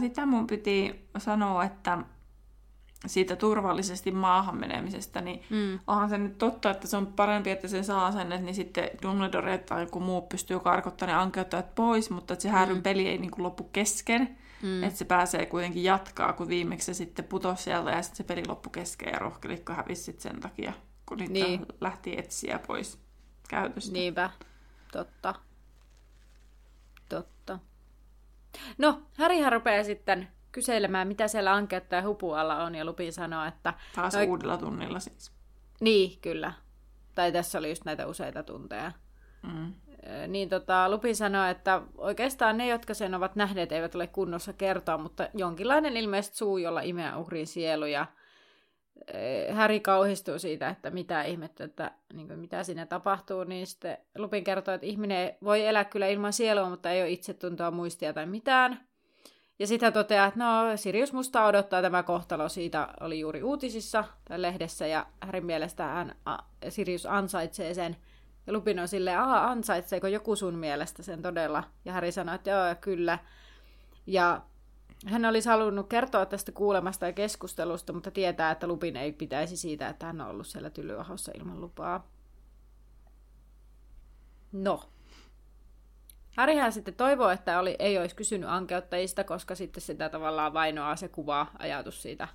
sitä 0.00 0.26
mun 0.26 0.46
piti 0.46 1.08
sanoa, 1.18 1.64
että 1.64 1.98
siitä 3.06 3.36
turvallisesti 3.36 4.10
maahan 4.10 4.56
menemisestä, 4.56 5.20
niin 5.20 5.42
mm. 5.50 5.78
onhan 5.86 6.08
se 6.08 6.18
nyt 6.18 6.38
totta, 6.38 6.70
että 6.70 6.86
se 6.86 6.96
on 6.96 7.06
parempi, 7.06 7.50
että 7.50 7.68
se 7.68 7.82
saa 7.82 8.12
sen, 8.12 8.32
että 8.32 8.44
niin 8.44 8.54
sitten 8.54 8.90
Dumbledore 9.02 9.58
tai 9.58 9.82
joku 9.82 10.00
muu 10.00 10.22
pystyy 10.22 10.60
karkottamaan 10.60 11.16
ne 11.16 11.22
ankeuttajat 11.22 11.74
pois, 11.74 12.10
mutta 12.10 12.32
että 12.32 12.42
se 12.42 12.48
härryn 12.48 12.76
mm. 12.76 12.82
peli 12.82 13.08
ei 13.08 13.18
niin 13.18 13.30
kuin 13.30 13.42
loppu 13.42 13.64
kesken, 13.64 14.38
mm. 14.62 14.82
että 14.82 14.98
se 14.98 15.04
pääsee 15.04 15.46
kuitenkin 15.46 15.84
jatkaa, 15.84 16.32
kun 16.32 16.48
viimeksi 16.48 16.86
se 16.86 16.94
sitten 16.94 17.24
putosi 17.24 17.62
sieltä 17.62 17.90
ja 17.90 18.02
sitten 18.02 18.16
se 18.16 18.24
peli 18.24 18.42
loppu 18.48 18.70
kesken 18.70 19.12
ja 19.12 19.18
rohkelikko 19.18 19.72
hävisi 19.72 20.02
sitten 20.02 20.32
sen 20.32 20.40
takia, 20.40 20.72
kun 21.06 21.18
niitä 21.18 21.32
niin. 21.32 21.66
lähti 21.80 22.18
etsiä 22.18 22.60
pois 22.66 22.98
käytöstä. 23.48 23.92
Niinpä, 23.92 24.30
totta. 24.92 25.34
Totta. 27.08 27.58
No, 28.78 29.02
Härihän 29.14 29.52
rupeaa 29.52 29.84
sitten 29.84 30.28
kyselemään, 30.56 31.08
mitä 31.08 31.28
siellä 31.28 31.52
ankeuttaja 31.52 32.02
hupualla 32.02 32.64
on, 32.64 32.74
ja 32.74 32.84
Lupin 32.84 33.12
sanoo, 33.12 33.44
että... 33.44 33.74
Taas 33.94 34.14
no, 34.14 34.24
uudella 34.24 34.56
tunnilla 34.56 35.00
siis. 35.00 35.32
Niin, 35.80 36.20
kyllä. 36.20 36.52
Tai 37.14 37.32
tässä 37.32 37.58
oli 37.58 37.68
just 37.68 37.84
näitä 37.84 38.06
useita 38.06 38.42
tunteja. 38.42 38.92
Mm. 39.42 39.74
Niin 40.28 40.48
tota, 40.48 40.90
Lupin 40.90 41.16
sanoi, 41.16 41.50
että 41.50 41.82
oikeastaan 41.98 42.56
ne, 42.58 42.68
jotka 42.68 42.94
sen 42.94 43.14
ovat 43.14 43.36
nähneet, 43.36 43.72
eivät 43.72 43.94
ole 43.94 44.06
kunnossa 44.06 44.52
kertoa, 44.52 44.98
mutta 44.98 45.28
jonkinlainen 45.34 45.96
ilmeisesti 45.96 46.36
suu, 46.36 46.58
jolla 46.58 46.80
imeä 46.80 47.16
uhrin 47.16 47.46
sielu, 47.46 47.84
ja 47.84 48.06
Häri 49.52 49.80
kauhistuu 49.80 50.38
siitä, 50.38 50.68
että 50.68 50.90
mitä 50.90 51.22
ihmettä, 51.22 51.64
että 51.64 51.90
niin 52.12 52.26
kuin, 52.26 52.38
mitä 52.38 52.62
siinä 52.64 52.86
tapahtuu, 52.86 53.44
niin 53.44 53.66
sitten 53.66 53.98
Lupin 54.18 54.44
kertoo, 54.44 54.74
että 54.74 54.86
ihminen 54.86 55.34
voi 55.44 55.66
elää 55.66 55.84
kyllä 55.84 56.06
ilman 56.06 56.32
sielua, 56.32 56.70
mutta 56.70 56.90
ei 56.90 57.02
ole 57.02 57.10
itse 57.10 57.34
tuntua 57.34 57.70
muistia 57.70 58.12
tai 58.12 58.26
mitään. 58.26 58.86
Ja 59.58 59.66
sitten 59.66 59.92
toteaa, 59.92 60.26
että 60.26 60.40
no 60.40 60.76
Sirius 60.76 61.12
musta 61.12 61.44
odottaa 61.44 61.82
tämä 61.82 62.02
kohtalo, 62.02 62.48
siitä 62.48 62.88
oli 63.00 63.20
juuri 63.20 63.42
uutisissa 63.42 64.04
tai 64.28 64.42
lehdessä, 64.42 64.86
ja 64.86 65.06
Härin 65.20 65.46
mielestä 65.46 65.84
hän, 65.84 66.16
a, 66.24 66.38
Sirius 66.68 67.06
ansaitsee 67.06 67.74
sen. 67.74 67.96
Ja 68.46 68.52
Lupin 68.52 68.78
on 68.78 68.88
silleen, 68.88 69.18
aha, 69.18 69.50
ansaitseeko 69.50 70.06
joku 70.06 70.36
sun 70.36 70.54
mielestä 70.54 71.02
sen 71.02 71.22
todella? 71.22 71.64
Ja 71.84 71.92
Häri 71.92 72.12
sanoi, 72.12 72.34
että 72.34 72.50
joo, 72.50 72.74
kyllä. 72.80 73.18
Ja 74.06 74.42
hän 75.06 75.24
olisi 75.24 75.48
halunnut 75.48 75.88
kertoa 75.88 76.26
tästä 76.26 76.52
kuulemasta 76.52 77.06
ja 77.06 77.12
keskustelusta, 77.12 77.92
mutta 77.92 78.10
tietää, 78.10 78.50
että 78.50 78.66
Lupin 78.66 78.96
ei 78.96 79.12
pitäisi 79.12 79.56
siitä, 79.56 79.88
että 79.88 80.06
hän 80.06 80.20
on 80.20 80.28
ollut 80.28 80.46
siellä 80.46 80.70
tylyahossa 80.70 81.32
ilman 81.34 81.60
lupaa. 81.60 82.06
No, 84.52 84.88
Harryhän 86.36 86.72
sitten 86.72 86.94
toivoo, 86.94 87.30
että 87.30 87.60
oli, 87.60 87.76
ei 87.78 87.98
olisi 87.98 88.16
kysynyt 88.16 88.48
ankeuttajista, 88.50 89.24
koska 89.24 89.54
sitten 89.54 89.80
sitä 89.80 90.08
tavallaan 90.08 90.52
vainoaa 90.52 90.96
se 90.96 91.08
kuva 91.08 91.46
ajatus 91.58 92.02
siitä 92.02 92.28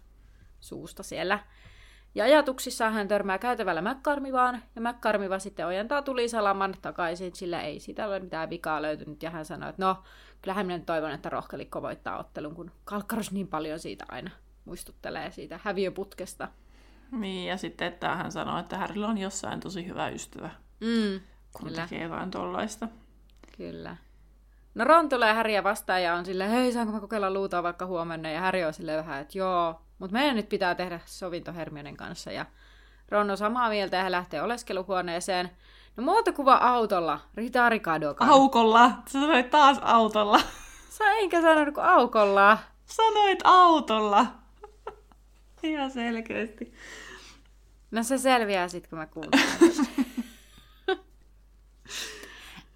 suusta 0.60 1.04
siellä. 1.04 1.39
Ja 2.16 2.24
ajatuksissaan 2.24 2.93
hän 2.93 3.08
törmää 3.08 3.38
käytävällä 3.38 3.82
Mäkkarmivaan, 3.82 4.64
ja 4.76 4.82
Mäkkarmiva 4.82 5.39
sitten 5.39 5.68
ojentaa 5.68 6.02
tulisalaman 6.02 6.76
takaisin, 6.82 7.36
sillä 7.36 7.62
ei 7.62 7.80
siitä 7.80 8.08
ole 8.08 8.20
mitään 8.20 8.49
vikaa 8.49 8.82
löytynyt, 8.82 9.24
ja 9.24 9.30
hän 9.30 9.45
sanoo, 9.45 9.70
että 9.70 9.86
no, 9.86 10.04
kyllähän 10.41 10.66
minä 10.66 10.80
toivon, 10.80 11.12
että 11.12 11.30
rohkelikko 11.30 11.82
voittaa 11.82 12.20
ottelun, 12.20 12.56
kun 12.56 12.72
Kalkkaros 12.84 13.32
niin 13.32 13.47
paljon 13.47 13.80
siitä 13.80 14.06
aina 14.10 14.32
muistuttelee 14.66 15.32
siitä 15.32 15.60
häviöputkesta. 15.64 16.47
Niin, 17.12 17.47
ja 17.47 17.58
sitten 17.58 17.88
että 17.88 18.16
hän 18.16 18.32
sanoo, 18.32 18.60
että 18.60 18.78
Härillä 18.78 19.08
on 19.08 19.18
jossain 19.18 19.60
tosi 19.60 19.88
hyvä 19.88 20.10
ystävä, 20.10 20.49
Mm, 20.80 21.20
kun 21.54 21.68
Kyllä. 21.68 21.82
tekee 21.82 22.04
jotain 22.04 22.32
tollaista. 22.32 22.88
Kyllä. 23.62 23.97
No 24.76 24.86
Ron 24.86 25.09
tulee 25.09 25.34
Häriä 25.34 25.64
vastaan 25.64 26.03
ja 26.03 26.14
on 26.14 26.26
silleen, 26.26 26.49
hei, 26.49 26.74
saanko 26.74 26.93
mä 26.93 26.99
kokeilla 26.99 27.34
luutaa 27.34 27.64
vaikka 27.64 27.86
huomenna? 27.86 28.30
Ja 28.30 28.39
Häri 28.39 28.66
on 28.66 28.74
silleen 28.74 28.97
vähän, 28.97 29.22
että 29.22 29.38
joo, 29.38 29.82
mutta 29.99 30.14
meidän 30.14 30.36
nyt 30.36 30.49
pitää 30.49 30.76
tehdä 30.76 30.99
sovinto 31.05 31.53
Hermionen 31.53 31.97
kanssa. 31.97 32.32
Ja 32.32 32.45
Ron 33.09 33.32
on 33.32 33.38
samaa 33.38 33.70
mieltä 33.70 33.97
ja 33.97 34.03
he 34.03 34.12
lähtee 34.12 34.41
oleskeluhuoneeseen. 34.41 35.51
No 35.97 36.03
muotokuva 36.03 36.55
autolla, 36.55 37.20
Ritari 37.36 37.80
Kadokan. 37.80 38.30
Aukolla! 38.30 38.91
Sä 39.07 39.22
sanoit 39.22 39.49
taas 39.49 39.78
autolla. 39.82 40.39
Sä 40.89 41.12
enkä 41.12 41.41
sanonut 41.41 41.74
kuin 41.74 41.86
aukolla. 41.86 42.57
Sanoit 42.86 43.39
autolla. 43.43 44.26
Ihan 45.64 45.91
selkeästi. 45.91 46.74
No 47.91 48.03
se 48.03 48.18
selviää 48.18 48.68
sit, 48.68 48.88
kun 48.88 48.99
mä 48.99 49.05
kuuntelen. 49.05 49.47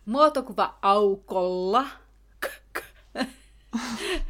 Muotokuva 0.05 0.77
aukolla. 0.81 1.85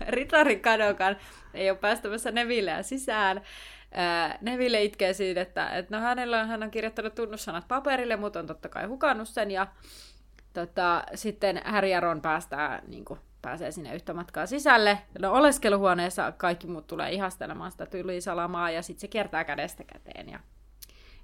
Ritari 0.07 0.55
Kadokan 0.55 1.17
ei 1.53 1.69
ole 1.69 1.78
päästämässä 1.78 2.32
Nevilleä 2.32 2.84
sisään. 2.84 3.41
Ää, 3.91 4.38
Neville 4.41 4.84
itkee 4.84 5.13
siitä, 5.13 5.41
että, 5.41 5.69
että 5.69 5.97
no 5.97 6.03
hänellä 6.03 6.41
on, 6.41 6.47
hän 6.47 6.63
on 6.63 6.71
kirjoittanut 6.71 7.15
tunnussanat 7.15 7.67
paperille, 7.67 8.15
mutta 8.15 8.39
on 8.39 8.47
totta 8.47 8.69
kai 8.69 8.86
hukannut 8.86 9.30
sen. 9.30 9.51
Ja 9.51 9.67
tota, 10.53 11.03
sitten 11.15 11.61
Harry 11.65 11.89
ja 11.89 11.99
Ron 11.99 12.21
päästää, 12.21 12.82
niin 12.88 13.05
kuin, 13.05 13.19
pääsee 13.41 13.71
sinne 13.71 13.95
yhtä 13.95 14.13
matkaa 14.13 14.45
sisälle. 14.45 14.97
No 15.19 15.34
oleskeluhuoneessa 15.34 16.32
kaikki 16.32 16.67
muut 16.67 16.88
tulee 16.88 17.11
ihastelemaan 17.11 17.71
sitä 17.71 17.86
tylisalamaa 17.86 18.71
ja 18.71 18.82
sitten 18.82 19.01
se 19.01 19.07
kiertää 19.07 19.43
kädestä 19.43 19.84
käteen. 19.84 20.30
Ja 20.30 20.39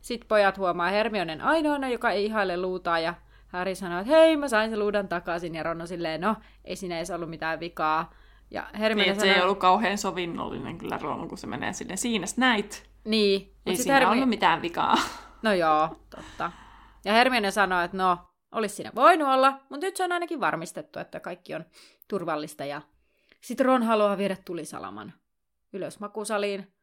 sitten 0.01 0.27
pojat 0.27 0.57
huomaa 0.57 0.89
Hermionen 0.89 1.41
ainoana, 1.41 1.89
joka 1.89 2.11
ei 2.11 2.25
ihaile 2.25 2.57
luutaa 2.57 2.99
ja 2.99 3.13
Harry 3.51 3.75
sanoo, 3.75 3.99
että 3.99 4.13
hei, 4.13 4.37
mä 4.37 4.47
sain 4.47 4.69
sen 4.69 4.79
luudan 4.79 5.07
takaisin. 5.07 5.55
Ja 5.55 5.63
Ron 5.63 5.81
on 5.81 5.87
silleen, 5.87 6.21
no, 6.21 6.35
ei 6.65 6.75
siinä 6.75 6.97
edes 6.97 7.11
ollut 7.11 7.29
mitään 7.29 7.59
vikaa. 7.59 8.13
Ja 8.51 8.67
Hermione 8.79 9.03
Niin, 9.03 9.11
että 9.11 9.23
se 9.23 9.33
ei 9.33 9.41
ollut 9.41 9.59
kauhean 9.59 9.97
sovinnollinen 9.97 10.77
kyllä 10.77 10.99
Ron, 11.01 11.27
kun 11.27 11.37
se 11.37 11.47
menee 11.47 11.73
sinne. 11.73 11.95
Siinä 11.95 12.25
näit. 12.37 12.89
Niin. 13.05 13.53
Ei 13.65 13.75
siinä 13.75 13.93
Hermi- 13.99 14.11
ollut 14.11 14.29
mitään 14.29 14.61
vikaa. 14.61 14.95
No 15.41 15.53
joo, 15.53 15.89
totta. 16.15 16.51
Ja 17.05 17.13
Hermione 17.13 17.51
sanoo, 17.51 17.81
että 17.81 17.97
no, 17.97 18.17
olisi 18.51 18.75
siinä 18.75 18.91
voinut 18.95 19.27
olla, 19.27 19.51
mutta 19.69 19.85
nyt 19.85 19.95
se 19.95 20.03
on 20.03 20.11
ainakin 20.11 20.39
varmistettu, 20.39 20.99
että 20.99 21.19
kaikki 21.19 21.55
on 21.55 21.65
turvallista. 22.07 22.65
Ja 22.65 22.81
sitten 23.41 23.65
Ron 23.65 23.83
haluaa 23.83 24.17
viedä 24.17 24.37
tulisalaman 24.45 25.13
ylös 25.73 25.99
makusaliin. 25.99 26.73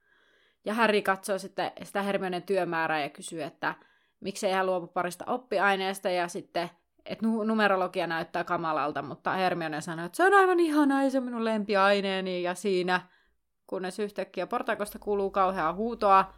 Ja 0.64 0.74
Harry 0.74 1.02
katsoo 1.02 1.38
sitten 1.38 1.72
sitä 1.82 2.02
Hermionen 2.02 2.42
työmäärää 2.42 3.00
ja 3.00 3.08
kysyy, 3.08 3.42
että 3.42 3.74
miksei 4.20 4.52
hän 4.52 4.66
luopu 4.66 4.86
parista 4.86 5.24
oppiaineesta. 5.26 6.10
Ja 6.10 6.28
sitten, 6.28 6.70
että 7.06 7.26
nu- 7.26 7.44
numerologia 7.44 8.06
näyttää 8.06 8.44
kamalalta, 8.44 9.02
mutta 9.02 9.32
Hermione 9.32 9.80
sanoo, 9.80 10.06
että 10.06 10.16
se 10.16 10.24
on 10.26 10.34
aivan 10.34 10.60
ihanaa, 10.60 11.10
se 11.10 11.18
on 11.18 11.24
minun 11.24 11.44
lempiaineeni. 11.44 12.42
Ja 12.42 12.54
siinä, 12.54 13.00
kunnes 13.66 13.98
yhtäkkiä 13.98 14.46
portaikosta 14.46 14.98
kuuluu 14.98 15.30
kauheaa 15.30 15.72
huutoa, 15.72 16.32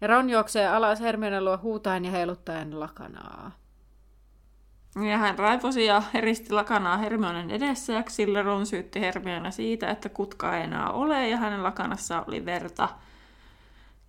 ja 0.00 0.08
Ron 0.08 0.30
juoksee 0.30 0.68
alas 0.68 1.00
Hermione 1.00 1.40
luo 1.40 1.58
huutaen 1.62 2.04
ja 2.04 2.10
heiluttaen 2.10 2.80
lakanaa. 2.80 3.50
Ja 5.10 5.18
hän 5.18 5.38
raivosi 5.38 5.84
ja 5.84 6.02
heristi 6.14 6.50
lakanaa 6.52 6.96
Hermionen 6.96 7.50
edessä, 7.50 7.92
ja 7.92 8.02
sillä 8.08 8.42
Ron 8.42 8.66
syytti 8.66 9.00
Hermione 9.00 9.50
siitä, 9.50 9.90
että 9.90 10.08
kutka 10.08 10.56
ei 10.56 10.62
enää 10.62 10.90
ole, 10.90 11.28
ja 11.28 11.36
hänen 11.36 11.62
lakanassa 11.62 12.24
oli 12.28 12.44
verta. 12.44 12.88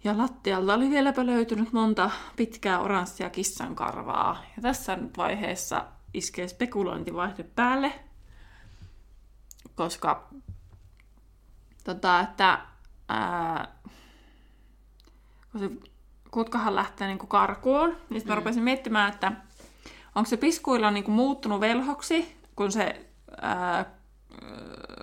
Ja 0.04 0.18
lattialta 0.18 0.74
oli 0.74 0.89
vieläpä 0.89 1.26
löytynyt 1.26 1.74
monta 1.74 2.12
pitkää 2.36 2.80
oranssia 2.80 3.30
kissan 3.30 3.76
karvaa. 3.76 4.43
Ja 4.56 4.62
tässä 4.62 4.95
nyt 4.95 5.18
vaiheessa 5.18 5.86
iskee 6.14 6.47
spekulointivaihde 6.47 7.43
päälle, 7.43 7.93
koska 9.76 10.30
tota, 11.84 12.20
että, 12.20 12.60
ää, 13.10 13.68
kun 15.51 15.60
se 15.60 15.70
kutkahan 16.32 16.76
lähtee 16.76 17.08
niin 17.08 17.18
karkuun, 17.20 17.89
niin 17.89 18.20
sitten 18.20 18.28
mä 18.32 18.36
rupesin 18.36 18.64
miettimään, 18.64 19.14
että 19.14 19.32
onko 20.16 20.30
se 20.30 20.38
piskuilla 20.38 20.91
niin 20.91 21.04
kuin 21.04 21.16
muuttunut 21.16 21.60
velhoksi, 21.60 22.38
kun 22.56 22.72
se 22.72 23.06
ää, 23.41 23.86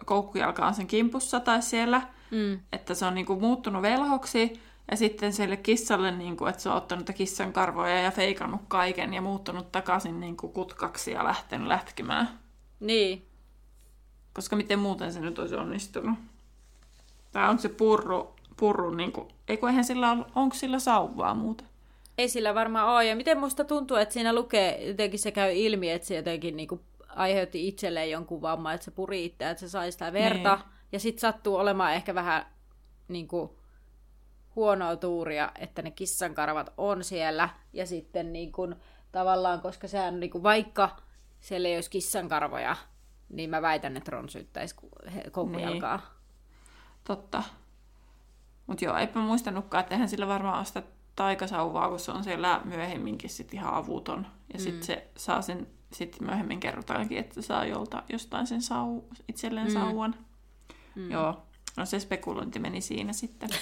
koukkujalka 0.05 0.66
on 0.66 0.74
sen 0.74 0.86
kimpussa 0.86 1.40
tai 1.40 1.62
siellä, 1.62 2.03
Mm. 2.30 2.61
että 2.72 2.94
se 2.94 3.07
on 3.07 3.14
niin 3.14 3.26
kuin 3.26 3.40
muuttunut 3.40 3.82
velhoksi, 3.82 4.62
ja 4.91 4.97
sitten 4.97 5.32
sille 5.32 5.57
kissalle, 5.57 6.11
niin 6.11 6.36
kuin, 6.36 6.49
että 6.49 6.62
se 6.62 6.68
on 6.68 6.76
ottanut 6.76 7.11
kissan 7.14 7.53
karvoja 7.53 8.01
ja 8.01 8.11
feikannut 8.11 8.61
kaiken 8.68 9.14
ja 9.14 9.22
muuttunut 9.22 9.72
takaisin 9.72 10.20
niin 10.20 10.36
kuin 10.36 10.53
kutkaksi 10.53 11.11
ja 11.11 11.24
lähtenyt 11.24 11.68
lätkimään. 11.68 12.28
Niin. 12.80 13.26
Koska 14.34 14.57
miten 14.57 14.78
muuten 14.78 15.12
se 15.12 15.20
nyt 15.20 15.38
olisi 15.38 15.55
onnistunut? 15.55 16.18
Tai 17.32 17.49
onko 17.49 17.62
se 17.62 17.68
purru, 17.68 18.34
purru 18.57 18.95
niin 18.95 19.12
kuin, 19.12 19.28
eikö 19.49 19.68
eihän 19.68 19.84
sillä 19.84 20.12
ole, 20.12 20.24
onko 20.34 20.57
sillä 20.57 20.78
sauvaa 20.78 21.34
muuten? 21.34 21.66
Ei 22.18 22.28
sillä 22.28 22.55
varmaan 22.55 22.88
ole. 22.88 23.05
Ja 23.05 23.16
miten 23.16 23.38
musta 23.38 23.64
tuntuu, 23.64 23.97
että 23.97 24.12
siinä 24.12 24.34
lukee, 24.34 24.88
jotenkin 24.88 25.18
se 25.18 25.30
käy 25.30 25.53
ilmi, 25.55 25.91
että 25.91 26.09
se 26.09 26.16
jotenkin 26.16 26.57
niinku 26.57 26.80
aiheutti 27.09 27.68
itselleen 27.68 28.11
jonkun 28.11 28.43
vamman, 28.43 28.74
että 28.74 28.84
se 28.84 28.91
puri 28.91 29.24
itseään, 29.24 29.53
että 29.53 29.61
se 29.61 29.68
sai 29.68 29.93
sitä 29.93 30.12
verta. 30.12 30.55
Niin. 30.55 30.64
Ja 30.93 31.01
sitten 31.01 31.20
sattuu 31.20 31.57
olemaan 31.57 31.95
ehkä 31.95 32.14
vähän 32.14 32.47
niinku 33.09 33.59
huonoa 34.57 34.96
tuuria, 34.96 35.53
että 35.59 35.82
ne 35.82 35.90
kissankarvat 35.90 36.72
on 36.76 37.05
siellä. 37.05 37.48
Ja 37.72 37.86
sitten 37.86 38.32
niinku, 38.32 38.74
tavallaan, 39.12 39.61
koska 39.61 39.88
sehän 39.88 40.20
niinku, 40.20 40.42
vaikka 40.42 40.96
siellä 41.40 41.68
ei 41.68 41.74
olisi 41.74 41.90
kissankarvoja, 41.90 42.76
niin 43.28 43.51
mä 43.51 43.62
väitän, 43.62 43.96
että 43.96 44.11
Ron 44.11 44.28
syyttäisi 44.28 44.76
koukkujalkaa. 45.32 45.96
Niin. 45.96 46.07
Totta. 47.05 47.42
Mutta 48.66 48.84
joo, 48.84 48.96
eipä 48.96 49.20
muistanutkaan, 49.20 49.80
että 49.82 49.94
eihän 49.94 50.09
sillä 50.09 50.26
varmaan 50.26 50.66
sitä 50.66 50.82
taikasauvaa, 51.16 51.88
kun 51.88 51.98
se 52.01 52.12
on 52.12 52.24
siellä 52.24 52.61
myöhemminkin 52.64 53.30
sit 53.30 53.55
ihan 53.55 53.74
avuton. 53.74 54.26
Ja 54.53 54.59
Mm. 54.59 54.62
sitten 54.62 54.82
se 54.82 55.09
saa 55.16 55.42
sen, 55.42 55.66
sitten 55.92 56.26
myöhemmin 56.26 56.61
kerrotaankin, 56.61 57.18
että 57.18 57.34
se 57.34 57.42
saa 57.42 57.64
jolta, 57.66 58.03
jostain 58.09 58.46
sen 58.46 58.62
sau, 58.62 59.05
itselleen 59.28 59.66
Mm. 59.66 59.72
sauvan. 59.72 60.14
Joo, 61.11 61.42
no 61.76 61.84
se 61.86 62.01
spekulointi 62.01 62.59
meni 62.59 62.80
siinä 62.80 63.12
sitten. 63.12 63.48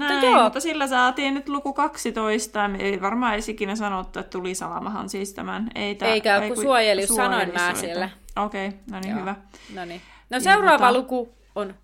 Näin, 0.00 0.24
joo. 0.24 0.42
mutta 0.42 0.60
sillä 0.60 0.86
saatiin 0.86 1.34
nyt 1.34 1.48
luku 1.48 1.72
12. 1.72 2.68
Me 2.68 2.78
ei 2.78 3.00
varmaan 3.00 3.34
edes 3.34 3.48
ikinä 3.48 3.76
sanottu, 3.76 4.18
että 4.18 4.30
tuli 4.30 4.54
salamahan 4.54 5.08
siis 5.08 5.34
tämän. 5.34 5.70
Ei 5.74 5.94
tää, 5.94 6.08
Eikä, 6.08 6.42
kun 6.48 6.62
suojelius 6.62 7.08
sanoin 7.08 7.52
mä 7.52 7.74
siellä. 7.74 8.10
Okei, 8.36 8.68
okay, 8.68 8.80
no 8.90 9.00
niin 9.00 9.20
hyvä. 9.20 9.36
No 9.74 9.84
niin. 9.84 10.00
No 10.30 10.40
seuraava 10.40 10.90
tota- 10.90 10.92
luku 10.92 11.34
on 11.54 11.74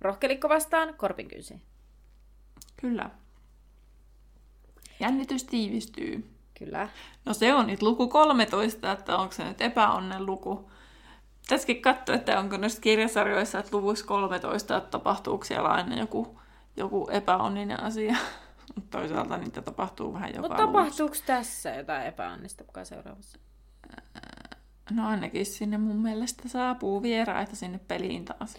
rohkelikko 0.00 0.48
vastaan 0.48 0.94
korpinkynsi. 0.94 1.62
Kyllä. 2.76 3.10
Jännitys 5.00 5.44
tiivistyy. 5.44 6.30
Kyllä. 6.58 6.88
No 7.24 7.34
se 7.34 7.54
on 7.54 7.66
nyt 7.66 7.82
luku 7.82 8.08
13, 8.08 8.92
että 8.92 9.16
onko 9.16 9.32
se 9.32 9.44
nyt 9.44 9.60
epäonnen 9.60 10.26
luku. 10.26 10.70
Pitäisikin 11.40 11.82
katsoa, 11.82 12.14
että 12.14 12.38
onko 12.38 12.56
noissa 12.56 12.80
kirjasarjoissa, 12.80 13.58
että 13.58 13.76
luvuissa 13.76 14.06
13, 14.06 14.76
että 14.76 14.90
tapahtuuko 14.90 15.44
siellä 15.44 15.68
aina 15.68 15.98
joku, 15.98 16.40
joku 16.76 17.08
epäonninen 17.12 17.82
asia. 17.82 18.16
Mutta 18.74 18.98
toisaalta 18.98 19.36
niitä 19.38 19.62
tapahtuu 19.62 20.14
vähän 20.14 20.28
joka 20.34 20.40
Mutta 20.48 20.62
luvussa. 20.66 20.82
tapahtuuko 20.82 21.16
tässä 21.26 21.70
jotain 21.70 22.06
epäonnistukaa 22.06 22.84
seuraavassa? 22.84 23.38
No 24.90 25.08
ainakin 25.08 25.46
sinne 25.46 25.78
mun 25.78 25.96
mielestä 25.96 26.48
saapuu 26.48 27.02
vieraita 27.02 27.56
sinne 27.56 27.80
peliin 27.88 28.24
taas. 28.24 28.56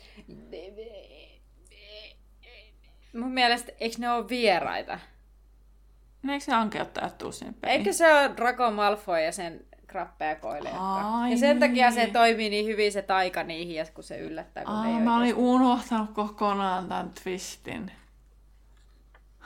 Mun 3.14 3.32
mielestä, 3.32 3.72
eikö 3.80 3.96
ne 4.00 4.12
ole 4.12 4.30
vieraita? 4.30 5.00
No 6.24 6.34
eikö 6.34 6.46
se 6.46 6.54
ankeuttajat 6.54 7.18
tuu 7.18 7.32
sinne 7.32 7.54
peliin? 7.62 7.78
Eikö 7.80 7.94
se 7.94 8.14
ole 8.14 8.32
Draco 8.38 8.72
Malfoy 8.72 9.20
ja 9.20 9.32
sen 9.32 9.66
krappeja 9.88 10.36
koille? 10.36 10.70
Ai 10.70 11.32
Ja 11.32 11.38
sen 11.38 11.60
takia 11.60 11.92
se 11.92 12.04
niin. 12.04 12.14
toimii 12.14 12.50
niin 12.50 12.66
hyvin 12.66 12.92
se 12.92 13.02
taika 13.02 13.44
niihin, 13.44 13.86
kun 13.94 14.04
se 14.04 14.18
yllättää, 14.20 14.66
kun 14.66 14.74
Aa, 14.74 14.88
ei 14.88 14.94
mä 14.94 15.18
olin 15.18 15.36
unohtanut 15.36 16.10
kokonaan 16.12 16.88
tämän 16.88 17.12
twistin. 17.24 17.92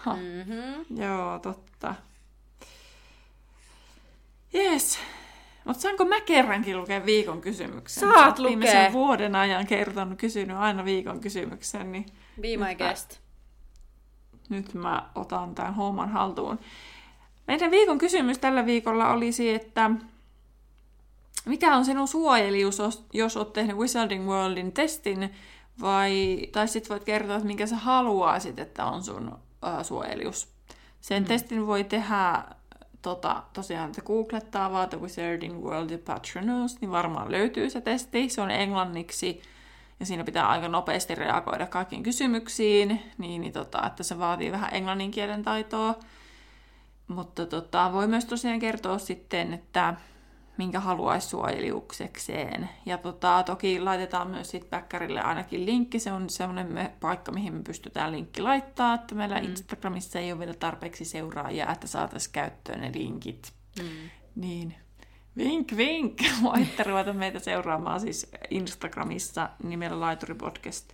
Ha. 0.02 0.14
Mhm. 0.16 0.99
Joo, 1.02 1.39
totta. 1.39 1.95
Yes. 4.56 4.99
Mutta 5.66 5.82
saanko 5.82 6.06
mä 6.06 6.22
kerrankin 6.22 6.78
lukea 6.78 7.06
viikon 7.06 7.41
kysymyksen? 7.41 8.02
Saat 8.10 8.39
lukea. 8.39 8.49
Viimeisen 8.49 8.93
vuoden 8.93 9.36
ajan 9.36 9.68
kertonut, 9.68 10.20
kysynyt 10.20 10.58
aina 10.58 10.86
viikon 10.86 11.20
kysymyksen, 11.20 11.91
niin 11.91 12.06
Be 12.41 12.47
my 12.47 12.52
Nyt 12.52 12.60
mä- 12.60 12.76
guest. 12.76 13.20
nyt 14.49 14.74
mä 14.74 15.10
otan 15.16 15.56
tämän 15.56 15.74
homman 15.76 16.10
haltuun. 16.10 16.60
Meidän 17.47 17.72
viikon 17.72 17.97
kysymys 17.97 18.38
tällä 18.38 18.66
viikolla 18.66 19.10
olisi, 19.14 19.54
että 19.54 19.91
mikä 21.45 21.76
on 21.76 21.86
sinun 21.86 22.08
suojelius, 22.08 22.80
jos- 22.80 23.06
jos 23.14 23.38
olet 23.38 23.54
tehnyt 23.54 23.78
Wizarding 23.78 24.28
Worldin 24.28 24.72
testin, 24.72 25.34
vai, 25.82 26.38
tai 26.52 26.68
sitten 26.68 26.89
voit 26.89 27.04
kertoa, 27.04 27.36
että 27.36 27.47
minkä 27.47 27.66
sä 27.68 27.76
haluaisit, 27.76 28.60
että 28.60 28.86
on 28.86 29.04
sun 29.04 29.38
ää, 29.62 29.84
suojelius. 29.84 30.47
Sen 31.01 31.24
mm. 31.24 31.28
testin 31.28 31.68
voi 31.68 31.84
tehdä 31.84 32.43
tota, 33.01 33.43
tosiaan, 33.53 33.89
että 33.89 34.01
googlettaa 34.01 34.72
vaan 34.72 34.89
The 34.89 35.01
Wizarding 35.01 35.64
World 35.64 35.89
ja 35.89 35.97
Patronus, 35.97 36.82
niin 36.82 36.91
varmaan 36.91 37.32
löytyy 37.32 37.70
se 37.70 37.82
testi. 37.82 38.30
Se 38.30 38.41
on 38.41 38.51
englanniksi 38.51 39.41
ja 39.99 40.05
siinä 40.05 40.24
pitää 40.24 40.49
aika 40.49 40.68
nopeasti 40.68 41.16
reagoida 41.16 41.68
kaikkiin 41.68 42.03
kysymyksiin, 42.03 43.01
niin, 43.18 43.41
niin 43.41 43.53
tota, 43.53 43.88
että 43.88 44.03
se 44.03 44.20
vaatii 44.20 44.51
vähän 44.51 44.74
englannin 44.74 45.12
kielen 45.12 45.43
taitoa. 45.43 45.95
Mutta 47.07 47.45
tota, 47.45 47.93
voi 47.93 48.07
myös 48.07 48.26
tosiaan 48.26 48.59
kertoa 48.59 48.97
sitten, 48.97 49.53
että 49.53 49.93
minkä 50.62 50.80
haluaisi 50.80 51.28
suojeliuksekseen. 51.28 52.70
Ja 52.86 52.97
tota, 52.97 53.43
toki 53.43 53.80
laitetaan 53.80 54.28
myös 54.28 54.49
sit 54.49 54.70
Bäkkärille 54.70 55.22
ainakin 55.22 55.66
linkki. 55.66 55.99
Se 55.99 56.12
on 56.12 56.30
semmoinen 56.30 56.91
paikka, 56.99 57.32
mihin 57.32 57.53
me 57.53 57.62
pystytään 57.64 58.12
linkki 58.12 58.41
laittaa. 58.41 58.93
Että 58.93 59.16
meillä 59.16 59.39
mm. 59.39 59.45
Instagramissa 59.45 60.20
ei 60.20 60.32
ole 60.32 60.39
vielä 60.39 60.53
tarpeeksi 60.53 61.05
seuraajia, 61.05 61.72
että 61.72 61.88
saataisiin 61.88 62.34
käyttöön 62.34 62.82
ne 62.82 62.91
linkit. 62.93 63.53
Mm. 63.80 64.09
Niin. 64.36 64.76
Vink, 65.38 65.78
vink! 65.78 66.22
Voitte 66.43 66.84
ruveta 66.84 67.14
meitä 67.14 67.39
seuraamaan 67.39 67.99
siis 67.99 68.32
Instagramissa 68.49 69.49
nimellä 69.64 69.99
Laituri 69.99 70.36
Podcast. 70.36 70.93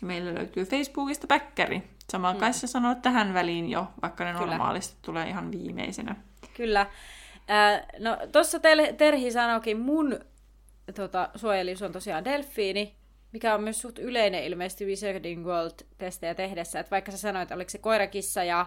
Ja 0.00 0.06
meillä 0.06 0.34
löytyy 0.34 0.64
Facebookista 0.64 1.26
Päkkäri. 1.26 1.82
Sama 2.12 2.32
mm. 2.32 2.38
kai 2.38 2.52
sä 2.52 2.66
sanoit 2.66 3.02
tähän 3.02 3.34
väliin 3.34 3.70
jo, 3.70 3.86
vaikka 4.02 4.24
ne 4.24 4.32
Kyllä. 4.32 4.46
normaalisti 4.46 4.96
tulee 5.02 5.28
ihan 5.28 5.52
viimeisenä. 5.52 6.16
Kyllä. 6.56 6.86
Ää, 7.48 7.86
no, 7.98 8.18
tuossa 8.32 8.60
Terhi 8.96 9.32
sanoikin, 9.32 9.80
mun 9.80 10.20
tota, 10.94 11.28
suojelius 11.36 11.82
on 11.82 11.92
tosiaan 11.92 12.24
delfiini, 12.24 12.96
mikä 13.32 13.54
on 13.54 13.62
myös 13.62 13.80
suht 13.80 13.98
yleinen 13.98 14.44
ilmeisesti 14.44 14.86
Wizarding 14.86 15.46
World-testejä 15.46 16.34
tehdessä. 16.34 16.80
Että 16.80 16.90
vaikka 16.90 17.10
sä 17.10 17.18
sanoit, 17.18 17.42
että 17.42 17.54
oliko 17.54 17.70
se 17.70 17.78
koirakissa 17.78 18.44
ja 18.44 18.66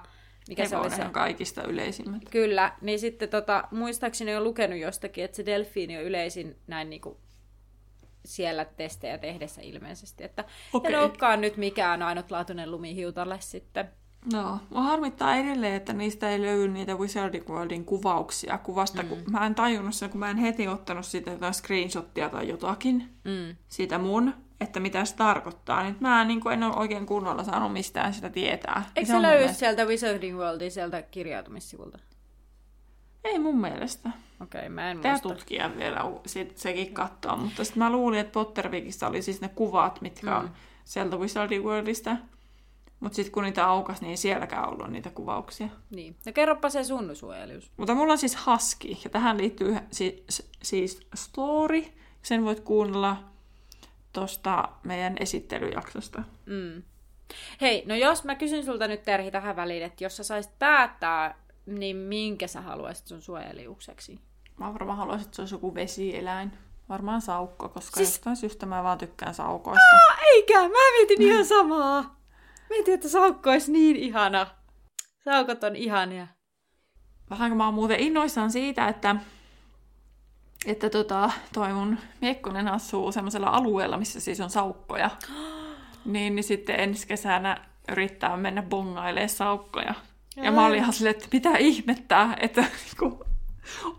mikä 0.50 0.68
se 0.68 0.76
oli 0.76 0.84
Hevonen 0.84 1.00
se... 1.00 1.06
on 1.06 1.14
kaikista 1.14 1.64
yleisimmät. 1.64 2.30
Kyllä, 2.30 2.74
niin 2.82 3.00
sitten 3.00 3.30
tota, 3.30 3.68
muistaakseni 3.72 4.36
on 4.36 4.44
lukenut 4.44 4.80
jostakin, 4.80 5.24
että 5.24 5.38
se 5.38 5.46
delfiini 5.46 5.98
on 5.98 6.04
yleisin 6.04 6.58
näin 6.68 6.90
niinku 6.90 7.20
siellä 8.26 8.66
testejä 8.66 9.18
tehdessä 9.18 9.62
ilmeisesti. 9.62 10.24
Että 10.24 10.46
Okei. 10.74 10.94
en 10.94 11.00
olekaan 11.00 11.42
nyt 11.42 11.58
mikään 11.58 12.02
ainutlaatuinen 12.02 12.72
lumihiutalle 12.72 13.38
sitten. 13.40 13.90
No, 14.34 14.60
mua 14.70 14.82
harmittaa 14.82 15.36
edelleen, 15.36 15.74
että 15.74 15.94
niistä 15.94 16.30
ei 16.30 16.42
löydy 16.42 16.68
niitä 16.68 16.96
Wizarding 16.96 17.50
Worldin 17.50 17.86
kuvauksia 17.86 18.58
kuvasta, 18.58 19.04
mm. 19.04 19.10
kun 19.10 19.18
mä 19.32 19.46
en 19.46 19.56
tajunnut 19.56 19.96
sen, 19.96 20.10
kun 20.10 20.20
mä 20.20 20.30
en 20.30 20.38
heti 20.38 20.68
ottanut 20.68 21.06
siitä 21.06 21.32
jotain 21.32 21.54
screenshottia 21.54 22.30
tai 22.30 22.48
jotakin 22.50 23.10
Mm. 23.24 23.56
siitä 23.68 23.98
mun, 23.98 24.34
että 24.62 24.80
mitä 24.80 25.06
se 25.06 25.16
tarkoittaa. 25.16 25.84
Nyt 25.84 26.02
mä 26.02 26.26
niin 26.26 26.42
en 26.54 26.64
ole 26.64 26.76
oikein 26.76 27.06
kunnolla 27.06 27.44
saanut 27.44 27.74
mistään 27.74 28.14
sitä 28.14 28.30
tietää. 28.30 28.84
Eikö 28.96 29.06
se 29.08 29.12
se 29.12 29.16
on 29.16 29.22
löydy 29.22 29.38
mielestä- 29.38 29.60
sieltä 29.60 29.86
Wizarding 29.86 30.38
Worldin 30.38 30.72
sieltä 30.72 31.02
kirjautumissivulta? 31.02 31.98
Ei 33.24 33.40
mun 33.40 33.62
mielestä. 33.62 34.10
Okei, 34.42 34.60
okay, 34.60 34.70
mä 34.70 34.92
en 34.92 34.98
muista. 34.98 35.30
tutkia 35.30 35.72
vielä 35.78 36.00
sit, 36.26 36.58
sekin 36.58 36.94
katsoa, 36.94 37.36
mutta 37.36 37.64
sitten 37.64 37.84
mä 37.84 37.92
luulin, 37.92 38.20
että 38.20 38.32
Pottervikissa 38.32 39.08
oli 39.08 39.22
siis 39.22 39.42
ne 39.42 39.48
kuvat, 39.48 40.02
mitkä 40.02 40.38
on 40.38 40.46
Mm. 40.46 40.52
sieltä 40.86 41.16
Wizarding 41.18 41.66
Worldista. 41.66 42.18
Mutta 43.02 43.16
sitten 43.16 43.32
kun 43.32 43.44
niitä 43.44 43.68
aukas, 43.68 44.02
niin 44.02 44.10
ei 44.12 44.18
sielläkään 44.18 44.70
ollut 44.70 44.90
niitä 44.90 45.10
kuvauksia. 45.10 45.68
Niin. 45.90 46.16
No 46.26 46.32
kerropa 46.34 46.70
se 46.70 46.84
sun 46.84 47.16
suojelius. 47.16 47.72
Mutta 47.78 47.96
mulla 47.96 48.12
on 48.12 48.18
siis 48.18 48.46
Husky, 48.48 48.88
ja 49.04 49.10
tähän 49.10 49.38
liittyy 49.38 49.76
si- 49.92 50.24
s- 50.32 50.50
siis 50.64 51.00
story. 51.16 51.84
Sen 52.22 52.46
voit 52.46 52.60
kuunnella 52.60 53.18
tuosta 54.14 54.70
meidän 54.84 55.16
esittelyjaksosta. 55.20 56.24
Mm. 56.46 56.84
Hei, 57.62 57.84
no 57.88 57.96
jos 57.96 58.24
mä 58.24 58.36
kysyn 58.36 58.66
sulta 58.66 58.88
nyt 58.88 59.04
Terhi 59.04 59.32
tähän 59.32 59.56
väliin, 59.56 59.84
että 59.84 60.04
jos 60.04 60.18
sä 60.18 60.24
saisit 60.24 60.60
päättää, 60.60 61.36
niin 61.66 61.96
minkä 61.96 62.48
sä 62.48 62.62
haluaisit 62.62 63.08
sun 63.08 63.22
suojeliukseksi? 63.22 64.20
Mä 64.58 64.74
varmaan 64.74 64.98
haluaisin, 64.98 65.26
että 65.26 65.36
se 65.36 65.42
olisi 65.42 65.56
joku 65.56 65.76
vesieläin. 65.76 66.52
Varmaan 66.90 67.22
saukko, 67.22 67.70
koska 67.70 67.96
Siis- 67.96 68.08
siis... 68.10 68.18
jostain 68.18 68.36
syystä 68.36 68.66
mä 68.66 68.84
vaan 68.84 68.98
tykkään 68.98 69.34
saukoista. 69.34 69.96
Ah, 70.10 70.18
eikä, 70.34 70.60
mä 70.60 70.92
mietin 70.98 71.22
ihan 71.22 71.46
samaa. 71.46 72.21
Mietin, 72.72 72.94
että 72.94 73.10
saukko 73.10 73.50
olisi 73.50 73.72
niin 73.72 73.96
ihana. 73.96 74.48
Saukot 75.24 75.64
on 75.64 75.76
ihania. 75.76 76.28
Vähän 77.30 77.58
mä 77.58 77.66
oon 77.66 77.74
muuten 77.74 78.00
innoissaan 78.00 78.52
siitä, 78.52 78.88
että, 78.88 79.16
että 80.66 80.90
tota, 80.90 81.32
toi 81.54 81.74
mun 81.74 81.98
miekkonen 82.22 82.68
asuu 82.68 83.12
semmoisella 83.12 83.48
alueella, 83.48 83.98
missä 83.98 84.20
siis 84.20 84.40
on 84.40 84.50
saukkoja. 84.50 85.10
Niin, 86.06 86.36
niin 86.36 86.44
sitten 86.44 86.80
ensi 86.80 87.08
kesänä 87.08 87.58
yrittää 87.92 88.38
mennä 88.38 88.64
bongailemaan 88.64 89.30
saukkoja. 89.30 89.94
Ja 90.36 90.52
mä 90.52 90.66
olin 90.66 90.78
ihan 90.78 90.94
silleen, 90.94 91.16
että 91.16 91.28
mitä 91.32 91.58
ihmettää, 91.58 92.38
että 92.40 92.62
niinku, 92.86 93.26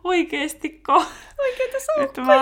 oikeestiko, 0.04 1.04
Oikeita 1.38 1.76
että, 2.02 2.20
mä, 2.20 2.34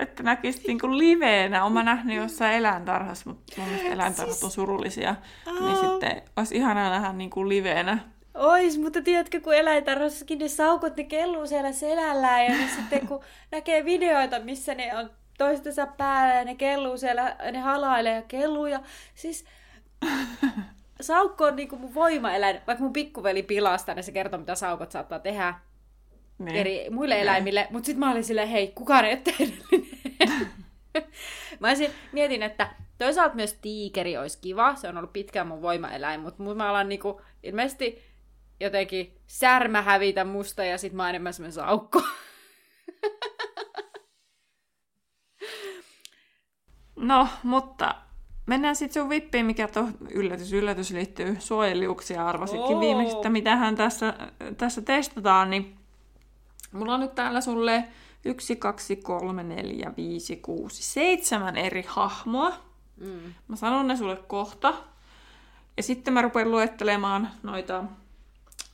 että 0.00 0.22
näkisit 0.22 0.66
niinku 0.66 0.98
liveenä. 0.98 1.64
Olen 1.64 1.84
nähnyt 1.84 2.16
jossain 2.16 2.54
eläintarhassa, 2.54 3.30
mutta 3.30 3.52
mun 3.56 3.68
mielestä 3.68 3.92
eläintarhat 3.92 4.42
on 4.42 4.50
surullisia. 4.50 5.14
Niin 5.60 5.76
sitten 5.76 6.22
olisi 6.36 6.56
ihanaa 6.56 6.90
nähdä 6.90 7.12
niinku 7.12 7.48
liveenä. 7.48 7.98
Ois, 8.34 8.78
mutta 8.78 9.02
tiedätkö, 9.02 9.40
kun 9.40 9.54
eläintarhassakin 9.54 10.38
ne 10.38 10.48
saukot, 10.48 10.96
ne 10.96 11.04
kelluu 11.04 11.46
siellä 11.46 11.72
selällään 11.72 12.44
ja 12.44 12.50
ne 12.50 12.68
sitten 12.76 13.06
kun 13.06 13.20
näkee 13.50 13.84
videoita, 13.84 14.40
missä 14.40 14.74
ne 14.74 14.96
on 14.96 15.10
toistensa 15.38 15.86
päällä 15.86 16.34
ja 16.34 16.44
ne 16.44 16.54
kelluu 16.54 16.96
siellä, 16.98 17.36
ne 17.52 17.58
halailee 17.58 18.14
ja 18.14 18.22
kelluu 18.22 18.66
ja 18.66 18.80
siis 19.14 19.44
saukko 21.00 21.44
on 21.44 21.56
niinku 21.56 21.76
mun 21.76 21.94
voimaeläin, 21.94 22.60
vaikka 22.66 22.84
mun 22.84 22.92
pikkuveli 22.92 23.42
pilastaa, 23.42 23.94
niin 23.94 24.04
se 24.04 24.12
kertoo, 24.12 24.38
mitä 24.40 24.54
saukot 24.54 24.90
saattaa 24.90 25.18
tehdä 25.18 25.54
Niin. 26.38 26.56
eri 26.56 26.86
muille 26.90 27.20
eläimille, 27.20 27.66
mutta 27.70 27.86
sitten 27.86 28.00
mä 28.00 28.10
olin 28.10 28.24
silleen, 28.24 28.48
hei, 28.48 28.72
kukaan 28.74 29.04
ei 29.04 29.12
ole 29.12 29.20
täydellinen. 29.24 29.83
mä 31.60 31.68
olisin, 31.68 31.90
mietin, 32.12 32.42
että 32.42 32.74
toisaalta 32.98 33.34
myös 33.34 33.58
tiikeri 33.62 34.16
olisi 34.16 34.38
kiva, 34.40 34.74
se 34.74 34.88
on 34.88 34.96
ollut 34.96 35.12
pitkään 35.12 35.46
mun 35.46 35.62
voimaeläin, 35.62 36.20
mutta 36.20 36.42
mä 36.42 36.70
alan 36.70 36.88
niinku 36.88 37.20
ilmeisesti 37.42 38.02
jotenkin 38.60 39.20
särmä 39.26 39.82
hävitä 39.82 40.24
musta 40.24 40.64
ja 40.64 40.78
sit 40.78 40.92
mä 40.92 41.02
oon 41.02 41.10
enemmän 41.10 41.34
semmoinen 41.34 41.52
saukko. 41.52 42.02
No, 46.96 47.28
mutta 47.42 47.94
mennään 48.46 48.76
sitten 48.76 49.02
sun 49.02 49.10
vippiin, 49.10 49.46
mikä 49.46 49.68
to, 49.68 49.88
yllätys, 50.10 50.52
yllätys 50.52 50.90
liittyy 50.90 51.36
suojeliuksia. 51.38 52.26
Arvasitkin 52.26 52.76
Oo. 52.76 52.80
viimeksi, 52.80 53.16
että 53.16 53.30
mitä 53.30 53.56
hän 53.56 53.76
tässä, 53.76 54.14
tässä 54.56 54.82
testataan, 54.82 55.50
niin 55.50 55.76
mulla 56.72 56.94
on 56.94 57.00
nyt 57.00 57.14
täällä 57.14 57.40
sulle 57.40 57.84
yksi, 58.24 58.56
kaksi, 58.56 58.96
kolme, 58.96 59.42
neljä, 59.42 59.92
viisi, 59.96 60.36
kuusi, 60.36 60.82
seitsemän 60.82 61.56
eri 61.56 61.84
hahmoa. 61.86 62.52
Mm. 62.96 63.34
Mä 63.48 63.56
sanon 63.56 63.88
ne 63.88 63.96
sulle 63.96 64.16
kohta. 64.16 64.74
Ja 65.76 65.82
sitten 65.82 66.14
mä 66.14 66.22
rupean 66.22 66.50
luettelemaan 66.50 67.30
noita, 67.42 67.84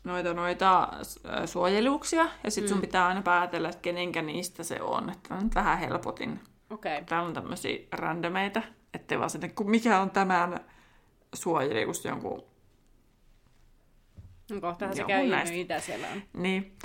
noita, 0.05 0.34
noita 0.34 0.82
äh, 0.82 1.46
suojeliuksia. 1.46 2.28
Ja 2.44 2.51
sitten 2.51 2.68
sun 2.68 2.78
Mm. 2.78 2.82
pitää 2.82 3.07
aina 3.07 3.22
päätellä, 3.22 3.68
että 3.68 3.80
kenenkä 3.82 4.22
niistä 4.22 4.62
se 4.64 4.82
on. 4.82 5.11
Että 5.11 5.34
mä 5.34 5.40
nyt 5.40 5.55
vähän 5.55 5.78
helpotin. 5.78 6.40
Okay. 6.70 7.05
Täällä 7.05 7.28
on 7.28 7.34
tämmöisiä 7.34 7.78
randomeita, 7.92 8.62
ettei 8.94 9.18
vaan 9.18 9.30
sinne, 9.30 9.48
kun 9.48 9.70
mikä 9.70 10.01
on 10.01 10.11
tämän 10.11 10.61
suojelius 11.34 12.05
jonkun, 12.05 12.42
No 14.51 14.61
kohtahan 14.61 14.96
se 14.96 15.05
käy 15.05 15.26
ilmi, 15.26 15.51
mitä 15.53 15.80
siellä 15.80 16.07
on. 16.14 16.22
niin, 16.32 16.76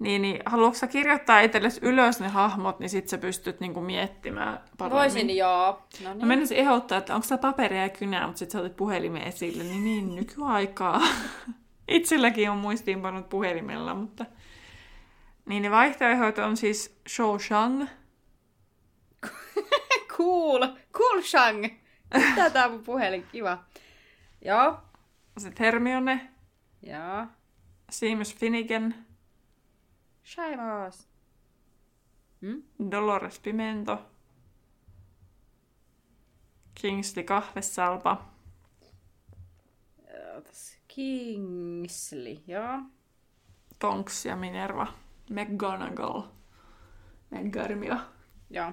niin, 0.00 0.22
niin 0.22 0.42
haluatko 0.46 0.78
sä 0.78 0.86
kirjoittaa 0.86 1.40
itsellesi 1.40 1.80
ylös 1.82 2.20
ne 2.20 2.28
hahmot, 2.28 2.78
niin 2.78 2.90
sit 2.90 3.08
sä 3.08 3.18
pystyt 3.18 3.60
niinku 3.60 3.80
miettimään 3.80 4.60
paremmin. 4.78 4.98
Voisin, 5.00 5.36
joo. 5.36 5.82
No 6.02 6.08
Mä 6.08 6.14
niin. 6.14 6.28
menisin 6.28 6.56
ehdottaa, 6.56 6.98
että 6.98 7.14
onko 7.14 7.26
se 7.26 7.38
paperia 7.38 7.82
ja 7.82 7.88
kynää, 7.88 8.26
mutta 8.26 8.38
sitten 8.38 8.52
sä 8.52 8.64
otit 8.64 8.76
puhelimen 8.76 9.22
esille, 9.22 9.62
niin 9.62 9.84
niin 9.84 10.14
nykyaikaa. 10.14 11.00
Itselläkin 11.88 12.50
on 12.50 12.56
muistiinpanot 12.56 13.28
puhelimella, 13.28 13.94
mutta... 13.94 14.26
Niin 15.46 15.62
ne 15.62 15.70
vaihtoehdot 15.70 16.38
on 16.38 16.56
siis 16.56 17.00
Shoushang, 17.08 17.86
Cool. 20.16 20.66
Cool 20.92 21.22
Shang. 21.22 21.66
Tätä 22.34 22.64
on 22.64 22.70
mun 22.70 22.82
puhelin. 22.82 23.26
Kiva. 23.32 23.64
Joo. 24.44 24.76
sitten 25.38 25.64
Hermione, 25.64 26.30
Joo. 26.82 27.26
Seamus 27.90 28.36
Finnegan, 28.36 28.94
Shaimos. 30.24 31.08
Hmm? 32.40 32.62
Dolores 32.90 33.38
Pimento, 33.38 33.98
Kingsley 36.74 37.24
Kahvesalpa, 37.24 38.30
Ootas. 40.34 40.78
Kingsley, 40.88 42.38
joo. 42.46 42.80
Tonks 43.78 44.26
ja 44.26 44.36
Minerva. 44.36 44.86
McGonagall. 45.30 46.22
McGarmia. 47.30 48.00
Joo. 48.50 48.72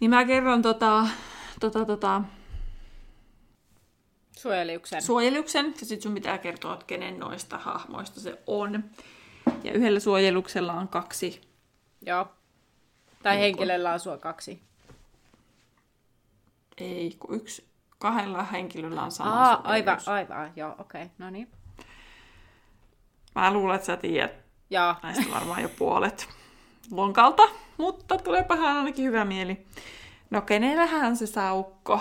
Niin 0.00 0.10
mä 0.10 0.24
kerron 0.24 0.62
tota, 0.62 1.06
tota, 1.60 1.84
tota, 1.84 2.22
Suojeliuksen. 4.36 5.02
suojeluksen, 5.02 5.74
ja 5.80 5.86
sit 5.86 6.02
sun 6.02 6.14
pitää 6.14 6.38
kertoa, 6.38 6.74
että 6.74 6.86
kenen 6.86 7.18
noista 7.18 7.58
hahmoista 7.58 8.20
se 8.20 8.42
on. 8.46 8.84
Ja 9.64 9.72
yhdellä 9.72 10.00
suojeluksella 10.00 10.72
on 10.72 10.88
kaksi. 10.88 11.40
joo. 12.06 12.28
Tai 13.22 13.34
Niin 13.34 13.42
henkilöllä 13.42 13.92
on 13.92 14.00
sua 14.00 14.18
kaksi. 14.18 14.62
Ei, 16.78 17.16
kun 17.18 17.34
yksi. 17.34 17.68
Kahdella 17.98 18.42
henkilöllä 18.42 19.02
on 19.02 19.10
sama 19.12 19.44
Aa, 19.44 19.60
aivan, 19.64 19.98
aivan, 20.06 20.52
joo, 20.56 20.74
okei, 20.78 21.02
okay. 21.02 21.14
no 21.18 21.30
niin. 21.30 21.48
Mä 23.34 23.52
luulen, 23.52 23.74
että 23.76 23.86
sä 23.86 23.96
tiedät 23.96 24.32
Joo, 24.70 24.94
näistä 25.02 25.24
varmaan 25.34 25.62
jo 25.62 25.68
puolet 25.68 26.28
lonkalta, 26.90 27.42
mutta 27.76 28.18
tuleepahan 28.18 28.76
ainakin 28.76 29.04
hyvä 29.04 29.24
mieli. 29.24 29.66
No 30.30 30.40
kenellähän 30.40 31.16
se 31.16 31.26
saukko? 31.26 32.00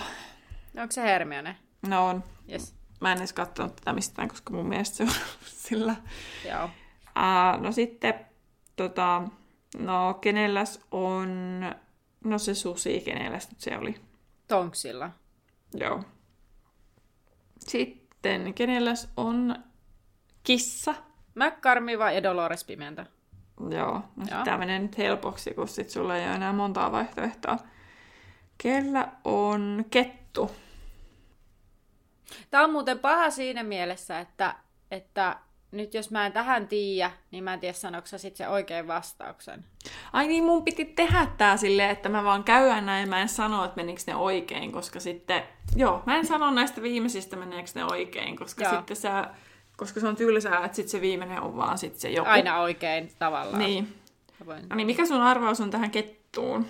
onko 0.78 0.92
se 0.92 1.02
Hermione? 1.02 1.56
No 1.88 2.08
on. 2.08 2.24
Yes. 2.52 2.76
Mä 3.00 3.12
en 3.12 3.18
edes 3.18 3.34
katsonut 3.34 3.76
tätä 3.76 3.94
mistään, 3.94 4.28
koska 4.28 4.54
mun 4.54 4.68
mielestä 4.68 4.98
se 4.98 5.04
on 5.04 5.10
sillä. 5.46 5.96
Joo. 6.50 6.70
Ää, 7.20 7.58
no 7.58 7.72
sitten, 7.72 8.14
tota, 8.76 9.22
no 9.78 10.14
kenelläs 10.14 10.80
on, 10.92 11.30
no 12.24 12.38
se 12.38 12.56
susi, 12.56 13.02
kenelläs 13.06 13.50
nyt 13.50 13.60
se 13.60 13.78
oli. 13.78 13.96
Tonksilla. 14.48 15.10
Joo. 15.74 16.04
Sitten, 17.60 18.54
kenelläs 18.54 19.10
on 19.18 19.56
kissa? 20.44 20.96
McCarmi 21.36 22.00
vai 22.00 22.24
Dolores 22.24 22.64
Pimenta? 22.64 23.06
Joo, 23.70 23.94
no 24.16 24.26
Joo. 24.32 24.44
tämä 24.44 24.58
menee 24.58 24.80
nyt 24.80 24.98
helpoksi, 24.98 25.54
kun 25.54 25.68
sit 25.68 25.90
sulla 25.90 26.18
ei 26.18 26.28
ole 26.28 26.36
enää 26.36 26.54
montaa 26.54 26.92
vaihtoehtoa. 26.92 27.58
Kellä 28.58 29.12
on 29.24 29.86
kettu? 29.90 30.52
Tämä 32.50 32.64
on 32.64 32.72
muuten 32.72 33.00
paha 33.00 33.30
siinä 33.30 33.64
mielessä, 33.64 34.20
että, 34.20 34.56
että 34.92 35.38
nyt 35.78 35.94
jos 35.94 36.12
mä 36.12 36.26
en 36.26 36.32
tähän 36.32 36.68
tiedä, 36.68 37.12
niin 37.32 37.44
mä 37.44 37.54
en 37.54 37.60
tiedä 37.60 37.74
sanoiko 37.74 38.08
sä 38.08 38.18
sit 38.18 38.36
sen 38.36 38.50
oikein 38.50 38.88
vastauksen. 38.88 39.66
Ai 40.14 40.28
niin, 40.28 40.44
mun 40.44 40.64
piti 40.64 40.86
tehdä 40.86 41.28
tää 41.38 41.58
silleen, 41.58 41.90
että 41.90 42.10
mä 42.10 42.24
vaan 42.24 42.44
käyn 42.44 42.86
näin 42.86 43.02
ja 43.02 43.08
mä 43.08 43.22
en 43.22 43.30
sano, 43.30 43.66
että 43.66 43.76
menikö 43.76 44.02
ne 44.08 44.16
oikein, 44.16 44.72
koska 44.72 45.00
sitten... 45.00 45.44
Joo, 45.76 46.04
mä 46.06 46.16
en 46.16 46.26
sano 46.26 46.52
näistä 46.52 46.82
viimeisistä, 46.82 47.36
meneekö 47.36 47.70
ne 47.76 47.86
oikein, 47.86 48.36
koska 48.36 48.64
Joo. 48.64 48.76
sitten 48.76 48.98
sä... 48.98 49.30
Koska 49.78 50.00
se 50.00 50.08
on 50.08 50.16
tylsää, 50.16 50.66
että 50.66 50.76
sit 50.76 50.88
se 50.88 51.02
viimeinen 51.02 51.42
on 51.42 51.58
vaan 51.58 51.78
sit 51.78 51.96
se 51.96 52.10
joku. 52.10 52.30
Aina 52.30 52.60
oikein 52.60 53.12
tavallaan. 53.20 53.60
Niin. 53.60 53.96
Voin- 54.46 54.70
No 54.70 54.76
niin, 54.76 54.88
mikä 54.88 55.06
sun 55.06 55.22
arvaus 55.22 55.62
on 55.62 55.72
tähän 55.72 55.92
kettuun? 55.92 56.68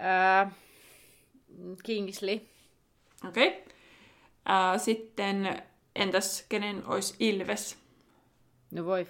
Öö, 0.00 0.50
Kingsley. 1.82 2.40
Okei. 3.28 3.48
Okay. 3.48 3.60
Uh, 4.74 4.80
sitten 4.80 5.62
entäs 5.96 6.44
kenen 6.48 6.86
olisi 6.86 7.14
Ilves? 7.18 7.78
No 8.70 8.84
voi. 8.84 9.06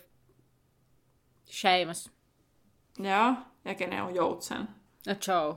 Seamus. 1.45 2.11
Joo. 2.99 3.35
Ja 3.65 3.75
kenen 3.75 4.03
on 4.03 4.15
Joutsen? 4.15 4.69
No 5.07 5.15
Joe. 5.29 5.55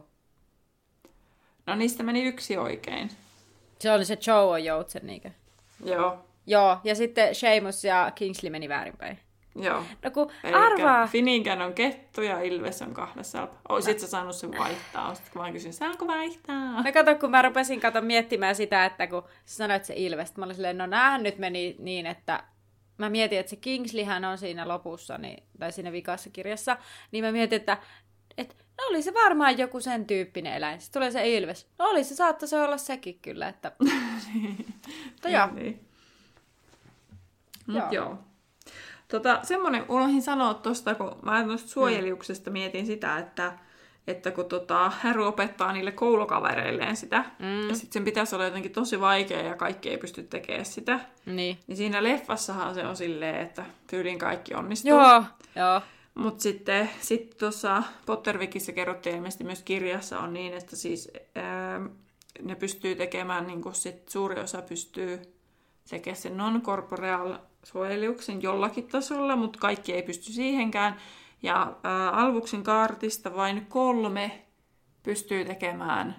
No 1.65 1.75
niistä 1.75 2.03
meni 2.03 2.23
yksi 2.23 2.57
oikein. 2.57 3.09
Se 3.79 3.91
oli 3.91 4.05
se 4.05 4.17
Joe 4.27 4.43
on 4.43 4.63
joutsen, 4.63 5.07
niinkö? 5.07 5.31
Joo. 5.85 6.25
Joo, 6.47 6.77
ja 6.83 6.95
sitten 6.95 7.35
Seamus 7.35 7.83
ja 7.83 8.11
Kingsley 8.15 8.49
meni 8.49 8.69
väärinpäin. 8.69 9.19
Joo. 9.55 9.83
No 10.03 10.11
kun 10.11 10.31
Elikkä 10.43 10.65
arvaa. 10.65 11.07
Finnegan 11.07 11.61
on 11.61 11.73
kettu 11.73 12.21
ja 12.21 12.41
Ilves 12.41 12.81
on 12.81 12.93
kahdessa. 12.93 13.47
Oisit 13.69 13.99
sä 13.99 14.07
saanut 14.07 14.35
sen 14.35 14.57
vaihtaa? 14.57 15.07
Olisitko 15.07 15.39
vaan 15.39 15.53
kysynyt, 15.53 15.75
saanko 15.75 16.07
vaihtaa? 16.07 16.83
No 16.83 16.91
kato, 16.93 17.15
kun 17.15 17.31
mä 17.31 17.41
rupesin 17.41 17.81
kato 17.81 18.01
miettimään 18.01 18.55
sitä, 18.55 18.85
että 18.85 19.07
kun 19.07 19.23
sä 19.45 19.55
sanoit 19.55 19.85
se 19.85 19.93
Ilves, 19.97 20.37
mä 20.37 20.45
olin 20.45 20.55
silleen, 20.55 20.77
no 20.77 20.85
näähän 20.85 21.23
nyt 21.23 21.37
meni 21.37 21.75
niin, 21.79 22.05
että 22.05 22.43
mä 22.97 23.09
mietin, 23.09 23.39
että 23.39 23.49
se 23.49 23.55
Kingsleyhän 23.55 24.25
on 24.25 24.37
siinä 24.37 24.67
lopussa, 24.67 25.17
niin, 25.17 25.43
tai 25.59 25.71
siinä 25.71 25.91
vikassa 25.91 26.29
kirjassa, 26.29 26.77
niin 27.11 27.25
mä 27.25 27.31
mietin, 27.31 27.55
että 27.55 27.77
et, 28.37 28.55
no 28.77 28.83
oli 28.89 29.01
se 29.01 29.13
varmaan 29.13 29.57
joku 29.57 29.79
sen 29.79 30.05
tyyppinen 30.05 30.53
eläin. 30.53 30.81
Sitten 30.81 30.99
tulee 30.99 31.11
se 31.11 31.37
Ilves. 31.37 31.67
No 31.79 31.85
oli 31.85 32.03
se, 32.03 32.15
saattaisi 32.15 32.55
olla 32.55 32.77
sekin 32.77 33.19
kyllä, 33.19 33.47
että... 33.47 33.71
Mutta 35.11 35.29
joo, 35.29 35.47
Niin. 35.53 35.87
Mut 37.67 37.75
Joo. 37.75 37.91
joo. 37.91 38.17
Tota, 39.13 39.39
semmonen, 39.43 39.85
unohdin 39.89 40.21
sanoa 40.21 40.53
tosta, 40.53 40.95
kun 40.95 41.15
mä 41.21 41.43
noista 41.43 41.69
suojeliuksesta 41.69 42.51
mietin 42.51 42.85
sitä, 42.85 43.17
että, 43.17 43.53
että 44.07 44.31
kun 44.31 44.45
tota, 44.45 44.89
Harry 44.89 45.27
opettaa 45.27 45.73
niille 45.73 45.91
koulukavereilleen 45.91 46.95
sitä, 46.95 47.25
mm. 47.39 47.69
ja 47.69 47.75
sitten 47.75 47.93
sen 47.93 48.03
pitäisi 48.03 48.35
olla 48.35 48.45
jotenkin 48.45 48.71
tosi 48.71 48.99
vaikea 48.99 49.41
ja 49.41 49.55
kaikki 49.55 49.89
ei 49.89 49.97
pysty 49.97 50.23
tekemään 50.23 50.65
sitä, 50.65 50.99
niin. 51.25 51.57
niin 51.67 51.77
siinä 51.77 52.03
leffassahan 52.03 52.75
se 52.75 52.87
on 52.87 52.95
silleen, 52.95 53.39
että 53.39 53.65
tyyliin 53.87 54.19
kaikki 54.19 54.53
onnistuu. 54.53 54.91
Joo, 54.91 55.23
joo. 55.55 55.81
Mutta 56.15 56.43
sitten 56.43 56.89
sit 56.99 57.37
tuossa 57.37 57.83
Pottervikissä 58.05 58.71
kerrottiin 58.71 59.15
ilmeisesti 59.15 59.43
myös 59.43 59.61
kirjassa 59.61 60.19
on 60.19 60.33
niin, 60.33 60.53
että 60.53 60.75
siis 60.75 61.11
ää, 61.35 61.81
ne 62.41 62.55
pystyy 62.55 62.95
tekemään, 62.95 63.47
niin 63.47 63.61
kuin 63.61 63.75
sit 63.75 64.09
suuri 64.09 64.41
osa 64.41 64.61
pystyy 64.61 65.21
tekemään 65.89 66.21
sen 66.21 66.37
non-corporeal 66.37 67.37
suojeliuksen 67.63 68.41
jollakin 68.41 68.87
tasolla, 68.87 69.35
mutta 69.35 69.59
kaikki 69.59 69.93
ei 69.93 70.03
pysty 70.03 70.31
siihenkään. 70.31 70.95
Ja 71.43 71.75
ää, 71.83 72.11
Alvuksen 72.11 72.63
kaartista 72.63 73.35
vain 73.35 73.65
kolme 73.65 74.45
pystyy 75.03 75.45
tekemään 75.45 76.15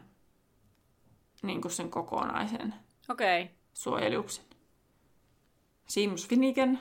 niin 1.43 1.61
kuin 1.61 1.73
sen 1.73 1.91
kokonaisen. 1.91 2.75
Okay. 3.09 3.47
suojeluksen. 3.75 4.45
Seamus 5.87 6.29
Finnegan 6.29 6.79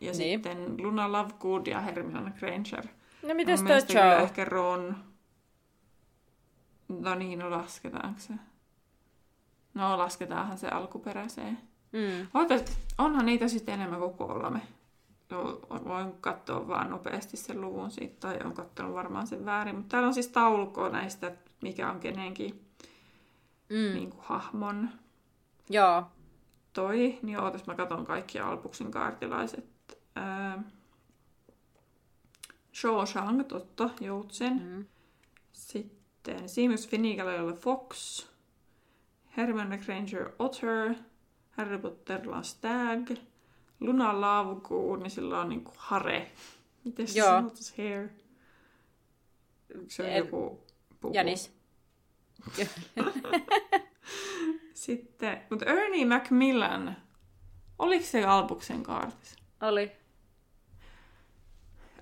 ja 0.00 0.12
Niin. 0.12 0.14
sitten 0.14 0.82
Luna 0.82 1.12
Lovegood 1.12 1.66
ja 1.66 1.80
Hermione 1.80 2.30
Granger. 2.38 2.86
No 3.28 3.34
mites 3.34 3.62
Mun 3.62 3.68
toi 3.68 3.96
Joe? 3.96 4.22
ehkä 4.22 4.44
Ron. 4.44 4.96
No 6.88 7.14
niin, 7.14 7.38
no 7.38 7.50
lasketaanko 7.50 8.20
se? 8.20 8.32
No 9.74 9.98
lasketaanhan 9.98 10.58
se 10.58 10.68
alkuperäiseen. 10.68 11.58
Mm. 11.96 12.26
Ootas, 12.34 12.78
onhan 12.98 13.26
niitä 13.26 13.48
sitten 13.48 13.74
enemmän 13.74 14.00
kuin 14.00 14.14
kolme. 14.14 14.60
No, 15.30 15.60
voin 15.84 16.12
katsoa 16.20 16.68
vaan 16.68 16.90
nopeasti 16.90 17.36
sen 17.36 17.60
luvun 17.60 17.90
siitä, 17.90 18.16
tai 18.20 18.38
on 18.44 18.54
katsonut 18.54 18.94
varmaan 18.94 19.26
sen 19.26 19.44
väärin. 19.44 19.74
Mutta 19.76 19.88
täällä 19.88 20.06
on 20.06 20.14
siis 20.14 20.28
taulukko 20.28 20.88
näistä, 20.88 21.32
mikä 21.62 21.90
on 21.90 22.00
kenenkin 22.00 22.62
Mm. 23.68 23.94
niin 23.94 24.10
kuin, 24.10 24.24
hahmon 24.24 24.88
Joo. 25.70 26.02
toi. 26.72 27.18
Niin 27.22 27.40
ootas, 27.40 27.66
mä 27.66 27.74
katson 27.74 28.06
kaikki 28.06 28.40
Albuksen 28.40 28.90
kaartilaiset. 28.90 29.98
Ää, 30.16 30.62
Shawshank, 32.74 33.46
totta, 33.48 33.90
Joutsen. 34.00 34.62
Mm. 34.64 34.86
Sitten 35.52 36.48
Seamus 36.48 36.88
Finneganilla 36.88 37.52
Fox, 37.52 38.22
Hermione 39.36 39.78
Granger 39.78 40.30
Otter, 40.38 40.94
Harry 41.56 41.78
Potterilla 41.78 42.36
on 42.36 42.44
Stag, 42.44 43.10
Luna 43.80 44.20
Lovegood, 44.20 45.00
niin 45.00 45.10
sillä 45.10 45.40
on 45.40 45.48
niinku 45.48 45.72
hare. 45.76 46.30
Miten 46.84 47.08
se 47.08 47.20
sanotus 47.22 47.74
hair? 47.78 48.08
Se 49.88 50.02
on 50.02 50.12
joku 50.12 50.64
puku. 51.00 51.14
Janis. 51.14 51.52
Sitten, 54.74 55.42
mutta 55.50 55.64
Ernie 55.64 56.06
Macmillan, 56.06 56.96
oliko 57.78 58.04
se 58.04 58.24
Albuksen 58.24 58.82
kaartissa? 58.82 59.38
Oli. 59.60 59.92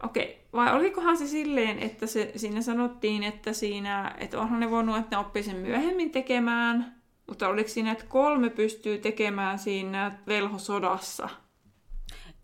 Okei, 0.02 0.46
vai 0.52 0.74
olikohan 0.74 1.16
se 1.16 1.26
silleen, 1.26 1.78
että 1.78 2.06
se, 2.06 2.32
siinä 2.36 2.62
sanottiin, 2.62 3.22
että 3.22 3.52
siinä, 3.52 4.14
että 4.18 4.40
onhan 4.40 4.60
ne 4.60 4.70
voinut, 4.70 4.96
että 4.96 5.16
ne 5.16 5.20
oppii 5.20 5.42
sen 5.42 5.56
myöhemmin 5.56 6.10
tekemään, 6.10 6.93
mutta 7.26 7.48
oliko 7.48 7.68
siinä, 7.68 7.92
että 7.92 8.06
kolme 8.06 8.50
pystyy 8.50 8.98
tekemään 8.98 9.58
siinä 9.58 10.18
velhosodassa? 10.26 11.28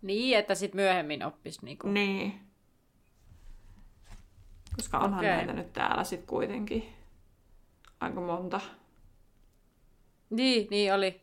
Niin, 0.01 0.37
että 0.37 0.55
sit 0.55 0.73
myöhemmin 0.73 1.23
oppis 1.23 1.61
niinku. 1.61 1.87
Niin. 1.87 2.39
Koska 4.75 4.99
onhan 4.99 5.19
Okei. 5.19 5.29
näitä 5.29 5.53
nyt 5.53 5.73
täällä 5.73 6.03
sitten 6.03 6.27
kuitenkin 6.27 6.83
aika 7.99 8.21
monta. 8.21 8.61
Niin, 10.29 10.67
niin 10.69 10.93
oli. 10.93 11.21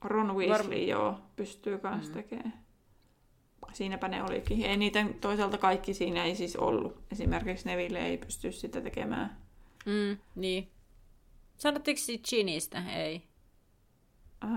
Ron 0.00 0.36
Weasley, 0.36 0.84
joo, 0.84 1.18
pystyy 1.36 1.78
kans 1.78 2.08
mm. 2.08 2.14
tekemään. 2.14 2.64
Siinäpä 3.72 4.08
ne 4.08 4.22
olikin. 4.22 4.62
Ei 4.62 4.76
niitä 4.76 5.06
toisaalta 5.20 5.58
kaikki 5.58 5.94
siinä 5.94 6.24
ei 6.24 6.36
siis 6.36 6.56
ollut. 6.56 7.02
Esimerkiksi 7.12 7.66
Neville 7.66 7.98
ei 7.98 8.18
pysty 8.18 8.52
sitä 8.52 8.80
tekemään. 8.80 9.36
Mm, 9.86 10.16
niin. 10.34 10.73
Sanottiinko 11.56 12.00
Ginistä? 12.30 12.82
Ei. 12.96 13.28
Äh, 14.44 14.50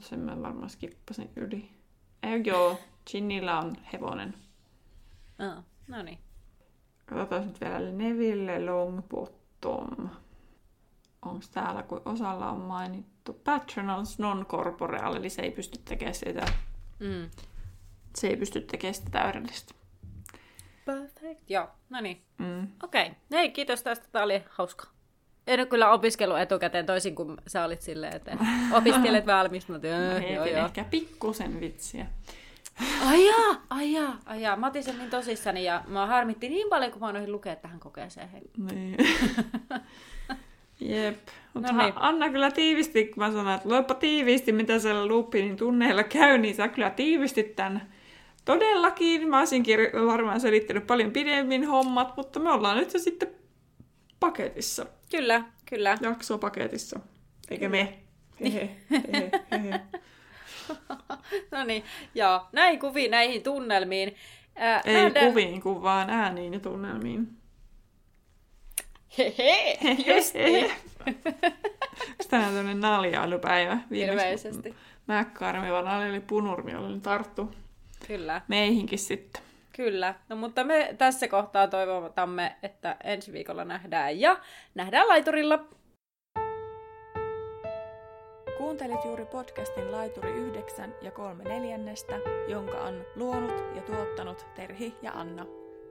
sen 0.00 0.18
mä 0.20 0.42
varmaan 0.42 0.70
skippasin 0.70 1.30
yli. 1.36 1.70
Ei 2.22 2.42
joo, 2.44 2.80
Ginnillä 3.10 3.58
on 3.58 3.76
hevonen. 3.92 4.34
Ah, 5.38 5.64
no 5.88 6.02
niin. 6.02 6.18
Katsotaan 7.06 7.46
nyt 7.46 7.60
vielä 7.60 7.92
Neville 7.92 8.64
Longbottom. 8.66 10.08
Onko 11.22 11.44
täällä, 11.52 11.82
kun 11.82 12.02
osalla 12.04 12.50
on 12.50 12.60
mainittu 12.60 13.32
Patronals 13.32 14.18
non-corporeal, 14.18 15.16
eli 15.16 15.30
se 15.30 15.42
ei 15.42 15.50
pysty 15.50 15.78
tekemään 15.84 16.14
sitä, 16.14 16.46
Mm. 17.00 17.30
se 18.16 18.26
ei 18.28 18.36
pysty 18.36 18.60
tekemään 18.60 18.94
sitä 18.94 19.10
täydellistä. 19.10 19.74
Perfect. 20.84 21.50
Joo, 21.50 21.68
no 21.90 22.00
niin. 22.00 22.22
Mm. 22.38 22.68
Okei. 22.82 23.02
Okay. 23.06 23.14
Hei, 23.32 23.50
kiitos 23.50 23.82
tästä. 23.82 24.08
Tämä 24.12 24.24
oli 24.24 24.44
hauska. 24.50 24.88
En 25.48 25.60
ole 25.60 25.66
kyllä 25.66 25.90
opiskellut 25.90 26.38
etukäteen 26.38 26.86
toisin 26.86 27.14
kuin 27.14 27.36
sä 27.46 27.64
olit 27.64 27.82
silleen, 27.82 28.16
että 28.16 28.36
opiskelet 28.72 29.26
valmis. 29.26 29.68
Mä 29.68 29.78
tein, 29.78 29.94
äh, 29.94 30.32
joo, 30.32 30.44
joo. 30.44 30.64
ehkä 30.64 30.84
pikkusen 30.84 31.60
vitsiä. 31.60 32.06
Ai 33.06 33.26
jaa, 33.26 33.62
ai 33.70 33.92
jaa, 33.92 34.18
ai 34.26 34.42
jaa. 34.42 34.56
Mä 34.56 34.66
otin 34.66 34.84
sen 34.84 34.98
niin 34.98 35.10
tosissani 35.10 35.64
ja 35.64 35.82
mä 35.86 36.06
harmitti 36.06 36.48
niin 36.48 36.68
paljon, 36.68 36.92
kun 36.92 37.00
mä 37.00 37.08
unohdin 37.08 37.32
lukea 37.32 37.56
tähän 37.56 37.80
kokeeseen. 37.80 38.28
Niin. 38.70 38.96
Jep. 40.80 41.16
Mutta 41.54 41.72
No 41.72 41.82
niin. 41.82 41.92
Anna 41.96 42.30
kyllä 42.30 42.50
tiivisti, 42.50 43.04
kun 43.04 43.24
mä 43.24 43.32
sanoin, 43.32 43.56
että 43.56 43.68
luepa 43.68 43.94
tiivisti, 43.94 44.52
mitä 44.52 44.78
siellä 44.78 45.06
Lupinin 45.06 45.56
tunneilla 45.56 46.02
käy, 46.02 46.38
niin 46.38 46.54
sä 46.54 46.68
kyllä 46.68 46.90
tiivistit 46.90 47.56
tämän. 47.56 47.92
Todellakin, 48.44 49.28
mä 49.28 49.38
olisin 49.38 49.64
kir- 49.66 50.06
varmaan 50.06 50.40
selittänyt 50.40 50.86
paljon 50.86 51.10
pidemmin 51.10 51.66
hommat, 51.66 52.16
mutta 52.16 52.40
me 52.40 52.50
ollaan 52.50 52.76
nyt 52.76 52.90
se 52.90 52.98
sitten 52.98 53.28
paketissa. 54.20 54.86
Kyllä, 55.10 55.44
kyllä. 55.66 55.98
Jakso 56.00 56.38
paketissa. 56.38 57.00
Eikä 57.50 57.68
me. 57.68 57.98
Hehe, 58.40 58.70
hehe, 58.90 59.30
hehe. 59.50 59.80
No 61.50 61.64
niin, 61.64 61.84
joo. 62.14 62.46
Näihin 62.52 62.80
kuviin, 62.80 63.10
näihin 63.10 63.42
tunnelmiin. 63.42 64.14
Ää, 64.56 64.82
Ei 64.84 64.94
nähdään- 64.94 65.26
kuviin, 65.28 65.60
kun 65.62 65.82
vaan 65.82 66.10
ääniin 66.10 66.52
ja 66.54 66.60
tunnelmiin. 66.60 67.28
Hehe, 69.18 69.78
just 70.16 70.34
niin. 70.34 70.70
Tänään 72.30 72.54
tämmöinen 72.54 72.80
naljailupäivä? 72.80 73.78
Ilmeisesti. 73.90 74.74
Mäkkaarmi, 75.06 75.72
vaan 75.72 75.84
naljali 75.84 76.20
punurmi, 76.20 76.74
oli 76.74 77.00
tarttu 77.00 77.54
Kyllä, 78.06 78.40
meihinkin 78.48 78.98
sitten. 78.98 79.42
Kyllä. 79.78 80.14
No 80.28 80.36
mutta 80.36 80.64
me 80.64 80.94
tässä 80.98 81.28
kohtaa 81.28 81.68
toivotamme, 81.68 82.56
että 82.62 82.96
ensi 83.04 83.32
viikolla 83.32 83.64
nähdään 83.64 84.20
ja 84.20 84.36
nähdään 84.74 85.08
laiturilla. 85.08 85.64
Kuuntelit 88.58 89.04
juuri 89.04 89.26
podcastin 89.26 89.92
Laituri 89.92 90.30
9 90.30 90.94
ja 91.02 91.10
3 91.10 91.44
neljännestä, 91.44 92.14
jonka 92.48 92.78
on 92.78 93.04
luonut 93.16 93.64
ja 93.74 93.82
tuottanut 93.82 94.46
Terhi 94.54 94.94
ja 95.02 95.12
Anna. 95.12 95.46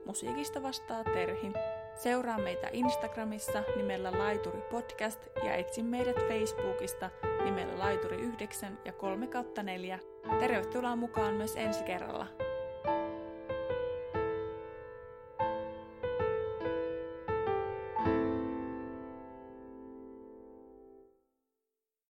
Musiikista 0.06 0.62
vastaa 0.62 1.04
Terhi. 1.04 1.52
Seuraa 1.94 2.38
meitä 2.38 2.68
Instagramissa 2.72 3.62
nimellä 3.76 4.12
Laituri 4.18 4.60
Podcast 4.70 5.26
ja 5.44 5.54
etsi 5.54 5.82
meidät 5.82 6.28
Facebookista 6.28 7.10
nimellä 7.44 7.78
Laituri 7.78 8.16
9 8.16 8.78
ja 8.84 8.92
3 8.92 9.28
4. 9.62 9.98
Tervetuloa 10.40 10.96
mukaan 10.96 11.34
myös 11.34 11.56
ensi 11.56 11.84
kerralla. 11.84 12.47